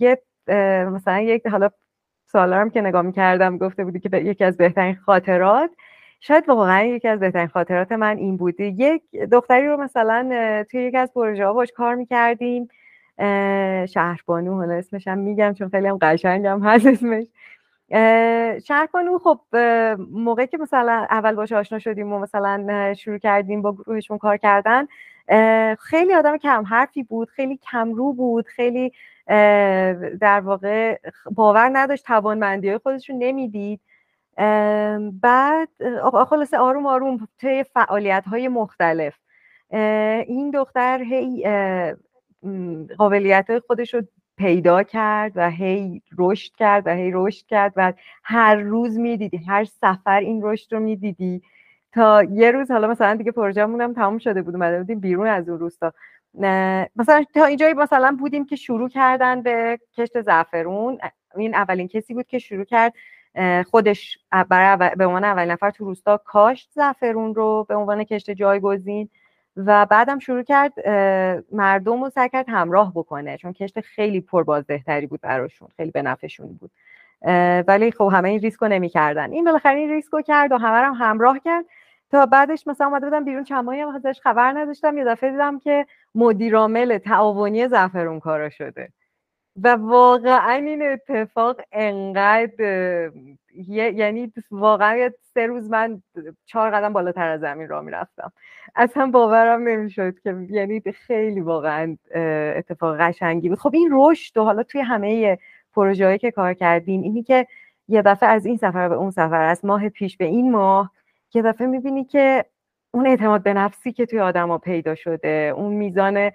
یه 0.00 0.22
مثلا 0.92 1.20
یک 1.20 1.46
حالا 1.46 1.70
سالارم 2.26 2.70
که 2.70 2.80
نگاه 2.80 3.02
می‌کردم 3.02 3.58
گفته 3.58 3.84
بودی 3.84 4.00
که 4.00 4.16
یکی 4.16 4.44
از 4.44 4.56
بهترین 4.56 4.94
خاطرات 4.94 5.70
شاید 6.20 6.48
واقعا 6.48 6.82
یکی 6.82 7.08
از 7.08 7.20
بهترین 7.20 7.46
خاطرات 7.46 7.92
من 7.92 8.16
این 8.16 8.36
بوده. 8.36 8.64
یک 8.64 9.02
دختری 9.32 9.66
رو 9.66 9.76
مثلا 9.76 10.28
توی 10.70 10.82
یکی 10.82 10.96
از 10.96 11.12
پروژه 11.14 11.46
ها 11.46 11.52
باش 11.52 11.72
کار 11.72 11.94
می‌کردیم 11.94 12.68
شهربانو 13.86 14.54
حالا 14.56 14.74
اسمش 14.74 15.08
هم 15.08 15.18
میگم 15.18 15.54
چون 15.58 15.68
خیلی 15.68 15.86
هم 15.86 15.98
قشنگم 16.02 16.62
هست 16.62 16.86
اسمش. 16.86 17.24
شهربانو 18.64 19.18
خب 19.18 19.40
موقعی 20.10 20.46
که 20.46 20.58
مثلا 20.58 21.06
اول 21.10 21.34
باش 21.34 21.52
آشنا 21.52 21.78
شدیم 21.78 22.12
و 22.12 22.18
مثلا 22.18 22.94
شروع 22.94 23.18
کردیم 23.18 23.62
با 23.62 23.72
گروهشون 23.72 24.18
کار 24.18 24.36
کردن 24.36 24.86
خیلی 25.76 26.14
آدم 26.14 26.36
کم 26.36 26.64
حرفی 26.64 27.02
بود 27.02 27.28
خیلی 27.30 27.56
کمرو 27.56 28.12
بود 28.12 28.46
خیلی 28.46 28.92
در 30.20 30.40
واقع 30.40 30.98
باور 31.30 31.70
نداشت 31.72 32.04
توانمندی 32.04 32.68
های 32.68 32.78
خودش 32.78 33.10
رو 33.10 33.16
نمی‌دید 33.18 33.80
بعد 35.12 35.68
خلاصه 36.28 36.58
آروم 36.58 36.86
آروم 36.86 37.28
طی 37.38 37.64
فعالیت 37.64 38.24
های 38.26 38.48
مختلف 38.48 39.14
این 40.26 40.50
دختر 40.50 41.02
هی 41.02 41.44
قابلیت 42.98 43.50
های 43.50 43.60
خودش 43.60 43.94
رو 43.94 44.02
پیدا 44.36 44.82
کرد 44.82 45.32
و 45.34 45.50
هی 45.50 46.02
رشد 46.18 46.52
کرد 46.52 46.86
و 46.86 46.90
هی 46.90 47.10
رشد 47.14 47.46
کرد 47.46 47.72
و 47.76 47.92
هر 48.24 48.54
روز 48.54 48.98
می‌دیدی 48.98 49.36
هر 49.36 49.64
سفر 49.64 50.20
این 50.20 50.40
رشد 50.42 50.74
رو 50.74 50.80
می‌دیدی. 50.80 51.42
تا 51.92 52.22
یه 52.22 52.50
روز 52.50 52.70
حالا 52.70 52.88
مثلا 52.88 53.14
دیگه 53.14 53.32
پروژه‌مون 53.32 53.80
هم 53.80 53.92
تموم 53.92 54.18
شده 54.18 54.42
بود 54.42 54.54
اومده 54.54 54.78
بودیم 54.78 55.00
بیرون 55.00 55.26
از 55.26 55.48
اون 55.48 55.58
روستا. 55.58 55.92
مثلا 56.96 57.24
تا 57.34 57.44
اینجایی 57.44 57.74
مثلا 57.74 58.16
بودیم 58.18 58.46
که 58.46 58.56
شروع 58.56 58.88
کردن 58.88 59.42
به 59.42 59.78
کشت 59.96 60.20
زعفرون. 60.20 60.98
این 61.36 61.54
اولین 61.54 61.88
کسی 61.88 62.14
بود 62.14 62.26
که 62.26 62.38
شروع 62.38 62.64
کرد 62.64 62.92
خودش 63.70 64.18
به 64.96 65.06
عنوان 65.06 65.24
اولین 65.24 65.50
نفر 65.50 65.70
تو 65.70 65.84
روستا 65.84 66.16
کاشت 66.16 66.70
زعفرون 66.74 67.34
رو 67.34 67.66
به 67.68 67.74
عنوان 67.74 68.04
کشت 68.04 68.30
جایگزین. 68.30 69.08
و 69.56 69.86
بعدم 69.86 70.18
شروع 70.18 70.42
کرد 70.42 70.88
مردم 71.52 72.04
رو 72.04 72.10
سعی 72.10 72.28
کرد 72.28 72.48
همراه 72.48 72.92
بکنه 72.94 73.36
چون 73.36 73.52
کشت 73.52 73.80
خیلی 73.80 74.20
پربازدهتری 74.20 75.06
بود 75.06 75.20
براشون 75.20 75.68
خیلی 75.76 75.90
به 75.90 76.02
نفعشون 76.02 76.58
بود. 76.60 76.70
ولی 77.68 77.90
خب 77.90 78.10
همه 78.12 78.28
این 78.28 78.40
ریسک 78.40 78.60
رو 78.60 78.68
نمی‌کردن. 78.68 79.32
این 79.32 79.44
بالاخره 79.44 79.78
این 79.78 79.90
ریسک 79.90 80.12
رو 80.12 80.22
کرد 80.22 80.52
و 80.52 80.56
همه 80.56 80.86
هم 80.86 80.94
همراه 80.94 81.38
کرد 81.38 81.64
تا 82.10 82.26
بعدش 82.26 82.66
مثلا 82.66 82.86
اومده 82.86 83.06
بودم 83.06 83.24
بیرون 83.24 83.44
چند 83.44 83.64
ماهی 83.64 83.80
هم 83.80 83.88
ازش 83.88 84.20
خبر 84.22 84.52
نداشتم 84.52 84.98
یه 84.98 85.04
دفعه 85.04 85.30
دیدم 85.30 85.58
که 85.58 85.86
مدیرعامل 86.14 86.98
تعاونی 86.98 87.68
زعفرون 87.68 88.20
کارا 88.20 88.50
شده. 88.50 88.88
و 89.62 89.74
واقعا 89.74 90.52
این 90.52 90.82
اتفاق 90.82 91.60
انقدر 91.72 93.10
یعنی 93.54 94.32
واقعا 94.50 95.10
سه 95.34 95.46
روز 95.46 95.70
من 95.70 96.02
چهار 96.46 96.70
قدم 96.70 96.92
بالاتر 96.92 97.28
از 97.28 97.40
زمین 97.40 97.68
را 97.68 97.80
می‌رفتم. 97.80 98.32
اصلا 98.76 99.06
باورم 99.06 99.68
نمی‌شد 99.68 100.18
که 100.18 100.36
یعنی 100.50 100.82
خیلی 101.06 101.40
واقعا 101.40 101.96
اتفاق 102.56 103.00
قشنگی 103.00 103.48
بود. 103.48 103.58
خب 103.58 103.70
این 103.74 103.88
رشد 103.92 104.38
و 104.38 104.44
حالا 104.44 104.62
توی 104.62 104.80
همه 104.80 105.38
پروژه 105.74 106.18
که 106.18 106.30
کار 106.30 106.54
کردیم 106.54 107.02
اینی 107.02 107.22
که 107.22 107.46
یه 107.88 108.02
دفعه 108.02 108.28
از 108.28 108.46
این 108.46 108.56
سفر 108.56 108.88
به 108.88 108.94
اون 108.94 109.10
سفر 109.10 109.42
از 109.42 109.64
ماه 109.64 109.88
پیش 109.88 110.16
به 110.16 110.24
این 110.24 110.50
ماه 110.52 110.90
یه 111.34 111.42
دفعه 111.42 111.66
می‌بینی 111.66 112.04
که 112.04 112.44
اون 112.90 113.06
اعتماد 113.06 113.42
به 113.42 113.54
نفسی 113.54 113.92
که 113.92 114.06
توی 114.06 114.20
آدما 114.20 114.58
پیدا 114.58 114.94
شده 114.94 115.52
اون 115.56 115.72
میزان 115.74 116.30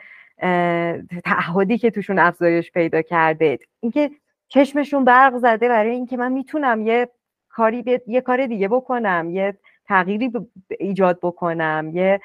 تعهدی 1.25 1.77
که 1.77 1.91
توشون 1.91 2.19
افزایش 2.19 2.71
پیدا 2.71 3.01
کرده. 3.01 3.59
اینکه 3.79 4.11
چشمشون 4.47 5.05
برق 5.05 5.37
زده 5.37 5.69
برای 5.69 5.91
اینکه 5.91 6.17
من 6.17 6.31
می‌تونم 6.31 6.87
یه 6.87 7.09
کاری 7.49 8.01
یه 8.07 8.21
کار 8.21 8.45
دیگه 8.47 8.67
بکنم 8.67 9.29
یه 9.29 9.57
تغییری 9.87 10.31
ایجاد 10.79 11.19
بکنم 11.21 11.91
یه 11.93 12.21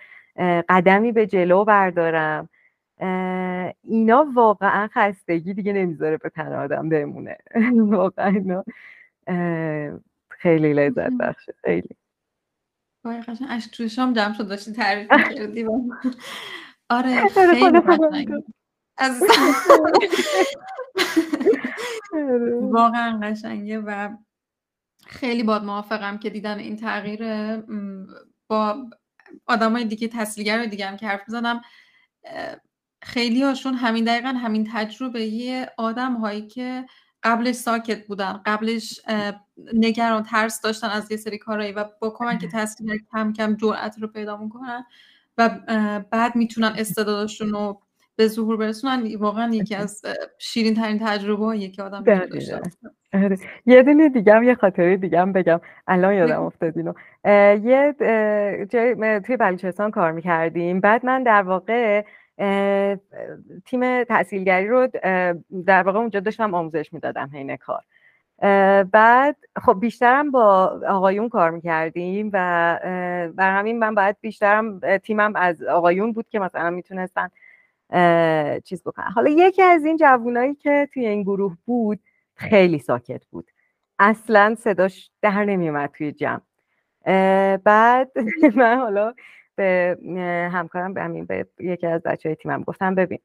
قدمی 0.69 1.13
به 1.13 1.27
جلو 1.27 1.65
بردارم. 1.65 2.49
اینا 3.83 4.27
واقعا 4.35 4.89
خستگی 4.95 5.55
دیگه 5.55 5.73
نمی‌ذاره 5.73 6.17
به 6.17 6.29
تن 6.29 6.53
آدم 6.53 6.89
بمونه. 6.89 7.37
واقعا 7.97 8.29
اینا 8.29 8.65
خیلی 10.29 10.73
لذت 10.75 11.13
بخشه. 11.21 11.55
خیلی. 11.65 11.97
وای 13.05 13.21
قشنگ 13.21 13.61
توی 13.73 13.89
شام 13.89 14.13
جمع 14.13 14.35
شد 14.35 14.49
داشتی 14.49 14.73
تعریف 14.73 15.13
می‌کردی. 15.13 15.67
آره 16.91 17.29
خیلی 17.29 17.81
قشنگ 17.81 18.29
آره. 22.15 22.59
واقعا 22.61 23.21
قشنگه 23.23 23.79
و 23.79 24.17
خیلی 25.07 25.43
باد 25.43 25.65
موافقم 25.65 26.19
که 26.19 26.31
دیدن 26.31 26.59
این 26.59 26.77
تغییر 26.77 27.23
با 28.49 28.87
آدمای 29.47 29.85
دیگه 29.85 30.09
تحصیلگر 30.09 30.65
دیگه 30.67 30.87
هم 30.87 30.97
که 30.97 31.07
حرف 31.07 31.21
می‌زنم 31.29 31.63
خیلی 33.03 33.43
هاشون 33.43 33.75
همین 33.75 34.05
دقیقا 34.05 34.29
همین 34.29 34.69
تجربه 34.73 35.25
یه 35.25 35.71
آدم 35.79 36.15
هایی 36.15 36.47
که 36.47 36.87
قبلش 37.23 37.55
ساکت 37.55 38.07
بودن 38.07 38.43
قبلش 38.47 39.01
نگران 39.75 40.23
ترس 40.23 40.61
داشتن 40.61 40.89
از 40.89 41.11
یه 41.11 41.17
سری 41.17 41.39
کارهایی 41.39 41.73
و 41.73 41.85
با 42.01 42.11
کمک 42.11 42.47
تحصیل 42.47 42.99
کم 43.13 43.33
کم 43.33 43.57
جرأت 43.57 43.97
رو 44.01 44.09
پیدا 44.09 44.37
می‌کنن. 44.37 44.85
و 45.39 45.51
بعد 46.11 46.37
می‌تونن 46.37 46.75
استعدادشون 46.79 47.49
رو 47.49 47.81
به 48.17 48.29
ظهور 48.29 48.57
برسونن. 48.57 49.17
واقعا 49.17 49.55
یکی 49.55 49.75
از 49.75 50.03
شیرین 50.39 50.75
ترین 50.75 50.99
تجربه 50.99 51.45
هایی 51.45 51.71
که 51.71 51.83
آدم 51.83 52.03
داشته 52.05 52.61
آره. 53.15 53.39
یه 53.67 53.83
دونه 53.83 54.09
دیگه 54.09 54.45
یه 54.45 54.55
خاطره 54.55 54.97
دیگه 54.97 55.21
هم 55.21 55.33
بگم. 55.33 55.61
الان 55.87 56.15
یادم 56.15 56.43
افتاد 56.43 56.79
اینو. 56.79 56.93
یه 57.69 57.95
جای 58.71 59.21
توی 59.21 59.37
بلوچستان 59.37 59.91
کار 59.91 60.13
می‌کردیم. 60.13 60.81
بعد 60.81 61.07
من 61.07 61.23
در 61.23 61.43
واقع 61.43 62.05
تیم 63.65 64.05
تحصیلگری 64.05 64.69
رو 64.69 64.89
در 65.67 65.83
واقع 65.83 65.99
اونجا 65.99 66.21
داشتم 66.21 66.55
آموزش 66.55 66.93
می‌دادم 66.93 67.31
حین 67.33 67.57
کار. 67.57 67.83
بعد 68.93 69.37
خب 69.63 69.81
بیشترم 69.81 70.31
با 70.31 70.81
آقایون 70.89 71.29
کار 71.29 71.51
می‌کردیم 71.51 72.31
و 72.33 72.79
بر 73.37 73.59
همین 73.59 73.79
من 73.79 73.95
باید 73.95 74.17
بیشترم 74.21 74.81
تیمم 74.99 75.33
از 75.37 75.63
آقایون 75.63 76.13
بود 76.13 76.29
که 76.29 76.39
مثلا 76.39 76.71
می‌تونستن 76.71 77.29
چیز 78.65 78.83
بکنن. 78.83 79.11
حالا 79.11 79.31
یکی 79.31 79.63
از 79.63 79.85
این 79.85 79.97
جوونایی 79.97 80.55
که 80.55 80.89
توی 80.95 81.07
این 81.07 81.23
گروه 81.23 81.57
بود 81.65 82.01
خیلی 82.35 82.79
ساکت 82.79 83.27
بود. 83.27 83.51
اصلا 83.99 84.55
صداش 84.59 85.11
در 85.23 85.45
نمیومد 85.45 85.91
توی 85.91 86.13
جمع. 86.13 86.41
بعد 87.57 88.11
من 88.57 88.79
حالا 88.79 89.15
به 89.57 89.99
همکارم 90.53 90.95
به 90.95 91.03
همین 91.03 91.25
به 91.25 91.47
یکی 91.61 91.87
از 91.87 92.03
بچه 92.03 92.29
های 92.29 92.37
تیمم 92.37 92.63
گفتم 92.63 92.95
ببین 92.95 93.19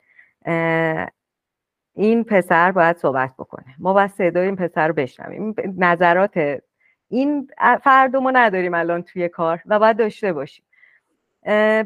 این 1.99 2.23
پسر 2.23 2.71
باید 2.71 2.97
صحبت 2.97 3.33
بکنه. 3.39 3.75
ما 3.79 3.93
باید 3.93 4.09
صدای 4.09 4.45
این 4.45 4.55
پسر 4.55 4.87
رو 4.87 4.93
بشنویم. 4.93 5.55
نظرات 5.77 6.61
این 7.09 7.47
فردو 7.83 8.19
ما 8.19 8.31
نداریم 8.31 8.73
الان 8.73 9.01
توی 9.01 9.29
کار 9.29 9.61
و 9.65 9.79
باید 9.79 9.97
داشته 9.97 10.33
باشیم. 10.33 10.65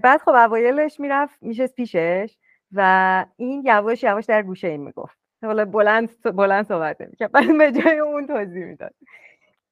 بعد 0.04 0.22
خب 0.22 0.30
اوایلش 0.30 1.00
می‌رفت 1.00 1.44
میشه 1.44 1.68
پیشش 1.68 2.38
و 2.72 3.26
این 3.38 3.64
یواش 3.66 4.04
یواش 4.04 4.26
در 4.26 4.42
گوشه 4.42 4.68
این 4.68 4.82
می‌گفت. 4.82 5.18
حالا 5.44 5.66
بلند 5.66 6.10
بلند 6.24 6.66
صحبت 6.66 7.02
نمی‌کرد 7.02 7.32
بعد 7.32 7.58
به 7.58 7.72
جای 7.72 8.00
اون 8.00 8.28
توضیح 8.28 8.66
می‌داد. 8.66 8.94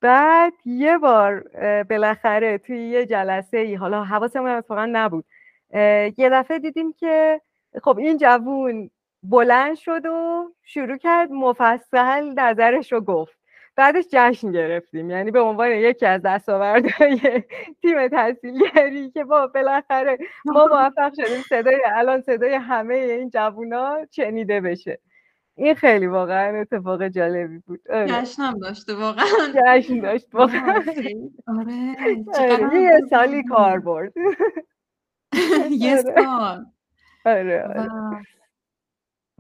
بعد 0.02 0.54
یه 0.66 0.98
بار 0.98 1.44
بالاخره 1.84 2.58
توی 2.58 2.78
یه 2.78 3.06
جلسه 3.06 3.58
ای 3.58 3.76
حالا 3.76 4.04
حواسمون 4.04 4.50
اتفاقا 4.50 4.86
نبود 4.86 5.26
یه 6.18 6.30
دفعه 6.32 6.60
دیدیم 6.60 6.94
که 6.94 7.42
خب 7.84 7.98
این 7.98 8.18
جوون 8.18 8.90
بلند 9.24 9.76
شد 9.76 10.06
و 10.06 10.52
شروع 10.64 10.98
کرد 10.98 11.32
مفصل 11.32 12.34
نظرش 12.40 12.92
رو 12.92 13.02
گفت. 13.02 13.42
بعدش 13.76 14.06
جشن 14.12 14.52
گرفتیم. 14.52 15.10
یعنی 15.10 15.32
به 15.32 15.42
عنوان 15.42 15.72
یکی 15.72 16.06
از 16.06 16.22
دستاوردهای 16.22 17.44
تیم 17.82 18.08
تحصیلگری 18.08 19.12
که 19.12 19.24
با 19.24 19.48
بالاخره 19.48 20.18
ما 20.46 20.66
موفق 20.66 21.14
شدیم 21.14 21.42
صدای 21.50 21.82
الان 21.86 22.22
صدای 22.22 22.54
همه 22.54 22.96
این 22.96 23.30
جوونا 23.30 23.98
شنیده 24.12 24.62
بشه. 24.62 25.00
این 25.56 25.76
خیلی 25.76 26.08
واقعا 26.08 26.62
اتفاق 26.62 27.08
جالبی 27.08 27.60
بود. 27.60 27.82
آره. 27.90 28.08
جشنم 28.08 28.60
داشته 28.60 28.96
واقعا. 28.96 29.26
جشن 29.56 30.00
داشت 30.00 30.28
واقعا. 30.34 30.84
آره, 31.48 31.96
آره. 32.38 32.82
یه 32.82 33.02
سالی 33.10 33.44
کار 33.44 33.80
برد. 33.80 34.14
یه 35.70 35.92
آره. 35.92 36.02
سال. 36.16 36.66
آره 37.26 37.88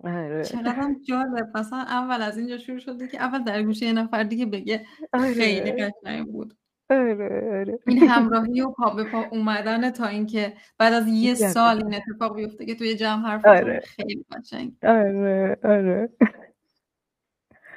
آره. 0.04 0.26
آره. 0.26 0.43
چقدر 0.43 0.95
جالب 1.08 1.58
مثلا 1.58 1.80
اول 1.80 2.22
از 2.22 2.38
اینجا 2.38 2.58
شروع 2.58 2.80
شده 2.80 3.08
که 3.08 3.22
اول 3.22 3.43
در 3.43 3.64
گوشه 3.64 3.86
یه 3.86 3.93
نفر 3.93 4.24
دیگه 4.24 4.45
بگه 4.45 4.86
خیلی 5.36 5.72
قشنگ 5.72 6.28
بود. 6.28 6.54
آره 6.89 7.60
آره. 7.60 7.80
این 7.88 8.08
همراهی 8.08 8.62
و 8.62 8.72
پا 8.72 8.89
به 8.89 9.04
پا 9.04 9.26
اومدن 9.32 9.89
تا 9.89 10.06
اینکه 10.06 10.54
بعد 10.78 10.93
از 10.93 11.08
یه 11.08 11.34
سال 11.34 11.84
این 11.84 11.95
اتفاق 11.95 12.36
بیفته 12.36 12.66
که 12.66 12.76
توی 12.76 12.95
جمع 12.95 13.28
حرف 13.28 13.45
آره. 13.45 13.80
خیلی 13.80 14.26
قشنگ. 14.32 14.74
آره 14.84 15.58
آره. 15.64 16.10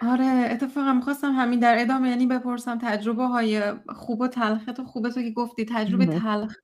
آره 0.02 0.48
اتفاقا 0.50 0.92
می‌خواستم 0.92 1.32
همین 1.32 1.60
در 1.60 1.76
ادامه 1.78 2.08
یعنی 2.08 2.26
بپرسم 2.26 2.78
تجربه 2.82 3.24
های 3.24 3.62
خوب 3.88 4.20
و 4.20 4.28
تلخ 4.28 4.64
تو 4.76 4.84
خوبه 4.84 5.10
تو 5.10 5.22
که 5.22 5.30
گفتی 5.30 5.64
تجربه 5.64 6.06
تلخ 6.06 6.56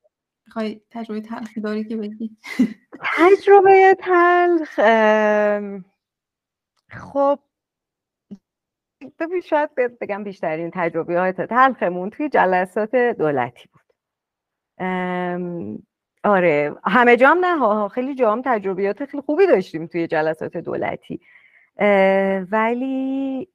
می‌خوای 0.51 0.80
تجربه 0.90 1.20
تلخی 1.20 1.61
داری 1.61 1.84
که 1.84 1.96
بگی؟ 1.96 2.36
تجربه 3.01 3.96
تلخ 4.01 4.80
خب 6.90 7.38
ببین 9.18 9.40
شاید 9.40 9.74
بگم 9.74 10.24
بیشترین 10.24 10.70
تجربه 10.74 11.32
تلخمون 11.32 12.11
توی 12.11 12.28
جلسات 12.28 12.94
دولتی 12.94 13.68
بود. 13.72 13.82
آره 16.24 16.74
همه 16.84 17.16
جام 17.16 17.44
نه 17.44 17.88
خیلی 17.88 18.14
جام 18.14 18.42
تجربیات 18.44 19.05
خیلی 19.05 19.22
خوبی 19.22 19.46
داشتیم 19.46 19.86
توی 19.86 20.07
جلسات 20.07 20.57
دولتی. 20.57 21.20
ولی 22.51 23.48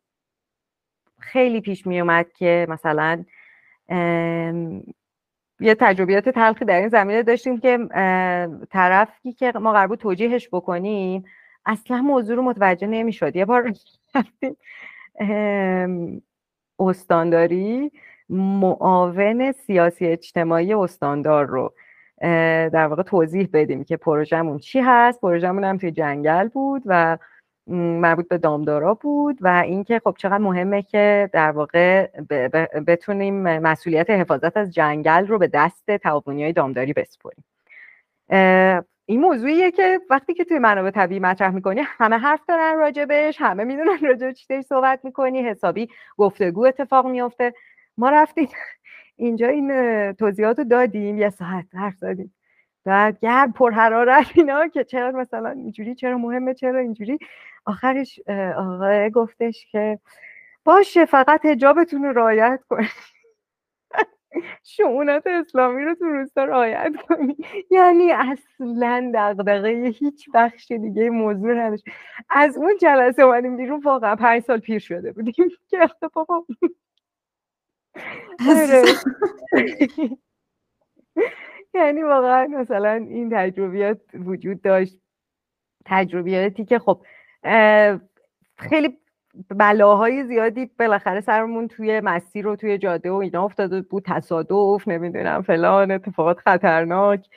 خیلی 1.19 1.61
پیش 1.61 1.87
می 1.87 2.01
اومد 2.01 2.33
که 2.33 2.67
مثلا 2.69 3.25
یه 5.59 5.75
تجربیات 5.75 6.29
تلخی 6.29 6.65
در 6.65 6.79
این 6.79 6.89
زمینه 6.89 7.23
داشتیم 7.23 7.59
که 7.59 7.79
طرفی 8.71 9.33
که 9.33 9.53
ما 9.55 9.71
قرار 9.71 9.87
بود 9.87 9.99
توجیهش 9.99 10.49
بکنیم 10.51 11.25
اصلا 11.65 12.01
موضوع 12.01 12.35
رو 12.35 12.41
متوجه 12.41 12.87
نمی‌شد. 12.87 13.35
یه 13.35 13.45
بار 13.45 13.73
استانداری 16.79 17.91
معاون 18.29 19.51
سیاسی 19.51 20.05
اجتماعی 20.07 20.73
استاندار 20.73 21.45
رو 21.45 21.73
در 22.71 22.87
واقع 22.87 23.03
توضیح 23.03 23.49
بدیم 23.53 23.83
که 23.83 23.97
پروژمون 23.97 24.57
چی 24.57 24.79
هست. 24.79 25.21
پروژمون 25.21 25.63
هم 25.63 25.77
توی 25.77 25.91
جنگل 25.91 26.47
بود 26.47 26.81
و 26.85 27.17
مربوط 27.67 28.27
به 28.27 28.37
دامدارا 28.37 28.93
بود 28.93 29.37
و 29.41 29.47
اینکه 29.47 30.01
خب 30.03 30.15
چقدر 30.17 30.37
مهمه 30.37 30.81
که 30.81 31.29
در 31.33 31.51
واقع 31.51 32.07
بتونیم 32.87 33.59
مسئولیت 33.59 34.09
حفاظت 34.09 34.57
از 34.57 34.73
جنگل 34.73 35.27
رو 35.27 35.37
به 35.37 35.47
دست 35.47 35.91
تعاونی 35.91 36.43
های 36.43 36.53
دامداری 36.53 36.93
بسپریم. 36.93 37.43
این 39.05 39.21
موضوعیه 39.21 39.71
که 39.71 39.99
وقتی 40.09 40.33
که 40.33 40.43
توی 40.43 40.59
منابع 40.59 40.89
طبیعی 40.89 41.19
مطرح 41.19 41.51
می‌کنی 41.51 41.81
همه 41.83 42.17
حرف 42.17 42.45
دارن 42.47 42.77
راجبش 42.77 43.41
همه 43.41 43.63
می‌دونن 43.63 43.97
راجب 44.01 44.31
چی 44.31 44.61
صحبت 44.61 44.99
می‌کنی 45.03 45.41
حسابی 45.41 45.89
گفتگو 46.17 46.65
اتفاق 46.65 47.07
میافته. 47.07 47.53
ما 47.97 48.09
رفتیم 48.09 48.47
اینجا 49.15 49.47
این 49.47 50.11
توضیحات 50.13 50.57
رو 50.59 50.65
دادیم 50.65 51.17
یه 51.17 51.29
ساعت 51.29 51.65
حرف 51.73 51.95
زدیم. 51.95 52.33
بعد 52.85 53.19
گرم 53.19 53.51
پر 53.51 53.71
حرارت 53.71 54.31
اینا 54.35 54.67
که 54.67 54.83
چرا 54.83 55.11
مثلا 55.11 55.49
اینجوری 55.49 55.95
چرا 55.95 56.17
مهمه 56.17 56.53
چرا 56.53 56.79
اینجوری؟ 56.79 57.19
آخرش 57.65 58.19
آقای 58.57 59.09
گفتش 59.11 59.67
که 59.71 59.99
باشه 60.63 61.05
فقط 61.05 61.45
هجابتون 61.45 62.03
رو 62.03 62.13
رعایت 62.13 62.59
کنید. 62.69 62.89
شعونت 64.63 65.27
اسلامی 65.27 65.83
رو 65.83 65.95
تو 65.95 66.05
روستا 66.05 66.43
رعایت 66.43 66.93
کنی 67.09 67.37
یعنی 67.71 68.11
اصلا 68.11 69.11
دقدقه 69.13 69.93
هیچ 69.99 70.29
بخش 70.33 70.71
دیگه 70.71 71.09
موضوع 71.09 71.53
نداشت. 71.53 71.83
از 72.29 72.57
اون 72.57 72.77
جلسه 72.81 73.21
اومدیم 73.21 73.57
بیرون 73.57 73.79
واقعا 73.79 74.15
پنج 74.15 74.43
سال 74.43 74.59
پیر 74.59 74.79
شده 74.79 75.11
بودیم. 75.11 75.49
که 75.69 75.89
بابا. 76.13 76.45
یعنی 81.75 82.03
واقعا 82.03 82.47
مثلا 82.47 82.91
این 82.91 83.29
تجربیات 83.33 83.99
وجود 84.13 84.61
داشت. 84.61 84.99
تجربیاتی 85.85 86.65
که 86.65 86.79
خب 86.79 87.05
خیلی 88.57 88.97
بلاهای 89.49 90.23
زیادی 90.23 90.71
بالاخره 90.79 91.21
سرمون 91.21 91.67
توی 91.67 91.99
مسیر 91.99 92.47
و 92.47 92.55
توی 92.55 92.77
جاده 92.77 93.11
و 93.11 93.15
اینا 93.15 93.45
افتاده 93.45 93.81
بود. 93.81 94.03
تصادف 94.05 94.87
نمی‌دونم 94.87 95.41
فلان 95.41 95.91
اتفاقات 95.91 96.39
خطرناک 96.39 97.27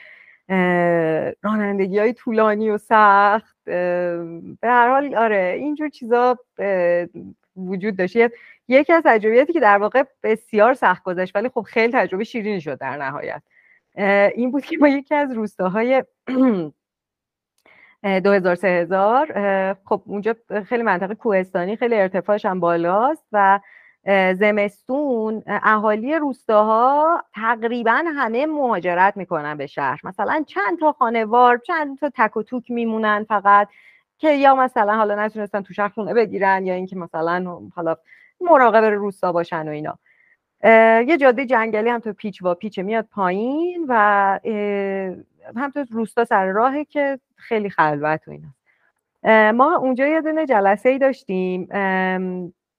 رانندگی 1.43 1.99
های 1.99 2.13
طولانی 2.13 2.69
و 2.69 2.77
سخت 2.77 3.55
به 3.65 4.57
هر 4.63 4.89
حال 4.89 5.15
آره 5.15 5.55
اینجور 5.57 5.89
چیزا 5.89 6.37
وجود 7.55 7.95
داشت. 7.97 8.17
یکی 8.67 8.93
از 8.93 9.03
تجربیاتی 9.05 9.53
که 9.53 9.59
در 9.59 9.77
واقع 9.77 10.03
بسیار 10.23 10.73
سخت 10.73 11.03
گذشت 11.03 11.35
ولی 11.35 11.49
خب 11.49 11.61
خیلی 11.61 11.93
تجربه 11.93 12.23
شیرینی 12.23 12.61
شد 12.61 12.77
در 12.77 12.97
نهایت. 12.97 13.41
این 14.35 14.51
بود 14.51 14.65
که 14.65 14.77
ما 14.77 14.87
یکی 14.87 15.15
از 15.15 15.31
روستاهای 15.31 16.03
دو 18.23 18.31
هزار 18.31 18.55
سه 18.55 18.67
هزار 18.67 19.27
خب 19.85 20.01
اونجا 20.05 20.35
خیلی 20.65 20.83
منطقه 20.83 21.15
کوهستانی 21.15 21.75
خیلی 21.75 21.95
ارتفاعش 21.95 22.45
هم 22.45 22.59
بالاست 22.59 23.25
و 23.31 23.59
زمستون 24.33 25.43
اهالی 25.47 26.15
روستاها 26.15 27.23
تقریبا 27.35 28.03
همه 28.15 28.45
مهاجرت 28.45 29.17
می‌کنن 29.17 29.57
به 29.57 29.67
شهر. 29.67 29.99
مثلا 30.03 30.43
چند 30.47 30.79
تا 30.79 30.91
خانوار 30.91 31.57
چند 31.57 31.99
تا 31.99 32.11
تک 32.15 32.37
و 32.37 32.43
توک 32.43 32.71
میمونن 32.71 33.25
فقط 33.29 33.67
که 34.17 34.31
یا 34.31 34.55
مثلا 34.55 34.95
حالا 34.95 35.25
نتونستن 35.25 35.61
تو 35.61 35.73
شهر 35.73 35.89
خونه 35.89 36.13
بگیرن 36.13 36.65
یا 36.65 36.73
اینکه 36.73 36.95
مثلا 36.95 37.59
حالا 37.75 37.95
مراقب 38.41 38.83
روستا 38.83 39.31
باشن 39.31 39.67
و 39.67 39.71
اینا. 39.71 39.99
یه 40.63 41.17
جاده 41.17 41.45
جنگلی 41.45 41.89
هم 41.89 41.99
تو 41.99 42.13
پیچ 42.13 42.43
با 42.43 42.55
پیچ 42.55 42.79
میاد 42.79 43.07
پایین 43.11 43.85
و 43.87 43.93
هم 45.55 45.71
تو 45.73 45.85
روستا 45.91 46.25
سر 46.25 46.45
راهه 46.45 46.85
که 46.85 47.19
خیلی 47.35 47.69
خلوت 47.69 48.27
و 48.27 48.31
اینا 48.31 49.51
ما 49.51 49.75
اونجا 49.75 50.07
یه 50.07 50.21
دونه 50.21 50.45
جلسه 50.45 50.89
ای 50.89 50.97
داشتیم 50.97 51.67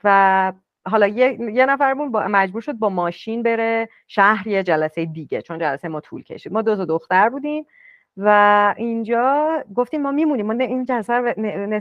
و 0.05 0.53
حالا 0.87 1.07
یه, 1.07 1.39
یه 1.41 1.67
نفرمون 1.67 2.09
مجبور 2.27 2.61
شد 2.61 2.73
با 2.73 2.89
ماشین 2.89 3.43
بره 3.43 3.89
شهر 4.09 4.49
یه 4.49 4.63
جلسه 4.63 5.05
دیگه 5.05 5.43
چون 5.43 5.59
جلسه 5.59 5.89
ما 5.89 6.01
طول 6.01 6.23
کشید. 6.23 6.53
ما 6.53 6.63
دو 6.63 6.77
تا 6.77 6.85
دختر 6.85 7.29
بودیم 7.29 7.67
و 8.17 8.75
اینجا 8.77 9.65
گفتیم 9.75 10.03
ما 10.03 10.11
میمونیم. 10.11 10.47
ما 10.47 10.65
این 10.65 10.85
جلسه 10.85 11.15
رو 11.15 11.35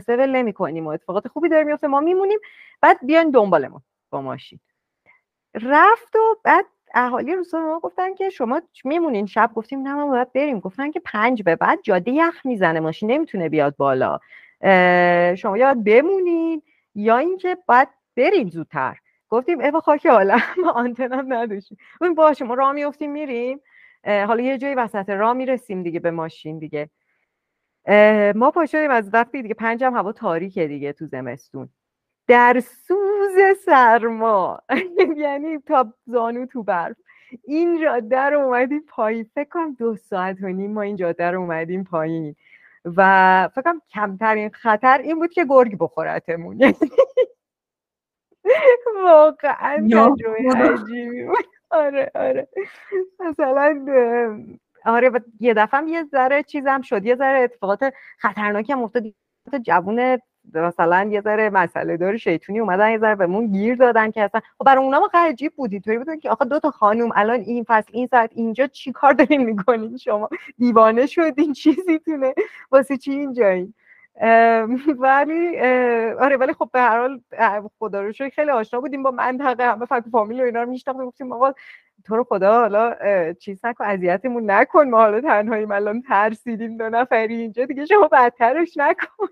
ول 0.08 0.36
نمی 0.36 0.52
کنیم 0.52 0.86
و 0.86 0.88
اتفاقات 0.88 1.28
خوبی 1.28 1.48
داره 1.48 1.64
میفته 1.64 1.86
ما 1.86 2.00
میمونیم 2.00 2.38
بعد 2.80 3.06
بیاین 3.06 3.30
دنبالمون 3.30 3.80
با 4.10 4.22
ماشین. 4.22 4.60
رفت 5.54 6.16
و 6.16 6.36
بعد 6.44 6.64
اهالی 6.94 7.34
روستا 7.34 7.60
ما 7.60 7.80
گفتن 7.80 8.14
که 8.14 8.30
شما 8.30 8.62
میمونین 8.84 9.26
شب؟ 9.26 9.50
گفتیم 9.54 9.82
نه 9.82 9.94
ما 9.94 10.06
باید 10.06 10.32
بریم. 10.32 10.60
گفتن 10.60 10.90
که 10.90 11.00
پنج 11.04 11.42
به 11.42 11.56
بعد 11.56 11.78
جاده 11.82 12.10
یخ 12.12 12.46
می‌زنه 12.46 12.80
ماشین 12.80 13.10
نمی‌تونه 13.10 13.48
بیاد 13.48 13.76
بالا. 13.76 14.18
شما 15.36 15.58
یاد 15.58 15.84
بمونین. 15.84 16.62
یا 16.94 17.18
اینکه 17.18 17.56
باید 17.66 17.88
بریم 18.16 18.48
زودتر. 18.48 18.96
گفتیم 19.28 19.60
ای 19.60 19.70
خاک 19.70 20.06
عالم 20.06 20.42
آنتنم 20.74 21.32
نداشتیم. 21.32 21.78
باشه 22.16 22.44
ما 22.44 22.54
راه 22.54 22.72
میفتیم 22.72 23.12
میریم. 23.12 23.60
حالا 24.04 24.40
یه 24.40 24.58
جایی 24.58 24.74
وسط 24.74 25.10
راه 25.10 25.32
می‌رسیم 25.32 25.82
دیگه 25.82 26.00
به 26.00 26.10
ماشین 26.10 26.58
دیگه. 26.58 26.90
ما 28.34 28.50
پا 28.50 28.66
از 28.90 29.10
وقتی 29.12 29.42
دیگه 29.42 29.54
پنجم 29.54 29.94
هوا 29.94 30.12
تاریکه 30.12 30.66
دیگه 30.66 30.92
تو 30.92 31.06
زمستون. 31.06 31.68
در 32.26 32.62
سوز 33.34 33.64
سرما. 33.64 34.62
یعنی 35.16 35.58
تا 35.58 35.94
زانو 36.06 36.46
تو 36.46 36.62
برف. 36.62 36.96
این 37.44 37.82
جاده 37.82 38.20
رو 38.20 38.40
اومدیم 38.40 38.84
پایین. 38.88 39.30
فکر 39.34 39.48
کنم 39.48 39.74
دو 39.74 39.96
ساعت 39.96 40.36
و 40.42 40.46
نیم 40.46 40.72
ما 40.72 40.82
این 40.82 40.96
جاده 40.96 41.30
رو 41.30 41.40
اومدیم 41.40 41.84
پایین. 41.84 42.36
و 42.84 43.48
فکر 43.54 43.62
کنم 43.62 43.82
کمترین 43.90 44.50
خطر 44.50 44.98
این 44.98 45.18
بود 45.18 45.32
که 45.32 45.44
گرگ 45.44 45.76
بخورتمون. 45.80 46.58
واقعا 49.04 49.88
تجربه 49.88 50.38
عجیبی 50.56 51.24
بود. 51.24 51.46
آره 51.70 52.10
آره. 52.14 52.48
مثلا 53.20 53.84
آره 54.84 55.10
یه 55.40 55.54
دفعه 55.54 55.88
یه 55.88 56.04
ذره 56.04 56.42
چیزم 56.42 56.80
شد. 56.82 57.06
یه 57.06 57.16
ذره 57.16 57.40
اتفاقات 57.40 57.92
خطرناکی 58.18 58.72
هم 58.72 58.82
افتاد. 58.82 59.04
جوون 59.62 60.18
مثلا 60.54 61.08
یه 61.12 61.20
ذره 61.20 61.50
مسئله 61.50 61.96
داری 61.96 62.18
شیطونی 62.18 62.60
اومدن 62.60 62.90
یه 62.90 62.98
ذره 62.98 63.14
بهمون 63.14 63.46
گیر 63.46 63.74
دادن 63.74 64.10
که 64.10 64.22
اصلا 64.22 64.40
خب 64.58 64.64
برای 64.64 64.84
اونا 64.84 65.00
ما 65.00 65.08
عجیب 65.14 65.52
بودی 65.56 65.80
توی 65.80 65.98
بودن 65.98 66.18
که 66.18 66.30
آخه 66.30 66.44
دو 66.44 66.58
تا 66.58 66.70
خانوم 66.70 67.10
الان 67.14 67.40
این 67.40 67.64
فصل 67.68 67.90
این 67.92 68.06
ساعت 68.06 68.30
اینجا 68.34 68.66
چی 68.66 68.92
کار 68.92 69.12
دارین 69.12 69.44
می‌کنین؟ 69.44 69.96
شما 69.96 70.28
دیوانه 70.58 71.06
شدین 71.06 71.52
چیزی 71.52 71.98
تونه 71.98 72.34
واسه 72.70 72.96
چی 72.96 73.12
اینجایی؟ 73.12 73.74
ولی 74.98 75.60
آره 76.20 76.36
ولی 76.36 76.52
خب 76.52 76.70
به 76.72 76.80
هر 76.80 76.98
حال 77.00 77.20
خدا 77.78 78.02
رو 78.02 78.12
خیلی 78.12 78.50
آشنا 78.50 78.80
بودیم 78.80 79.02
با 79.02 79.10
منطقه 79.10 79.64
همه 79.64 79.86
فکر 79.86 80.10
فامیل 80.12 80.40
و 80.40 80.44
اینا 80.44 80.62
رو 80.62 80.70
میشناختیم 80.70 81.06
گفتیم 81.06 81.32
آقا 81.32 81.52
تو 82.04 82.16
رو 82.16 82.24
خدا 82.24 82.60
حالا 82.60 82.96
چیز 83.32 83.64
نکن 83.64 83.84
اذیتمون 83.84 84.50
نکن 84.50 84.88
ما 84.88 84.98
حالا 84.98 85.20
تنهاییم 85.20 85.70
الان 85.70 86.02
ترسیدیم 86.02 86.76
دو 86.76 86.88
نفری 86.88 87.34
اینجا 87.34 87.64
دیگه 87.64 87.86
شما 87.86 88.08
بدترش 88.08 88.76
نکن. 88.76 89.26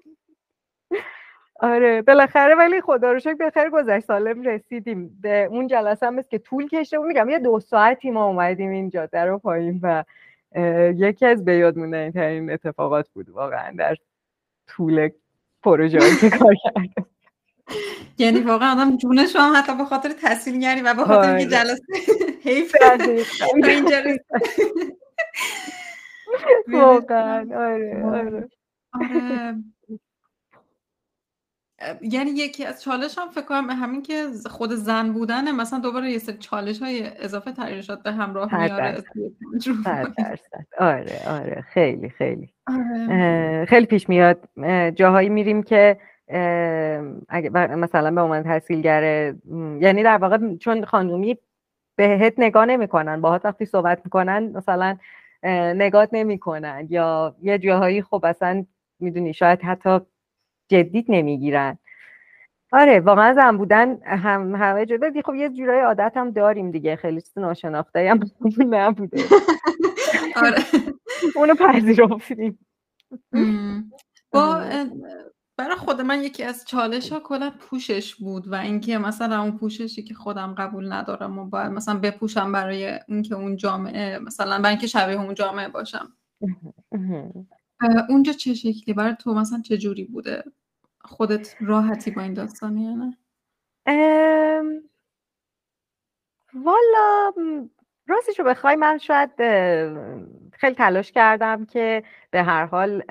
آره 1.58 2.02
بالاخره 2.02 2.54
ولی 2.54 2.80
خدا 2.80 3.12
رو 3.12 3.18
شکر 3.18 3.34
بخیر 3.34 3.70
گذشت 3.70 4.04
سالم 4.04 4.42
رسیدیم. 4.42 5.18
به 5.22 5.48
اون 5.50 5.66
جلسه 5.66 6.06
هم 6.06 6.22
که 6.22 6.38
طول 6.38 6.68
کشته 6.68 6.98
میگم 6.98 7.28
یه 7.28 7.38
دو 7.38 7.60
ساعتی 7.60 8.10
ما 8.10 8.26
اومدیم 8.26 8.70
این 8.70 8.90
جاده 8.90 9.24
رو 9.24 9.38
پایین 9.38 9.80
و 9.82 10.04
یکی 10.96 11.26
از 11.26 11.44
به 11.44 11.56
یاد 11.56 11.74
ترین 12.10 12.50
اتفاقات 12.50 13.08
بود 13.08 13.30
واقعا 13.30 13.74
در 13.78 13.96
طول 14.66 15.08
پروژه 15.62 15.98
که 16.20 16.30
کار 16.38 16.54
کرده 16.64 17.06
یعنی 18.18 18.40
واقعا 18.40 18.72
آدم 18.72 18.96
جونش 18.96 19.36
هم 19.36 19.52
حتی 19.56 19.76
به 19.76 19.84
خاطر 19.84 20.08
تحصیلگری 20.08 20.80
و 20.80 20.94
به 20.94 21.04
خاطر 21.04 21.34
اینکه 21.34 21.56
آره. 21.56 21.64
جلسه 21.64 21.82
حیف 22.50 22.76
واقعا. 26.72 27.46
آره. 27.56 28.04
آره. 28.04 28.48
یعنی 32.02 32.30
یکی 32.30 32.64
از 32.64 32.82
چالش 32.82 33.18
هم 33.18 33.28
فکر 33.28 33.44
کنم 33.44 33.70
همین 33.70 34.02
که 34.02 34.26
خود 34.46 34.72
زن 34.72 35.12
بودنه 35.12 35.52
مثلا 35.52 35.78
دوباره 35.78 36.10
یه 36.10 36.18
سری 36.18 36.36
چالش 36.38 36.82
های 36.82 37.10
اضافه 37.18 37.52
تغییرشات 37.52 38.02
به 38.02 38.12
همراه 38.12 38.60
میاره 38.60 39.02
آره 40.78 41.20
آره. 41.28 41.60
خیلی 41.60 42.08
خیلی. 42.08 42.48
آره. 42.66 43.64
خیلی 43.64 43.86
پیش 43.86 44.08
میاد. 44.08 44.48
جاهایی 44.94 45.28
میریم 45.28 45.62
که 45.62 45.98
اگه 47.28 47.50
مثلا 47.76 48.10
به 48.10 48.20
عنوان 48.20 48.42
تحصیلگر 48.42 49.34
یعنی 49.80 50.02
در 50.02 50.16
واقع 50.18 50.56
چون 50.56 50.84
خانومی 50.84 51.38
بهت 51.96 52.34
نگاه 52.38 52.64
نمی‌کنن 52.66 53.20
باهات 53.20 53.44
وقتی 53.44 53.64
صحبت 53.64 54.00
می‌کنن 54.04 54.52
مثلا 54.54 54.96
نگات 55.74 56.08
نمی‌کنن 56.12 56.86
یا 56.90 57.36
یه 57.42 57.58
جاهایی 57.58 58.02
خب 58.02 58.24
اصلا 58.24 58.64
می‌دونی 59.00 59.34
شاید 59.34 59.62
حتی 59.62 60.00
جدید 60.68 61.06
نمی‌گیرن. 61.08 61.78
آره 62.72 63.00
واقعا 63.00 63.34
زن 63.34 63.56
بودن 63.56 63.98
هم 64.02 64.54
همه 64.54 64.86
جدا. 64.86 65.10
خب 65.24 65.34
یه 65.34 65.48
جورای 65.48 65.80
عادت 65.80 66.12
هم 66.16 66.30
داریم 66.30 66.70
دیگه. 66.70 66.96
خیلی 66.96 67.20
چیز 67.20 67.38
ناشناخته 67.38 68.10
هم 68.10 68.20
نبوده. 68.74 69.24
آره. 70.36 70.64
اونو 71.36 71.54
پذیرفتیم. 71.54 72.58
با 74.32 74.64
برای 75.56 75.76
خود 75.76 76.00
من 76.00 76.22
یکی 76.22 76.42
از 76.44 76.64
چالش 76.64 77.12
ها 77.12 77.20
کلا 77.20 77.52
پوشش 77.60 78.14
بود 78.14 78.52
و 78.52 78.54
اینکه 78.54 78.98
مثلا 78.98 79.42
اون 79.42 79.58
پوششی 79.58 80.02
که 80.02 80.14
خودم 80.14 80.54
قبول 80.58 80.92
ندارم 80.92 81.38
و 81.38 81.44
باید 81.44 81.72
مثلا 81.72 81.98
بپوشم 81.98 82.52
برای 82.52 82.98
اینکه 83.08 83.34
اون 83.34 83.56
جامعه 83.56 84.18
مثلا 84.18 84.58
برای 84.58 84.70
اینکه 84.70 84.86
شبیه 84.86 85.20
اون 85.20 85.34
جامعه 85.34 85.68
باشم. 85.68 86.12
اونجا 88.08 88.32
چه 88.32 88.54
شکلی؟ 88.54 88.94
برای 88.94 89.14
تو 89.20 89.34
مثلا 89.34 89.60
چه 89.60 89.78
جوری 89.78 90.04
بوده؟ 90.04 90.44
خودت 91.00 91.56
راحتی 91.60 92.10
با 92.10 92.22
این 92.22 92.34
داستانی 92.34 92.84
یا 92.84 92.90
نه؟ 92.94 93.16
والا 96.54 97.32
راستش 98.06 98.38
رو 98.38 98.44
بخوای 98.44 98.76
من 98.76 98.98
شاید 98.98 99.30
خیلی 100.52 100.74
تلاش 100.74 101.12
کردم 101.12 101.64
که 101.64 102.02
به 102.30 102.42
هر 102.42 102.66
حال 102.66 103.02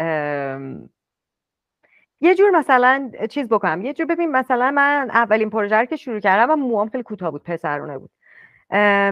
یه 2.21 2.35
جور 2.35 2.49
مثلا 2.49 3.11
چیز 3.29 3.49
بکنم. 3.49 3.81
یه 3.81 3.93
جور 3.93 4.05
ببین 4.05 4.31
مثلا 4.31 4.71
من 4.71 5.09
اولین 5.13 5.49
پروژه 5.49 5.85
که 5.85 5.95
شروع 5.95 6.19
کردم 6.19 6.51
و 6.51 6.55
موام 6.55 6.89
خیلی 6.89 7.03
کوتاه 7.03 7.31
بود 7.31 7.43
پسرونه 7.43 7.97
بود. 7.97 8.09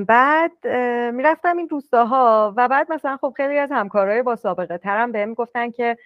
بعد 0.07 0.67
می‌رفتم 1.13 1.57
این 1.57 1.69
روستاها 1.69 2.53
و 2.57 2.67
بعد 2.67 2.91
مثلا 2.91 3.17
خب 3.17 3.33
خیلی 3.37 3.57
از 3.57 3.71
همکارای 3.71 4.23
با 4.23 4.35
سابقه 4.35 4.77
ترم 4.77 5.11
بهم 5.11 5.33
گفتن 5.33 5.71
که 5.71 5.97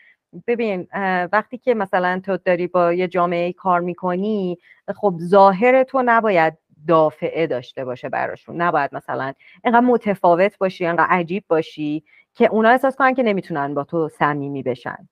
ببین 0.47 0.87
وقتی 1.31 1.57
که 1.57 1.73
مثلا 1.73 2.21
تو 2.25 2.37
داری 2.37 2.67
با 2.67 2.93
یه 2.93 3.07
جامعه 3.07 3.53
کار 3.53 3.79
می‌کنی 3.79 4.57
خب 4.95 5.15
ظاهر 5.21 5.83
تو 5.83 6.03
نباید 6.05 6.53
دافعه 6.87 7.47
داشته 7.47 7.85
باشه 7.85 8.09
براشون. 8.09 8.61
نباید 8.61 8.95
مثلا 8.95 9.33
اینقدر 9.63 9.85
متفاوت 9.85 10.57
باشی 10.57 10.85
اینقدر 10.85 11.07
عجیب 11.09 11.43
باشی 11.47 12.03
که 12.33 12.47
اونا 12.51 12.69
احساس 12.69 12.95
کنن 12.95 13.13
که 13.13 13.23
نمی‌تونن 13.23 13.73
با 13.73 13.83
تو 13.83 14.09
صمیمی 14.09 14.63
بشن. 14.63 15.09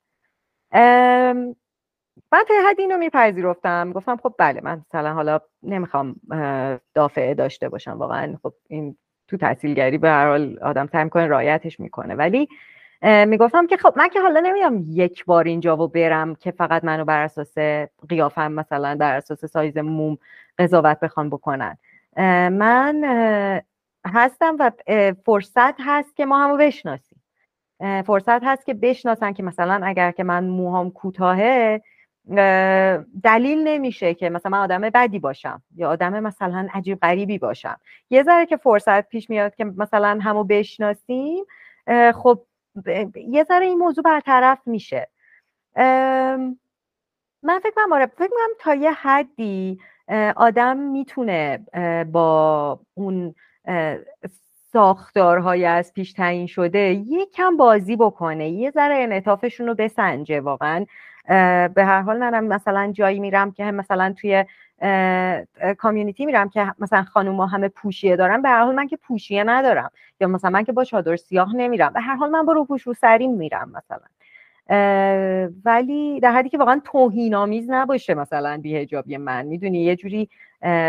من 2.32 2.44
تا 2.48 2.54
حد 2.70 2.80
اینو 2.80 2.98
میپذیرفتم. 2.98 3.92
گفتم 3.94 4.18
خب 4.18 4.34
بله 4.38 4.62
من 4.64 4.82
مثلا 4.90 5.14
حالا 5.14 5.40
نمی‌خوام 5.64 6.16
دافعه 6.94 7.34
داشته 7.34 7.70
باشم. 7.70 7.92
واقعا 7.92 8.38
خب 8.44 8.54
این 8.68 8.98
تو 9.28 9.38
تحصیلگری 9.38 9.98
به 9.98 10.10
هر 10.10 10.28
حال 10.28 10.60
آدم 10.62 10.88
سعی 10.88 11.04
می‌کنه 11.04 11.28
رایتش 11.28 11.80
می‌کنه. 11.80 12.16
ولی 12.16 12.48
می‌گفتم 13.02 13.68
که 13.68 13.78
خب 13.78 13.94
من 13.98 14.08
که 14.10 14.22
حالا 14.22 14.40
نمیام 14.40 14.84
یک 14.88 15.26
بار 15.26 15.44
اینجا 15.44 15.78
و 15.78 15.88
برم 15.88 16.36
که 16.36 16.52
فقط 16.52 16.84
منو 16.84 17.06
بر 17.06 17.22
اساس 17.22 17.58
قیافم 18.10 18.52
مثلا 18.52 18.96
بر 18.96 19.16
اساس 19.16 19.46
سایز 19.46 19.78
موم 19.78 20.18
قضاوت 20.58 21.00
بخوان 21.00 21.30
بکنن. 21.30 21.78
من 22.50 23.04
هستم 24.06 24.56
و 24.60 24.72
فرصت 25.26 25.76
هست 25.80 26.16
که 26.16 26.26
ما 26.26 26.44
همو 26.44 26.58
بشناسیم. 26.58 27.24
فرصت 28.06 28.44
هست 28.44 28.66
که 28.66 28.74
بشناسن 28.74 29.34
که 29.34 29.44
مثلا 29.44 29.82
اگر 29.84 30.12
که 30.12 30.24
من 30.24 30.48
موهام 30.48 30.92
کوتاهه 30.92 31.82
دلیل 33.24 33.68
نمیشه 33.68 34.14
که 34.14 34.30
مثلا 34.30 34.52
من 34.52 34.58
آدم 34.58 34.82
بدی 34.82 35.20
باشم 35.20 35.62
یا 35.76 35.90
آدم 35.90 36.20
مثلا 36.20 36.68
عجیب 36.74 37.00
غریبی 37.00 37.38
باشم. 37.38 37.80
یه 38.10 38.24
ذره 38.24 38.46
که 38.46 38.58
فرصت 38.58 39.10
پیش 39.10 39.30
میاد 39.30 39.56
که 39.56 39.66
مثلا 39.66 40.20
همو 40.22 40.44
بشناسیم 40.44 41.46
خب 42.16 42.46
یه 43.16 43.44
ذره 43.44 43.66
این 43.66 43.78
موضوع 43.78 44.04
برطرف 44.04 44.60
میشه. 44.66 45.10
من 47.44 47.60
فکر 47.64 47.72
کنم 47.76 47.94
آره 47.94 48.06
فکر 48.06 48.28
کنم 48.28 48.50
تا 48.60 48.76
یه 48.76 48.92
حدی 48.92 49.80
آدم 50.36 50.78
می‌تونه 50.78 51.66
با 52.12 52.80
اون 52.94 53.36
ساختارهای 54.74 55.66
از 55.66 55.94
پیش 55.94 56.14
تعیین 56.14 56.48
شده 56.48 57.04
یکم 57.08 57.58
بازی 57.58 57.96
بکنه 57.96 58.50
یه 58.50 58.72
ذره 58.72 58.96
انعطافشون 58.96 59.68
رو 59.68 59.76
بسنجه 59.76 60.42
واقعا. 60.42 60.86
به 61.28 61.84
هر 61.86 62.02
حال 62.02 62.18
منم 62.18 62.44
مثلا 62.44 62.92
جایی 62.92 63.20
میرم 63.20 63.52
که 63.52 63.64
مثلا 63.64 64.14
توی 64.22 64.46
کامیونیتی 65.78 66.26
میرم 66.26 66.50
که 66.50 66.74
مثلا 66.80 67.04
خانوما 67.04 67.46
همه 67.46 67.68
پوشیه 67.68 68.16
دارن 68.16 68.42
به 68.42 68.50
هر 68.50 68.64
حال 68.64 68.76
من 68.76 68.88
که 68.88 68.98
پوشیه 68.98 69.44
ندارم. 69.44 69.92
یا 70.20 70.28
مثلا 70.28 70.50
من 70.50 70.64
که 70.64 70.72
با 70.72 70.84
چادر 70.84 71.16
سیاه 71.16 71.56
نمیرم 71.56 71.94
به 71.94 72.02
هر 72.02 72.16
حال 72.16 72.30
من 72.30 72.46
با 72.46 72.54
روپوش 72.54 72.82
رو 72.82 72.94
سریم 72.94 73.34
میرم 73.34 73.72
مثلا. 73.76 74.00
ولی 75.66 76.20
در 76.20 76.32
حدی 76.32 76.50
که 76.50 76.58
واقعا 76.58 76.82
توهین 76.84 77.36
آمیز 77.36 77.70
نباشه 77.70 78.14
مثلا 78.14 78.60
بیهجابی 78.62 79.18
من. 79.18 79.46
می‌دونی 79.46 79.84
یه 79.84 79.96
جوری 79.96 80.30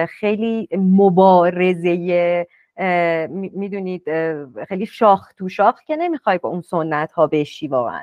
خیلی 0.08 0.68
مبارزه 0.78 2.46
می‌دونید 3.30 4.02
خیلی 4.64 4.86
شاخ 4.86 5.32
تو 5.32 5.48
شاخ 5.48 5.82
که 5.86 5.96
نمی‌خوای 5.96 6.38
با 6.38 6.48
اون 6.48 6.60
سنت 6.60 7.12
ها 7.12 7.26
بشی 7.26 7.68
واقعا. 7.68 8.02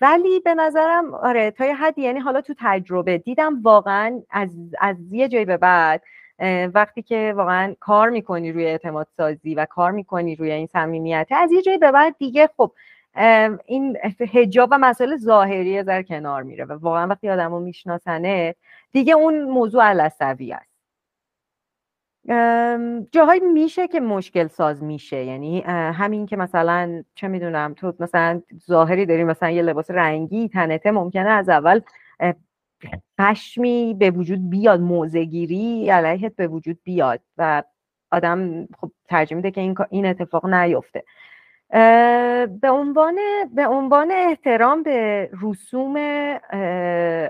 ولی 0.00 0.40
به 0.44 0.54
نظرم 0.54 1.14
آره 1.14 1.50
تا 1.50 1.64
یه 1.64 1.74
حدی 1.74 2.02
یعنی 2.02 2.20
حالا 2.20 2.40
تو 2.40 2.54
تجربه 2.58 3.18
دیدم 3.18 3.62
واقعا 3.62 4.22
از, 4.30 4.50
از 4.80 4.96
یه 5.12 5.28
جایی 5.28 5.44
به 5.44 5.56
بعد 5.56 6.02
وقتی 6.74 7.02
که 7.02 7.32
واقعا 7.36 7.74
کار 7.80 8.10
می‌کنی 8.10 8.52
روی 8.52 8.66
اعتماد 8.66 9.08
سازی 9.16 9.54
و 9.54 9.64
کار 9.64 9.90
می‌کنی 9.90 10.36
روی 10.36 10.52
این 10.52 10.66
صمیمیت 10.66 11.26
از 11.30 11.52
یه 11.52 11.62
جایی 11.62 11.78
به 11.78 11.92
بعد 11.92 12.16
دیگه 12.18 12.48
خب 12.56 12.72
این 13.66 13.98
هجاب 14.32 14.68
و 14.72 14.78
مسائل 14.78 15.16
ظاهری 15.16 15.82
در 15.82 16.02
کنار 16.02 16.42
میره 16.42 16.64
و 16.64 16.72
واقعا 16.72 17.06
وقتی 17.06 17.30
آدمو 17.30 17.60
میشناسنه 17.60 18.54
دیگه 18.92 19.14
اون 19.14 19.42
موضوع 19.42 19.84
علصوی 19.84 20.52
است. 20.52 20.71
جاهایی 23.12 23.40
میشه 23.40 23.88
که 23.88 24.00
مشکل 24.00 24.46
ساز 24.46 24.82
میشه. 24.82 25.24
یعنی 25.24 25.60
همین 25.66 26.26
که 26.26 26.36
مثلا 26.36 27.04
چه 27.14 27.28
می‌دونم 27.28 27.74
تو 27.74 27.94
مثلا 28.00 28.42
ظاهری 28.66 29.06
داری 29.06 29.24
مثلا 29.24 29.50
یه 29.50 29.62
لباس 29.62 29.90
رنگی 29.90 30.48
تنته 30.48 30.90
ممکنه 30.90 31.30
از 31.30 31.48
اول 31.48 31.80
خشمی 33.20 33.96
به 33.98 34.10
وجود 34.10 34.50
بیاد 34.50 34.80
موزگیری 34.80 35.90
علیهت 35.90 36.36
به 36.36 36.48
وجود 36.48 36.78
بیاد 36.84 37.20
و 37.38 37.62
آدم 38.10 38.66
خب 38.80 38.90
ترجیح 39.08 39.36
میده 39.36 39.50
که 39.50 39.60
این, 39.60 39.74
این 39.90 40.06
اتفاق 40.06 40.46
نیفته. 40.46 41.04
به 42.60 42.70
عنوان 42.70 43.18
به 43.54 43.66
عنوان 43.66 44.10
احترام 44.10 44.82
به 44.82 45.30
رسوم 45.42 45.96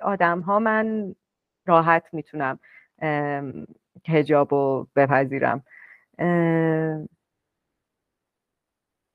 آدم 0.03 0.41
ها 0.41 0.59
من 0.59 1.15
راحت 1.67 2.05
می‌تونم 2.13 2.59
هجاب 4.09 4.55
رو 4.55 4.89
بپذیرم. 4.97 5.65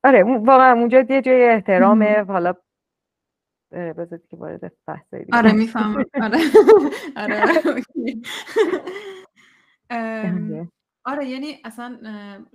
آره 0.04 0.24
واقعا 0.24 0.74
اونجا 0.74 1.06
یه 1.10 1.22
جای 1.22 1.50
احترامه. 1.50 2.24
حالا 2.24 2.54
بذارید 3.72 4.28
که 4.28 4.38
وارد 4.38 4.72
بحث 4.88 5.14
آره 5.34 5.52
می‌فهمم 5.52 6.06
آره. 6.24 6.38
آره 7.16 7.42
آره. 9.92 10.68
آره 11.06 11.26
یعنی 11.26 11.62
اصلا 11.66 12.00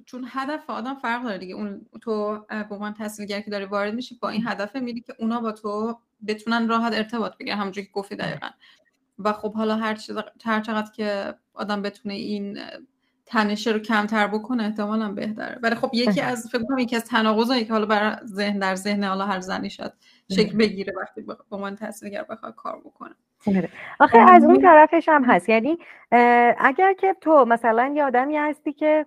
چون 0.06 0.26
هدف 0.28 0.70
آدم 0.70 0.94
فرق 0.94 1.22
داره 1.24 1.38
دیگه. 1.38 1.54
اون 1.54 1.86
تو 2.00 2.38
به 2.48 2.74
عنوان 2.74 2.94
تحصیلگر 2.94 3.40
که 3.40 3.50
داری 3.50 3.64
وارد 3.64 3.94
میشی 3.94 4.18
با 4.22 4.28
این 4.28 4.46
هدف 4.46 4.76
میری 4.76 5.00
که 5.00 5.14
اونا 5.18 5.40
با 5.40 5.52
تو 5.52 5.98
بتونن 6.26 6.68
راحت 6.68 6.92
ارتباط 6.92 7.36
بگیرن 7.36 7.58
همونجوری 7.58 7.86
که 7.86 7.92
گفتی 7.92 8.16
دقیقا. 8.16 8.48
و 9.18 9.32
خب 9.32 9.54
حالا 9.54 9.76
هر, 9.76 9.98
هر 10.44 10.60
چقدر 10.60 10.92
که 10.92 11.34
آدم 11.54 11.82
بتونه 11.82 12.14
این 12.14 12.58
تنشه 13.26 13.70
رو 13.70 13.78
کمتر 13.78 14.26
بکنه 14.26 14.64
احتمالا 14.64 15.12
بهتره. 15.12 15.58
ولی 15.62 15.74
خب 15.74 15.90
یکی 15.92 16.20
از 16.20 16.48
فکر 16.52 16.62
کنم 16.62 16.78
یکی 16.78 16.96
از 16.96 17.04
تناقضایی 17.04 17.64
که 17.64 17.72
حالا 17.72 17.86
برای 17.86 18.16
ذهن 18.24 18.58
در 18.58 18.74
ذهن 18.74 19.04
حالا 19.04 19.26
هر 19.26 19.40
زنی 19.40 19.70
شد 19.70 19.92
شکل 20.30 20.58
بگیره 20.58 20.92
وقتی 21.00 21.22
به 21.50 21.56
من 21.56 21.76
تاثیرگر 21.76 22.22
بخواد 22.22 22.54
کار 22.54 22.80
بکنه. 22.84 23.14
آره. 23.46 23.68
آخه 24.00 24.18
از 24.18 24.44
اون 24.44 24.60
طرفش 24.60 25.08
هم 25.08 25.24
هست. 25.24 25.48
یعنی 25.48 25.78
اگر 26.58 26.92
که 26.92 27.16
تو 27.20 27.44
مثلا 27.44 27.92
یه 27.96 28.04
آدمی 28.04 28.36
هستی 28.36 28.72
که 28.72 29.06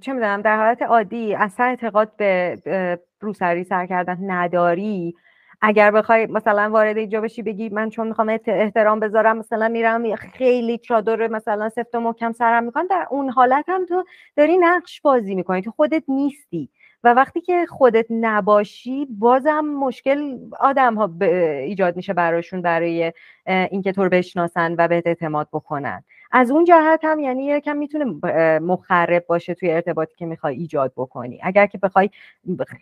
چه 0.00 0.12
می‌دونم 0.12 0.42
در 0.42 0.56
حالت 0.56 0.82
عادی 0.82 1.34
اصلا 1.34 1.66
اعتقاد 1.66 2.16
به 2.16 3.02
روسری 3.20 3.64
سر 3.64 3.86
کردن 3.86 4.18
نداری 4.30 5.14
اگر 5.62 5.90
بخوای 5.90 6.26
مثلا 6.26 6.70
وارد 6.72 6.96
اینجا 6.98 7.20
بشی 7.20 7.42
بگی 7.42 7.68
من 7.68 7.90
چون 7.90 8.08
می‌خوام 8.08 8.28
احترام 8.46 9.00
بذارم 9.00 9.38
مثلا 9.38 9.68
میرم 9.68 10.16
خیلی 10.16 10.78
چادر 10.78 11.28
مثلا 11.28 11.68
سفت 11.68 11.94
و 11.94 12.00
محکم 12.00 12.32
سرم 12.32 12.64
می‌کنم 12.64 12.86
در 12.86 13.06
اون 13.10 13.30
حالت 13.30 13.64
هم 13.68 13.86
تو 13.86 14.04
داری 14.36 14.58
نقش 14.58 15.00
بازی 15.00 15.34
می‌کنی 15.34 15.62
تو 15.62 15.70
خودت 15.70 16.02
نیستی. 16.08 16.68
و 17.04 17.14
وقتی 17.14 17.40
که 17.40 17.66
خودت 17.68 18.06
نباشی 18.10 19.06
بازم 19.10 19.60
مشکل 19.60 20.38
آدم 20.60 20.94
ها 20.94 21.10
ایجاد 21.20 21.96
میشه 21.96 22.12
براشون 22.12 22.62
برای 22.62 23.12
اینکه 23.46 23.92
تو 23.92 24.04
رو 24.04 24.08
بشناسن 24.08 24.74
و 24.78 24.88
بهت 24.88 25.06
اعتماد 25.06 25.48
بکنن. 25.52 26.04
از 26.30 26.50
اون 26.50 26.64
جهت 26.64 27.00
هم 27.02 27.18
یعنی 27.18 27.46
یکم 27.46 27.76
می‌تونه 27.76 28.04
مخرب 28.58 29.26
باشه 29.26 29.54
توی 29.54 29.70
ارتباطی 29.70 30.14
که 30.16 30.26
می‌خوای 30.26 30.56
ایجاد 30.56 30.92
بکنی. 30.96 31.40
اگر 31.42 31.66
که 31.66 31.78
بخوای 31.78 32.10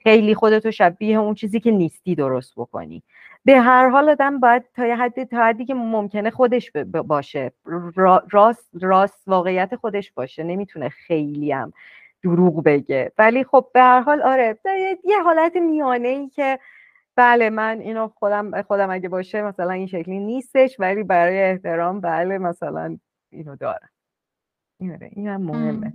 خیلی 0.03 0.35
خودتو 0.35 0.71
شبیه 0.71 1.19
اون 1.19 1.35
چیزی 1.35 1.61
که 1.61 1.71
نیستی 1.71 2.15
درست 2.15 2.53
بکنی. 2.57 3.03
به 3.45 3.61
هر 3.61 3.89
حال 3.89 4.09
آدم 4.09 4.41
باید 4.41 4.63
تا 4.75 4.87
یه 4.87 4.97
حدی 4.97 5.25
تا 5.25 5.45
حدی 5.45 5.65
که 5.65 5.75
ممکنه 5.75 6.31
خودش 6.31 6.71
باشه. 7.05 7.53
راست 8.31 8.71
راست 8.81 9.23
واقعیت 9.27 9.77
خودش 9.77 10.13
باشه. 10.13 10.43
نمی‌تونه 10.43 10.89
خیلی 10.89 11.53
هم 11.53 11.73
دروغ 12.27 12.63
بگه. 12.63 13.13
ولی 13.19 13.45
خب 13.45 13.71
به 13.75 13.81
هر 13.81 14.01
حال 14.01 14.23
آره 14.23 14.59
یه 15.05 15.23
حالت 15.25 15.57
میانه 15.57 16.09
ای 16.09 16.29
که 16.29 16.59
بله 17.17 17.51
من 17.51 17.81
اینو 17.81 18.09
خودم 18.09 18.63
خودم 18.63 18.91
اگه 18.91 19.09
باشه 19.09 19.43
مثلا 19.43 19.71
این 19.71 19.87
شکلی 19.87 20.19
نیستش 20.19 20.77
ولی 20.79 21.03
برای 21.03 21.43
احترام 21.43 22.01
بله 22.01 22.39
مثلا 22.39 22.99
اینو 23.33 23.57
دارم. 23.57 23.91
این 24.81 25.29
هم 25.29 25.43
مهمه. 25.43 25.93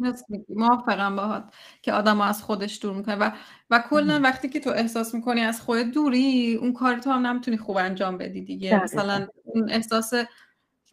موافقم 0.49 1.15
باهات 1.15 1.43
که 1.81 1.93
آدم 1.93 2.21
از 2.21 2.43
خودش 2.43 2.79
دور 2.81 2.95
می‌کنه 2.95 3.15
و 3.15 3.31
و 3.69 3.83
کلا 3.89 4.19
وقتی 4.23 4.49
که 4.49 4.59
تو 4.59 4.69
احساس 4.69 5.15
می‌کنی 5.15 5.41
از 5.41 5.61
خودت 5.61 5.91
دوری 5.91 6.55
اون 6.61 6.73
کار 6.73 6.95
تو 6.95 7.11
هم 7.11 7.27
نمی‌تونی 7.27 7.57
خوب 7.57 7.77
انجام 7.77 8.17
بدی 8.17 8.41
دیگه. 8.41 8.83
مثلا 8.83 9.27
اون 9.43 9.69
احساس 9.69 10.13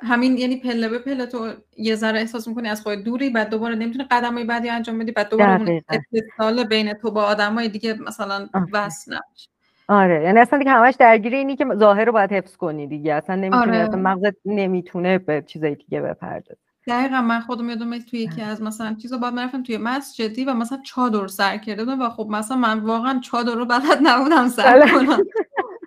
همین 0.00 0.38
یعنی 0.38 0.56
پله 0.56 0.88
به 0.88 0.98
پله 0.98 1.26
تو 1.26 1.52
یه 1.76 1.94
ذره 1.94 2.18
احساس 2.18 2.48
می‌کنی 2.48 2.68
از 2.68 2.82
خودت 2.82 3.04
دوری 3.04 3.30
بعد 3.30 3.50
دوباره 3.50 3.74
نمی‌تونی 3.74 4.04
قدمای 4.10 4.44
بعدی 4.44 4.68
انجام 4.68 4.98
بدی 4.98 5.12
بعد 5.12 5.28
دوباره 5.28 5.60
اون 5.60 5.80
اتصال 5.90 6.64
بین 6.64 6.92
تو 6.92 7.10
با 7.10 7.22
آدمای 7.24 7.68
دیگه 7.68 7.94
مثلا 7.94 8.48
وصل 8.72 9.12
نمیشه. 9.12 9.48
آره 9.88 10.22
یعنی 10.22 10.38
اصلا 10.38 10.58
دیگه 10.58 10.70
همش 10.70 10.94
درگیر 10.94 11.34
اینی 11.34 11.56
که 11.56 11.66
ظاهر 11.74 12.04
رو 12.04 12.12
باید 12.12 12.32
حفظ 12.32 12.56
کنی 12.56 12.86
دیگه. 12.86 13.14
اصلا 13.14 13.36
نمی‌تونی 13.36 13.62
آره. 13.62 13.76
اصلا 13.76 13.96
مغزت 13.96 14.36
نمی‌تونه 14.44 15.18
به 15.18 15.42
چیزای 15.46 15.74
دیگه 15.74 16.00
بپردازه. 16.00 16.60
دقیقا 16.86 17.20
من 17.20 17.40
خودم 17.40 17.68
یادم 17.68 17.98
توی 17.98 18.20
یکی 18.20 18.42
از 18.42 18.62
مثلا 18.62 18.94
چیزا 19.02 19.18
باید 19.18 19.34
می‌رفتم 19.34 19.62
توی 19.62 19.76
مسجدی 19.76 20.44
و 20.44 20.54
مثلا 20.54 20.78
چادر 20.84 21.26
سر 21.26 21.56
کرده 21.56 21.84
بودم 21.84 22.00
و 22.02 22.08
خب 22.08 22.26
مثلا 22.30 22.56
من 22.56 22.78
واقعا 22.78 23.20
چادر 23.20 23.54
رو 23.54 23.64
بلد 23.64 23.98
نبودم 24.02 24.48
سر 24.48 24.80
بله. 24.80 24.92
کنم. 24.92 25.18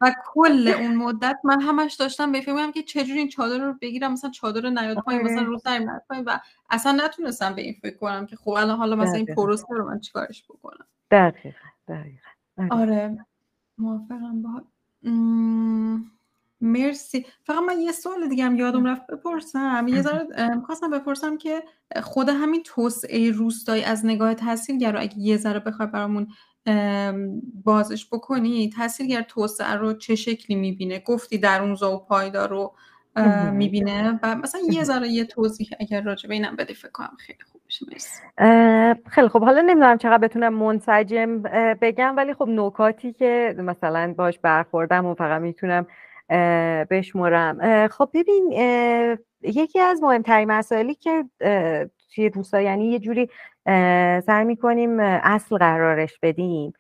و 0.02 0.16
کل 0.26 0.74
اون 0.80 0.96
مدت 0.96 1.40
من 1.44 1.62
همش 1.62 1.94
داشتم 1.94 2.32
بفهمم 2.32 2.72
که 2.72 2.84
چجوری 2.84 3.20
این 3.20 3.30
چادر 3.30 3.58
رو 3.58 3.74
بگیرم 3.82 4.14
مثلا 4.14 4.30
چادر 4.30 4.70
نیاد 4.70 4.98
پایین 4.98 5.22
مثلا 5.22 5.44
رو 5.44 5.58
سر 5.60 5.80
نیاد 5.80 6.04
پایین 6.10 6.26
و 6.26 6.38
اصلا 6.70 6.92
نتونستم 6.92 7.56
به 7.56 7.62
این 7.62 7.76
فکر 7.82 7.98
کنم 7.98 8.26
که 8.26 8.36
خب 8.36 8.50
الان 8.50 8.78
حالا 8.78 8.96
مثلا 8.96 9.16
این 9.16 9.26
پروسه 9.26 9.66
رو 9.70 9.90
من 9.90 10.00
چیکارش 10.00 10.44
بکنم؟ 10.44 10.86
دقیقا 11.12 11.68
دقیقا. 11.88 12.28
آره. 12.72 13.26
موافقم 13.78 14.42
با 14.42 14.62
مرسی. 16.62 17.26
فقط 17.44 17.64
من 17.64 17.80
یه 17.80 17.92
سوال 17.92 18.28
دیگه 18.28 18.46
هم 18.46 18.56
یادم 18.56 18.86
رفت 18.86 19.08
بپرسم. 19.08 19.86
یه 19.88 20.02
ذره 20.02 20.28
می‌خواستم 20.56 20.90
بپرسم 20.90 21.38
که 21.38 21.64
خود 22.04 22.30
همین 22.30 22.64
توسعه 22.64 23.32
روستایی 23.32 23.84
از 23.84 24.06
نگاه 24.06 24.34
تاثیرگر 24.34 24.92
رو 24.92 25.02
اگه 25.02 25.20
یه 25.20 25.38
ذره 25.38 25.60
بخوای 25.60 25.88
برامون 25.88 26.28
بازش 27.64 28.08
بکنی 28.12 28.70
تاثیرگر 28.78 29.22
توسعه 29.22 29.74
رو 29.74 29.94
چه 29.94 30.16
شکلی 30.16 30.56
می‌بینه؟ 30.56 31.00
گفتی 31.00 31.38
در 31.38 31.62
اون 31.62 31.72
و 31.72 31.98
پایدار 31.98 32.50
رو 32.50 32.74
می‌بینه. 33.52 34.20
و 34.24 34.36
مثلا 34.36 34.62
یه 34.72 34.84
ذره 34.84 35.08
یه 35.08 35.26
توضیح 35.26 35.70
اگر 35.80 36.02
راجع 36.02 36.30
به 36.30 36.34
اینم 36.34 36.56
بده 36.56 36.74
فکر 36.74 36.92
کنم 36.92 37.18
خیلی 37.20 37.40
خوب 37.52 37.62
بشه 37.66 37.86
خیلی 39.10 39.28
خب 39.28 39.44
حالا 39.44 39.62
نمی‌دونم 39.62 39.98
چقدر 39.98 40.18
بتونم 40.18 40.54
منسجم 40.54 41.42
بگم 41.82 42.18
ولی 42.18 42.34
خب 42.34 42.48
نکاتی 42.48 43.14
که 43.14 43.56
مثلا 43.58 44.14
باش 44.18 44.40
برخوردم 44.40 45.06
و 45.06 45.14
فقط 45.14 45.42
می‌تونم 45.42 45.88
بشمرم. 46.90 47.88
خب 47.88 48.10
ببین 48.14 48.54
یکی 49.42 49.80
از 49.80 50.04
مهمترین 50.04 50.52
مسائلی 50.52 50.96
که 50.96 51.26
توی 52.16 52.30
روستا 52.30 52.62
یعنی 52.62 52.92
یه 52.92 53.00
جوری 53.00 53.30
سعی 54.26 54.46
می‌کنیم 54.46 55.00
اصل 55.00 55.58
قرارش 55.58 56.20
بدیم. 56.22 56.74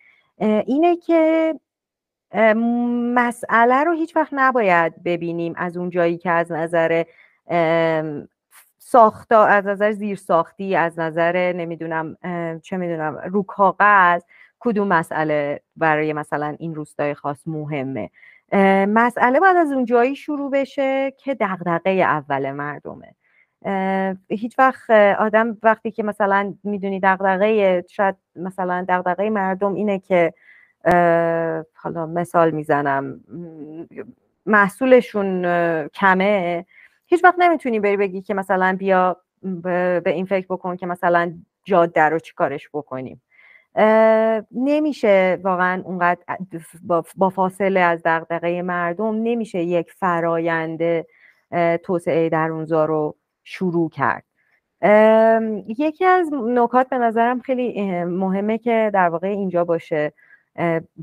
اینه 0.66 0.98
که 0.98 1.56
مسئله 3.16 3.84
رو 3.84 3.94
هیچ 3.94 4.16
وقت 4.16 4.30
نباید 4.32 5.04
ببینیم 5.04 5.54
از 5.58 5.78
اون 5.78 5.90
جایی 5.90 6.18
که 6.18 6.32
از 6.32 6.52
نظر 6.52 7.04
ساختا 8.78 9.46
از 9.46 9.68
نظر 9.68 9.92
زیر 9.92 10.16
ساختی 10.16 10.76
از 10.76 11.00
نظر 11.00 11.54
نمی‌دونم 11.54 12.18
چه 12.62 12.78
می‌دونم 12.78 13.18
رو 13.18 13.44
کاغذ 13.44 14.22
کدوم 14.60 14.88
مسئله 14.88 15.62
برای 15.76 16.14
مثلا 16.14 16.56
این 16.60 16.76
روستای 16.76 17.14
خاص 17.14 17.48
مهمه. 17.48 18.10
مسئله 18.88 19.40
باید 19.40 19.58
از 19.58 19.72
اون 19.72 19.86
جایی 19.86 20.16
شروع 20.16 20.52
بشه 20.52 21.14
که 21.18 21.34
دغدغه 21.36 21.92
اول 21.92 22.52
مردمه. 22.52 23.16
هیچ 24.30 24.59
وقت 24.59 24.89
آدم 25.20 25.57
وقتی 25.64 25.91
که 25.91 26.03
مثلا 26.03 26.53
می‌دونی 26.64 26.99
دغدغه 26.99 27.84
شاید 27.89 28.16
مثلا 28.36 28.86
دغدغه 28.89 29.30
مردم 29.30 29.74
اینه 29.74 29.99
که 29.99 30.34
حالا 31.76 32.05
مثال 32.05 32.51
می‌زنم 32.51 33.20
محصولشون 34.45 35.43
کمه. 35.88 36.66
هیچ 37.05 37.24
وقت 37.24 37.36
نمی‌تونی 37.38 37.80
بری 37.80 37.97
بگی 37.97 38.22
که 38.22 38.34
مثلا 38.34 38.76
بیا 38.80 39.18
به 39.64 40.03
این 40.05 40.26
فکر 40.26 40.45
بکن 40.49 40.76
که 40.76 40.86
مثلا 40.86 41.34
جاده 41.64 42.01
رو 42.01 42.20
چیکارش 42.20 42.70
بکنیم. 42.74 43.22
نمیشه 44.51 45.39
واقعا 45.43 45.82
اونقدر 45.86 46.24
با 47.18 47.30
فاصله 47.30 47.80
از 47.80 48.01
دغدغه 48.05 48.62
مردم 48.62 49.16
نمیشه 49.24 49.59
یک 49.59 49.91
فرایند 49.91 51.05
توسعه 51.84 52.30
درونزا 52.30 52.86
رو 52.86 53.16
شروع 53.44 53.89
کرد. 53.89 54.24
یکی 55.68 56.06
از 56.06 56.30
نکات 56.34 56.89
به 56.89 56.98
نظرم 56.98 57.39
خیلی 57.39 58.04
مهمه 58.04 58.58
که 58.58 58.92
در 58.94 59.10
واقع 59.10 59.28
اینجا 59.28 59.66
باشه 59.66 60.14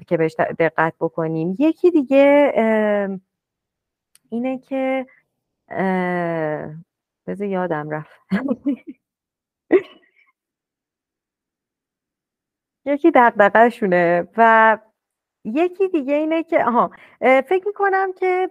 که 0.07 0.17
بهش 0.17 0.35
دقت 0.35 0.95
بکنیم. 1.01 1.57
یکی 1.59 1.91
دیگه 1.91 2.53
اینه 4.31 4.59
که 4.59 5.07
بذار 7.27 7.47
یادم 7.49 7.91
رفت. 7.91 8.21
یکی 12.85 13.13
شونه 13.71 14.29
و 14.37 14.79
یکی 15.45 15.89
دیگه 15.89 16.15
اینه 16.15 16.43
که 16.43 16.65
آها 16.65 16.91
فکر 17.21 17.67
می‌کنم 17.67 18.13
که 18.13 18.51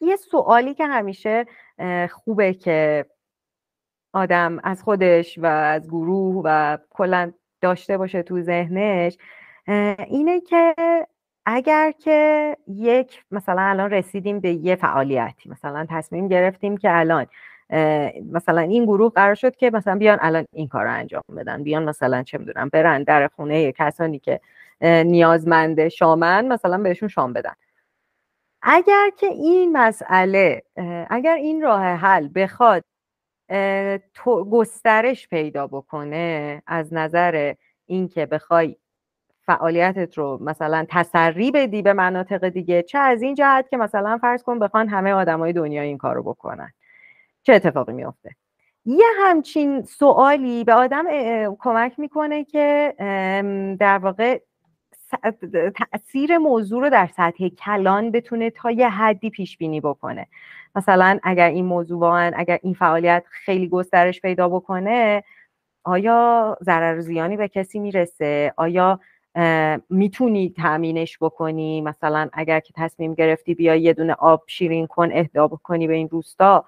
یه 0.00 0.16
سوالی 0.16 0.74
که 0.74 0.86
همیشه 0.86 1.46
خوبه 2.10 2.54
که 2.54 3.06
آدم 4.12 4.60
از 4.64 4.82
خودش 4.82 5.38
و 5.38 5.46
از 5.46 5.88
گروه 5.88 6.42
و 6.44 6.78
کلا 6.90 7.32
داشته 7.60 7.98
باشه 7.98 8.22
تو 8.22 8.40
ذهنش. 8.40 9.18
اینه 10.08 10.40
که 10.40 10.74
اگر 11.46 11.90
که 11.90 12.56
یک 12.68 13.24
مثلا 13.30 13.62
الان 13.62 13.90
رسیدیم 13.90 14.40
به 14.40 14.52
یه 14.52 14.76
فعالیتی 14.76 15.48
مثلا 15.48 15.86
تصمیم 15.90 16.28
گرفتیم 16.28 16.76
که 16.76 16.88
الان 16.98 17.26
مثلا 18.32 18.60
این 18.60 18.84
گروه 18.84 19.12
قرار 19.12 19.34
شد 19.34 19.56
که 19.56 19.70
مثلا 19.70 19.98
بیان 19.98 20.18
الان 20.20 20.44
این 20.52 20.68
کار 20.68 20.84
رو 20.84 20.92
انجام 20.92 21.22
بدن 21.36 21.62
بیان 21.62 21.84
مثلا 21.84 22.22
چه 22.22 22.38
می‌دونم 22.38 22.68
برن 22.68 23.02
در 23.02 23.28
خونه 23.28 23.72
کسانی 23.72 24.18
که 24.18 24.40
نیازمند 24.80 25.88
شامن 25.88 26.48
مثلا 26.48 26.78
بهشون 26.78 27.08
شام 27.08 27.32
بدن. 27.32 27.54
اگر 28.66 29.10
که 29.16 29.26
این 29.26 29.76
مسئله 29.76 30.62
اگر 31.10 31.34
این 31.34 31.62
راه 31.62 31.82
حل 31.84 32.28
بخواد 32.34 32.84
گسترش 34.50 35.28
پیدا 35.28 35.66
بکنه 35.66 36.62
از 36.66 36.94
نظر 36.94 37.54
اینکه 37.86 38.26
بخوای 38.26 38.76
فعالیتت 39.46 40.18
رو 40.18 40.38
مثلا 40.42 40.86
تسری 40.88 41.50
بدی 41.50 41.82
به 41.82 41.92
مناطق 41.92 42.48
دیگه 42.48 42.82
چه 42.82 42.98
از 42.98 43.22
این 43.22 43.34
جهت 43.34 43.68
که 43.70 43.76
مثلا 43.76 44.18
فرض 44.18 44.42
کن 44.42 44.58
بخوان 44.58 44.88
همه 44.88 45.12
آدمای 45.12 45.52
دنیا 45.52 45.82
این 45.82 45.98
کار 45.98 46.14
رو 46.14 46.22
بکنن. 46.22 46.72
چه 47.42 47.52
اتفاقی 47.52 47.92
میافته؟ 47.92 48.30
یه 48.84 49.06
همچین 49.18 49.82
سوالی 49.82 50.64
به 50.64 50.74
آدم 50.74 51.04
کمک 51.58 51.98
می‌کنه 51.98 52.44
که 52.44 52.94
در 53.80 53.98
واقع 53.98 54.40
تاثیر 55.92 56.38
موضوع 56.38 56.82
رو 56.82 56.90
در 56.90 57.06
سطح 57.06 57.48
کلان 57.48 58.10
بتونه 58.10 58.50
تا 58.50 58.70
یه 58.70 58.88
حدی 58.88 59.30
پیش 59.30 59.58
بینی 59.58 59.80
بکنه. 59.80 60.26
مثلا 60.74 61.18
اگر 61.22 61.48
این 61.48 61.64
موضوع 61.64 62.30
اگر 62.36 62.58
این 62.62 62.74
فعالیت 62.74 63.24
خیلی 63.30 63.68
گسترش 63.68 64.20
پیدا 64.20 64.48
بکنه 64.48 65.24
آیا 65.84 66.56
ضرر 66.62 67.00
زیانی 67.00 67.36
به 67.36 67.48
کسی 67.48 67.78
می‌رسه؟ 67.78 68.52
آیا 68.56 69.00
می‌تونی 69.90 70.50
تامینش 70.56 71.18
بکنی؟ 71.20 71.80
مثلا 71.80 72.28
اگر 72.32 72.60
که 72.60 72.72
تصمیم 72.76 73.14
گرفتی 73.14 73.54
بیا 73.54 73.74
یه 73.74 73.92
دونه 73.92 74.12
آب 74.12 74.42
شیرین 74.46 74.86
کن 74.86 75.08
اهدا 75.12 75.48
بکنی 75.48 75.86
به 75.86 75.94
این 75.94 76.08
روستا 76.08 76.64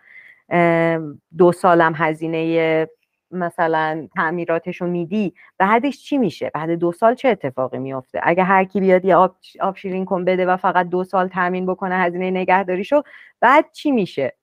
دو 1.39 1.53
سالم 1.53 1.93
هزینه 1.97 2.87
مثلا 3.31 4.09
تعمیراتش 4.15 4.81
رو 4.81 4.87
میدی 4.87 5.35
بعدش 5.59 6.05
چی 6.05 6.19
میشه؟ 6.19 6.51
بعد 6.55 6.71
دو 6.71 6.93
سال 6.93 7.15
چه 7.15 7.29
اتفاقی 7.29 7.79
میافته؟ 7.79 8.21
اگه 8.23 8.45
هر 8.45 8.65
کی 8.65 8.81
بیاد 8.81 9.05
یه 9.05 9.17
آب, 9.17 9.37
آب 9.61 9.77
شیرین 9.77 10.05
کن 10.05 10.25
بده 10.25 10.47
و 10.47 10.57
فقط 10.57 10.89
دو 10.89 11.05
سال 11.05 11.29
تامین 11.29 11.67
بکنه 11.67 11.99
هزینه 11.99 12.31
نگهداریشو 12.31 13.03
بعد 13.41 13.73
چی 13.73 13.91
میشه؟ 13.91 14.37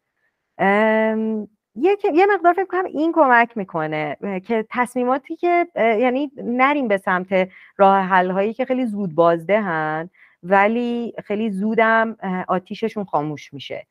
یه, 1.75 1.97
یه 2.13 2.25
مقدار 2.25 2.53
فکر 2.53 2.65
کنم 2.65 2.85
این 2.85 3.11
کمک 3.11 3.57
می‌کنه 3.57 4.17
که 4.47 4.65
تصمیماتی 4.69 5.35
که 5.35 5.67
یعنی 5.75 6.31
نریم 6.37 6.87
به 6.87 6.97
سمت 6.97 7.49
راه 7.77 7.99
حل 7.99 8.31
هایی 8.31 8.53
که 8.53 8.65
خیلی 8.65 8.85
زود 8.85 9.15
بازدهن 9.15 10.09
ولی 10.43 11.13
خیلی 11.25 11.51
زودم 11.51 12.17
آتیششون 12.47 13.03
خاموش 13.03 13.53
میشه. 13.53 13.87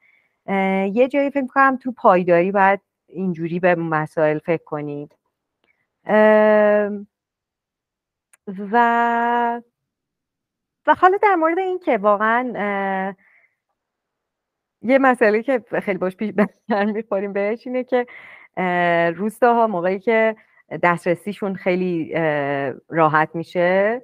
یه 0.93 1.09
جایی 1.09 1.30
فکر 1.30 1.47
کنم 1.47 1.76
تو 1.76 1.93
پایداری 1.93 2.53
باید 2.53 2.80
اینجوری 3.12 3.60
به 3.60 3.74
مسائل 3.74 4.38
فکر 4.38 4.64
کنید. 4.64 5.14
و 8.48 9.62
و 10.86 10.94
حالا 10.94 11.18
در 11.22 11.34
مورد 11.34 11.58
این 11.58 11.78
که 11.78 11.98
واقعا 11.98 12.52
یه 14.82 14.98
مسئله 14.98 15.42
که 15.42 15.64
خیلی 15.82 15.98
باش 15.98 16.16
پیش 16.16 16.32
می‌خوریم 16.68 17.32
بهش 17.32 17.66
اینه 17.66 17.84
که 17.84 18.06
روستاها 19.16 19.66
موقعی 19.66 19.98
که 19.98 20.36
دسترسیشون 20.82 21.54
خیلی 21.54 22.12
راحت 22.88 23.30
میشه 23.34 24.02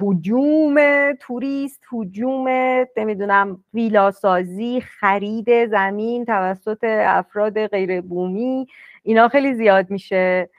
حجوم 0.00 0.76
توریست 1.20 1.82
حجوم 1.92 2.48
نمی‌دونم 2.96 3.64
ویلاسازی 3.74 4.80
خرید 4.80 5.66
زمین 5.66 6.24
توسط 6.24 6.84
افراد 6.84 7.66
غیر 7.66 8.00
بومی 8.00 8.66
اینا 9.02 9.28
خیلی 9.28 9.54
زیاد 9.54 9.90
میشه. 9.90 10.50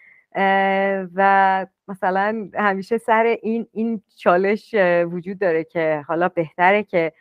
و 1.15 1.65
مثلا 1.87 2.49
همیشه 2.55 2.97
سر 2.97 3.37
این 3.41 3.67
این 3.73 4.01
چالش 4.17 4.75
وجود 5.05 5.39
داره 5.39 5.63
که 5.63 6.03
حالا 6.07 6.29
بهتره 6.29 6.83
که 6.83 7.11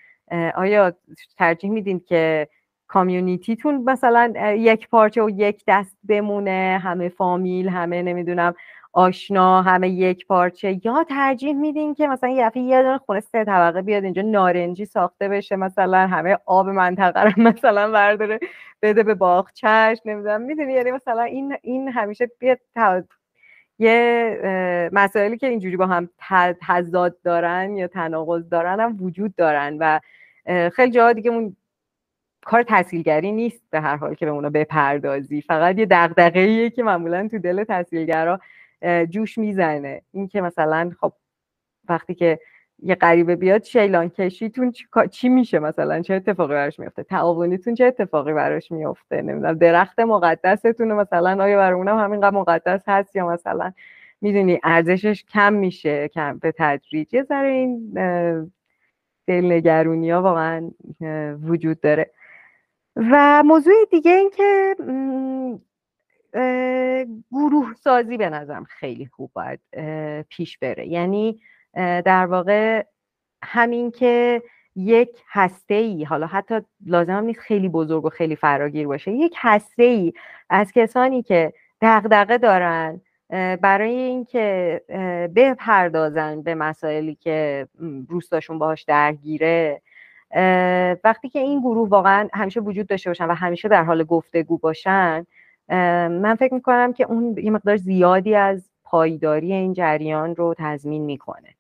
آیا 0.55 0.93
ترجیح 1.39 1.71
میدین 1.71 2.01
که 2.01 2.49
کامیونیتیتون 2.87 3.85
مثلا 3.85 4.55
یک 4.57 4.89
پارچه 4.89 5.23
و 5.23 5.31
یک 5.31 5.65
دست 5.67 5.97
بمونه 6.09 6.81
همه 6.83 7.09
فامیل 7.09 7.69
همه 7.69 8.03
نمی‌دونم 8.03 8.55
آشنا 8.93 9.63
همه 9.63 9.89
یک 9.89 10.27
پارچه. 10.27 10.81
یا 10.87 11.05
ترجیح 11.05 11.53
میدین 11.53 11.95
که 11.95 12.09
مثلا 12.09 12.31
یه 12.31 12.51
یه 12.57 12.83
دونه 12.83 12.99
خونه 12.99 13.21
سه 13.21 13.45
طبقه 13.45 13.83
بیاد 13.83 14.05
اینجا 14.05 14.23
نارنجی 14.23 14.85
ساخته 14.85 15.29
بشه 15.29 15.57
مثلا 15.57 16.07
همه 16.07 16.39
آب 16.47 16.69
منطقه 16.69 17.23
رو 17.23 17.33
مثلا 17.49 17.91
برداره 17.91 18.39
بده 18.83 19.03
به 19.03 19.15
باغچش 19.15 19.99
نمی‌دونم. 20.05 20.41
می‌دونی؟ 20.43 20.73
یعنی 20.73 20.91
مثلا 20.91 21.23
این 21.23 21.57
این 21.63 21.89
همیشه 21.89 22.31
بیاد 22.39 22.61
یه 23.79 24.91
مسائلی 24.93 25.39
که 25.39 25.47
اینجوری 25.49 25.77
با 25.77 25.87
هم 25.87 26.09
تضاد 26.69 27.23
دارن 27.23 27.77
یا 27.77 27.87
تناقض 27.87 28.49
دارن 28.49 28.81
هم 28.81 28.97
وجود 29.03 29.35
دارن 29.37 29.77
و 29.81 30.01
خیلی 30.71 30.93
جاها 30.93 31.13
دیگه 31.13 31.31
اون 31.31 31.57
کار 32.43 32.63
تحصیلگری 32.63 33.33
نیست 33.33 33.63
به 33.71 33.81
هر 33.81 33.97
حال 33.97 34.15
که 34.15 34.27
به 34.27 34.33
اونا 34.33 34.51
بپردازی. 34.51 35.43
فقط 35.43 35.79
یه 35.79 35.87
دغدغه‌ایه 35.91 36.71
که 36.71 36.83
معمولا 36.83 37.29
تو 37.29 37.39
دل 37.39 37.65
تحصیلگرا 37.65 38.41
جوش 39.11 39.39
می‌زنه. 39.39 40.03
این 40.13 40.29
که 40.29 40.41
مثلا 40.41 40.91
خب 41.01 41.13
وقتی 41.89 42.15
که 42.15 42.39
یه 42.83 42.95
غریبه 42.95 43.37
بیاد 43.37 43.63
شیلان 43.63 44.09
کشیتون 44.09 44.73
چی, 45.11 45.29
میشه 45.29 45.59
مثلا؟ 45.59 46.03
چه 46.03 46.15
اتفاقی 46.15 46.55
براش 46.55 46.79
میفته 46.79 47.03
تعاونیتون 47.03 47.75
چه 47.75 47.85
اتفاقی 47.85 48.33
براش 48.33 48.73
میفته 48.73 49.23
نمی‌دونم 49.23 49.55
درخت 49.55 50.01
مقدستون 50.01 50.93
مثلا؟ 50.93 51.45
آیا 51.45 51.57
برای 51.57 51.79
اونم 51.79 51.99
همینقدر 51.99 52.37
مقدس 52.37 52.83
هست 52.87 53.17
یا 53.17 53.29
مثلا؟ 53.29 53.73
می‌دونی 54.21 54.61
ارزشش 54.65 55.25
کم 55.25 55.53
میشه 55.53 56.09
کم 56.09 56.39
به 56.39 56.53
تدریج. 56.53 57.15
یه 57.15 57.23
ذره 57.23 57.49
این 57.49 57.93
دلنگرونی 59.27 60.11
ها 60.11 60.23
واقعا 60.23 60.71
وجود 61.43 61.81
داره. 61.81 62.11
و 62.97 63.43
موضوع 63.47 63.75
دیگه 63.91 64.11
این 64.11 64.31
که 64.31 64.77
گروه 67.33 67.75
سازی 67.81 68.17
به 68.17 68.31
نظرم 68.31 68.65
خیلی 68.65 69.07
خوب 69.07 69.31
باید 69.35 69.61
پیش 70.29 70.59
بره. 70.59 70.87
یعنی 70.87 71.41
در 71.75 72.27
واقع 72.27 72.85
همین 73.43 73.91
که 73.91 74.43
یک 74.77 75.23
هسته 75.29 75.75
ای 75.75 76.05
حالا 76.05 76.27
حتی 76.27 76.61
لازم 76.87 77.25
نیست 77.25 77.41
خیلی 77.41 77.69
بزرگ 77.69 78.05
و 78.05 78.09
خیلی 78.09 78.37
فراگیر 78.37 78.87
باشه 78.87 79.11
یک 79.13 79.35
هسته 79.39 79.83
ای 79.83 80.13
از 80.51 80.73
کسانی 80.73 81.23
که 81.23 81.53
دغدغه 81.81 82.39
دارن 82.39 83.01
برای 83.63 83.95
اینکه 83.95 84.81
بپردازن 85.37 86.43
به 86.43 86.55
مسائلی 86.55 87.15
که 87.15 87.69
روستاشون 88.09 88.59
باهاش 88.59 88.83
درگیره 88.83 89.83
وقتی 91.05 91.29
که 91.29 91.39
این 91.39 91.61
گروه 91.61 91.89
واقعا 91.89 92.29
همیشه 92.33 92.61
وجود 92.61 92.87
داشته 92.87 93.11
باشن 93.11 93.27
و 93.27 93.35
همیشه 93.35 93.69
در 93.69 93.85
حال 93.85 94.05
گفتگو 94.05 94.59
باشن 94.59 95.27
من 96.09 96.35
فکر 96.35 96.55
می‌کنم 96.55 96.93
که 96.93 97.05
اون 97.05 97.39
یه 97.39 97.51
مقدار 97.51 97.77
زیادی 97.77 98.35
از 98.35 98.71
پایداری 98.85 99.53
این 99.53 99.73
جریان 99.73 100.37
رو 100.37 100.55
تضمین 100.59 101.03
می‌کنه. 101.03 101.55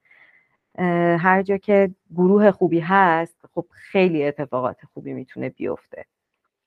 هر 1.18 1.42
جا 1.42 1.56
که 1.56 1.90
گروه 2.16 2.50
خوبی 2.50 2.80
هست 2.80 3.36
خب 3.54 3.66
خیلی 3.70 4.24
اتفاقات 4.24 4.76
خوبی 4.94 5.12
می‌تونه 5.12 5.48
بیفته. 5.48 6.04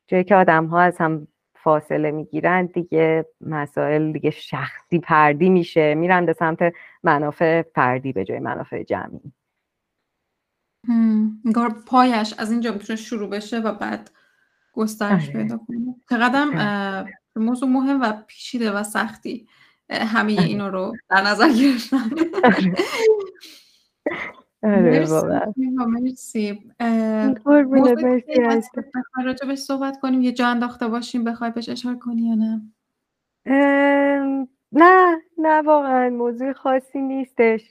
جایی 0.07 0.23
که 0.23 0.35
آدم 0.35 0.65
ها 0.65 0.81
از 0.81 0.97
هم 0.97 1.27
فاصله 1.55 2.11
می‌گیرن 2.11 2.65
دیگه 2.65 3.25
مسائل 3.41 4.11
دیگه 4.11 4.29
شخصی 4.29 4.99
پردی 4.99 5.49
میشه. 5.49 5.95
میرن 5.95 6.25
به 6.25 6.33
سمت 6.33 6.73
منافع 7.03 7.61
فردی 7.61 8.13
به 8.13 8.25
جای 8.25 8.39
منافع 8.39 8.83
جمعی. 8.83 9.33
انگار 11.45 11.75
پایش 11.87 12.33
از 12.37 12.51
اینجا 12.51 12.71
می‌تونه 12.71 12.97
شروع 12.97 13.29
بشه 13.29 13.59
و 13.59 13.73
بعد 13.73 14.11
گسترش 14.73 15.29
آره. 15.29 15.43
پیدا 15.43 15.57
کنه. 15.57 15.95
چقدر 16.09 17.05
موضوع 17.35 17.69
مهم 17.69 18.01
و 18.01 18.13
پیچیده 18.27 18.71
و 18.71 18.83
سختی. 18.83 19.47
همه 19.89 20.33
آره. 20.37 20.47
اینو 20.47 20.69
رو 20.69 20.95
در 21.09 21.21
نظر 21.21 21.49
گرفتم. 21.49 22.09
آره 24.63 25.05
مرسی 25.85 26.63
مرسی. 28.45 29.47
به 29.47 29.55
صحبت 29.55 29.99
کنیم؟ 29.99 30.21
یه 30.21 30.31
جا 30.31 30.47
انداخته 30.47 30.87
باشیم 30.87 31.23
بخوای 31.23 31.51
بهش 31.51 31.69
اشاره 31.69 31.97
کنی 31.97 32.21
یا 32.21 32.35
نه؟ 32.35 32.61
نه 34.71 35.21
نه 35.37 35.61
واقعا 35.61 36.09
موضوع 36.09 36.53
خاصی 36.53 37.01
نیستش. 37.01 37.61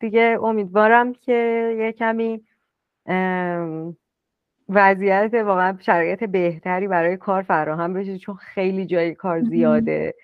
دیگه 0.00 0.38
امیدوارم 0.42 1.14
که 1.14 1.32
یه 1.78 1.92
کمی 1.92 2.44
وضعیت 4.68 5.34
واقعا 5.34 5.76
شرایط 5.80 6.24
بهتری 6.24 6.88
برای 6.88 7.16
کار 7.16 7.42
فراهم 7.42 7.94
بشه 7.94 8.18
چون 8.18 8.34
خیلی 8.34 8.86
جای 8.86 9.14
کار 9.14 9.40
زیاده. 9.40 10.14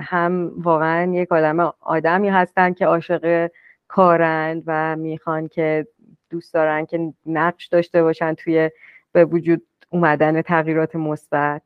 هم 0.00 0.52
واقعا 0.56 1.12
یک 1.12 1.32
آدم 1.32 1.72
آدمی 1.80 2.28
هستن 2.28 2.72
که 2.72 2.86
عاشق 2.86 3.50
کارند 3.88 4.62
و 4.66 4.96
می‌خوان 4.96 5.48
که 5.48 5.86
دوست 6.30 6.54
دارن 6.54 6.86
که 6.86 7.12
نقش 7.26 7.66
داشته 7.66 8.02
باشن 8.02 8.34
توی 8.34 8.70
به 9.12 9.24
وجود 9.24 9.62
اومدن 9.90 10.42
تغییرات 10.42 10.96
مثبت. 10.96 11.62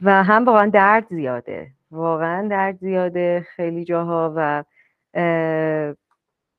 و 0.00 0.22
هم 0.24 0.44
واقعا 0.44 0.66
درد 0.66 1.06
زیاده. 1.10 1.70
واقعا 1.90 2.48
درد 2.48 2.76
زیاده 2.76 3.46
خیلی 3.56 3.84
جاها 3.84 4.32
و 4.36 4.64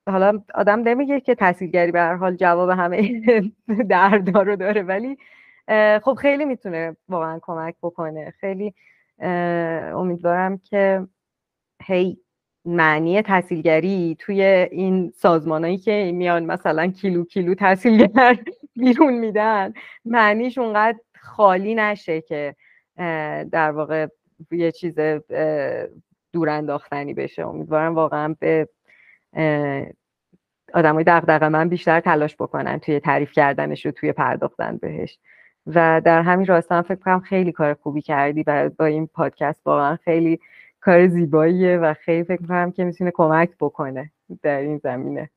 حالا 0.09 0.41
آدم 0.55 0.79
نمیگه 0.79 1.19
که 1.19 1.35
تحصیلگری 1.35 1.91
به 1.91 1.99
هر 1.99 2.15
حال 2.15 2.35
جواب 2.35 2.69
همه 2.69 3.21
دردها 3.89 4.41
رو 4.41 4.55
داره 4.55 4.81
ولی 4.83 5.17
خب 6.03 6.13
خیلی 6.13 6.45
می‌تونه 6.45 6.97
واقعا 7.09 7.39
کمک 7.41 7.75
بکنه. 7.83 8.33
خیلی 8.39 8.73
امیدوارم 9.93 10.57
که 10.57 11.07
هی 11.83 12.17
معنی 12.65 13.21
تحصیلگری 13.21 14.15
توی 14.19 14.41
این 14.71 15.11
سازمانهایی 15.15 15.77
که 15.77 16.11
میان 16.15 16.45
مثلا 16.45 16.87
کیلو 16.87 17.25
کیلو 17.25 17.55
تحصیلگر 17.55 18.37
بیرون 18.79 19.13
میدن 19.13 19.73
معنیش 20.05 20.57
اونقدر 20.57 20.97
خالی 21.21 21.75
نشه 21.75 22.21
که 22.21 22.55
در 23.51 23.71
واقع 23.71 24.07
یه 24.51 24.71
چیز 24.71 24.99
دور 26.33 26.49
انداختنی 26.49 27.13
بشه. 27.13 27.47
امیدوارم 27.47 27.95
واقعا 27.95 28.35
به 28.39 28.69
آدمای 30.73 31.03
دغدغه 31.03 31.49
من 31.49 31.69
بیشتر 31.69 31.99
تلاش 31.99 32.35
بکنن 32.35 32.79
توی 32.79 32.99
تعریف 32.99 33.31
کردنش 33.31 33.85
و 33.85 33.91
توی 33.91 34.11
پرداختن 34.11 34.77
بهش. 34.77 35.19
و 35.67 36.01
در 36.05 36.21
همین 36.21 36.45
راستا 36.47 36.75
هم 36.75 36.81
فکر 36.81 36.95
کنم 36.95 37.19
خیلی 37.19 37.51
کار 37.51 37.73
خوبی 37.73 38.01
کردی 38.01 38.43
و 38.47 38.69
با 38.69 38.85
این 38.85 39.07
پادکست 39.07 39.61
واقعا 39.65 39.95
خیلی 39.95 40.39
کار 40.81 41.07
زیباییه 41.07 41.77
و 41.77 41.93
خیلی 41.93 42.23
فکر 42.23 42.47
کنم 42.47 42.71
که 42.71 42.83
می‌تونه 42.83 43.11
کمک 43.11 43.49
بکنه 43.59 44.11
در 44.41 44.57
این 44.57 44.77
زمینه. 44.77 45.29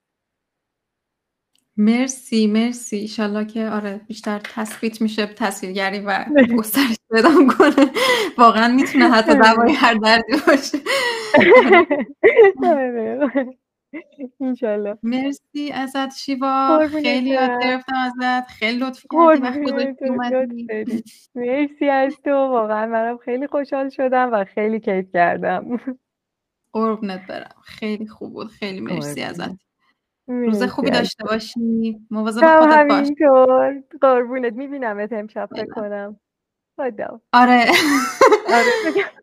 مرسی 1.77 2.47
مرسی. 2.47 2.97
ایشالله 2.97 3.45
که 3.45 3.69
آره 3.69 4.01
بیشتر 4.09 4.39
تثبیت 4.39 5.03
میشه 5.03 5.27
تاثیرگری 5.27 6.01
و 6.01 6.25
گسترش 6.59 6.97
پیدا 7.13 7.31
کنه 7.59 7.91
واقعا 8.39 8.69
می‌تونه 8.69 9.11
حتی 9.11 9.35
دوای 9.43 9.73
هر 9.73 9.95
دردی 9.95 10.33
باشه. 10.47 10.79
انشالله. 14.41 14.99
مرسی 15.03 15.73
ازت 15.73 16.15
شیوا. 16.17 16.89
خیلی 17.03 17.31
یاد 17.31 17.51
گرفتم 17.63 17.97
ازت. 17.97 18.47
خیلی 18.49 18.79
لطف 18.79 19.07
کردی. 20.69 21.05
مرسی 21.35 21.89
از 21.89 22.17
تو. 22.25 22.31
واقعا 22.31 22.87
منم 22.87 23.19
خیلی 23.19 23.47
خوشحال 23.47 23.89
شدم 23.89 24.31
و 24.33 24.45
خیلی 24.45 24.81
کیف 24.81 25.13
کردم. 25.13 25.81
قربونت 26.73 27.27
برم. 27.27 27.55
خیلی 27.65 28.07
خوب 28.07 28.33
بود. 28.33 28.47
خیلی 28.49 28.81
مرسی 28.81 29.23
ازت. 29.23 29.51
روز 30.27 30.63
خوبی 30.63 30.91
داشته 30.91 31.25
باشی. 31.25 32.01
مواظب 32.11 32.59
خودت 32.59 32.87
باش. 32.89 33.09
قربونت. 34.03 34.53
می‌بینم 34.53 35.09
امشب 35.11 35.49
فکر 35.53 35.67
کنم. 35.67 36.21
آره. 36.79 37.19
آره. 37.33 37.65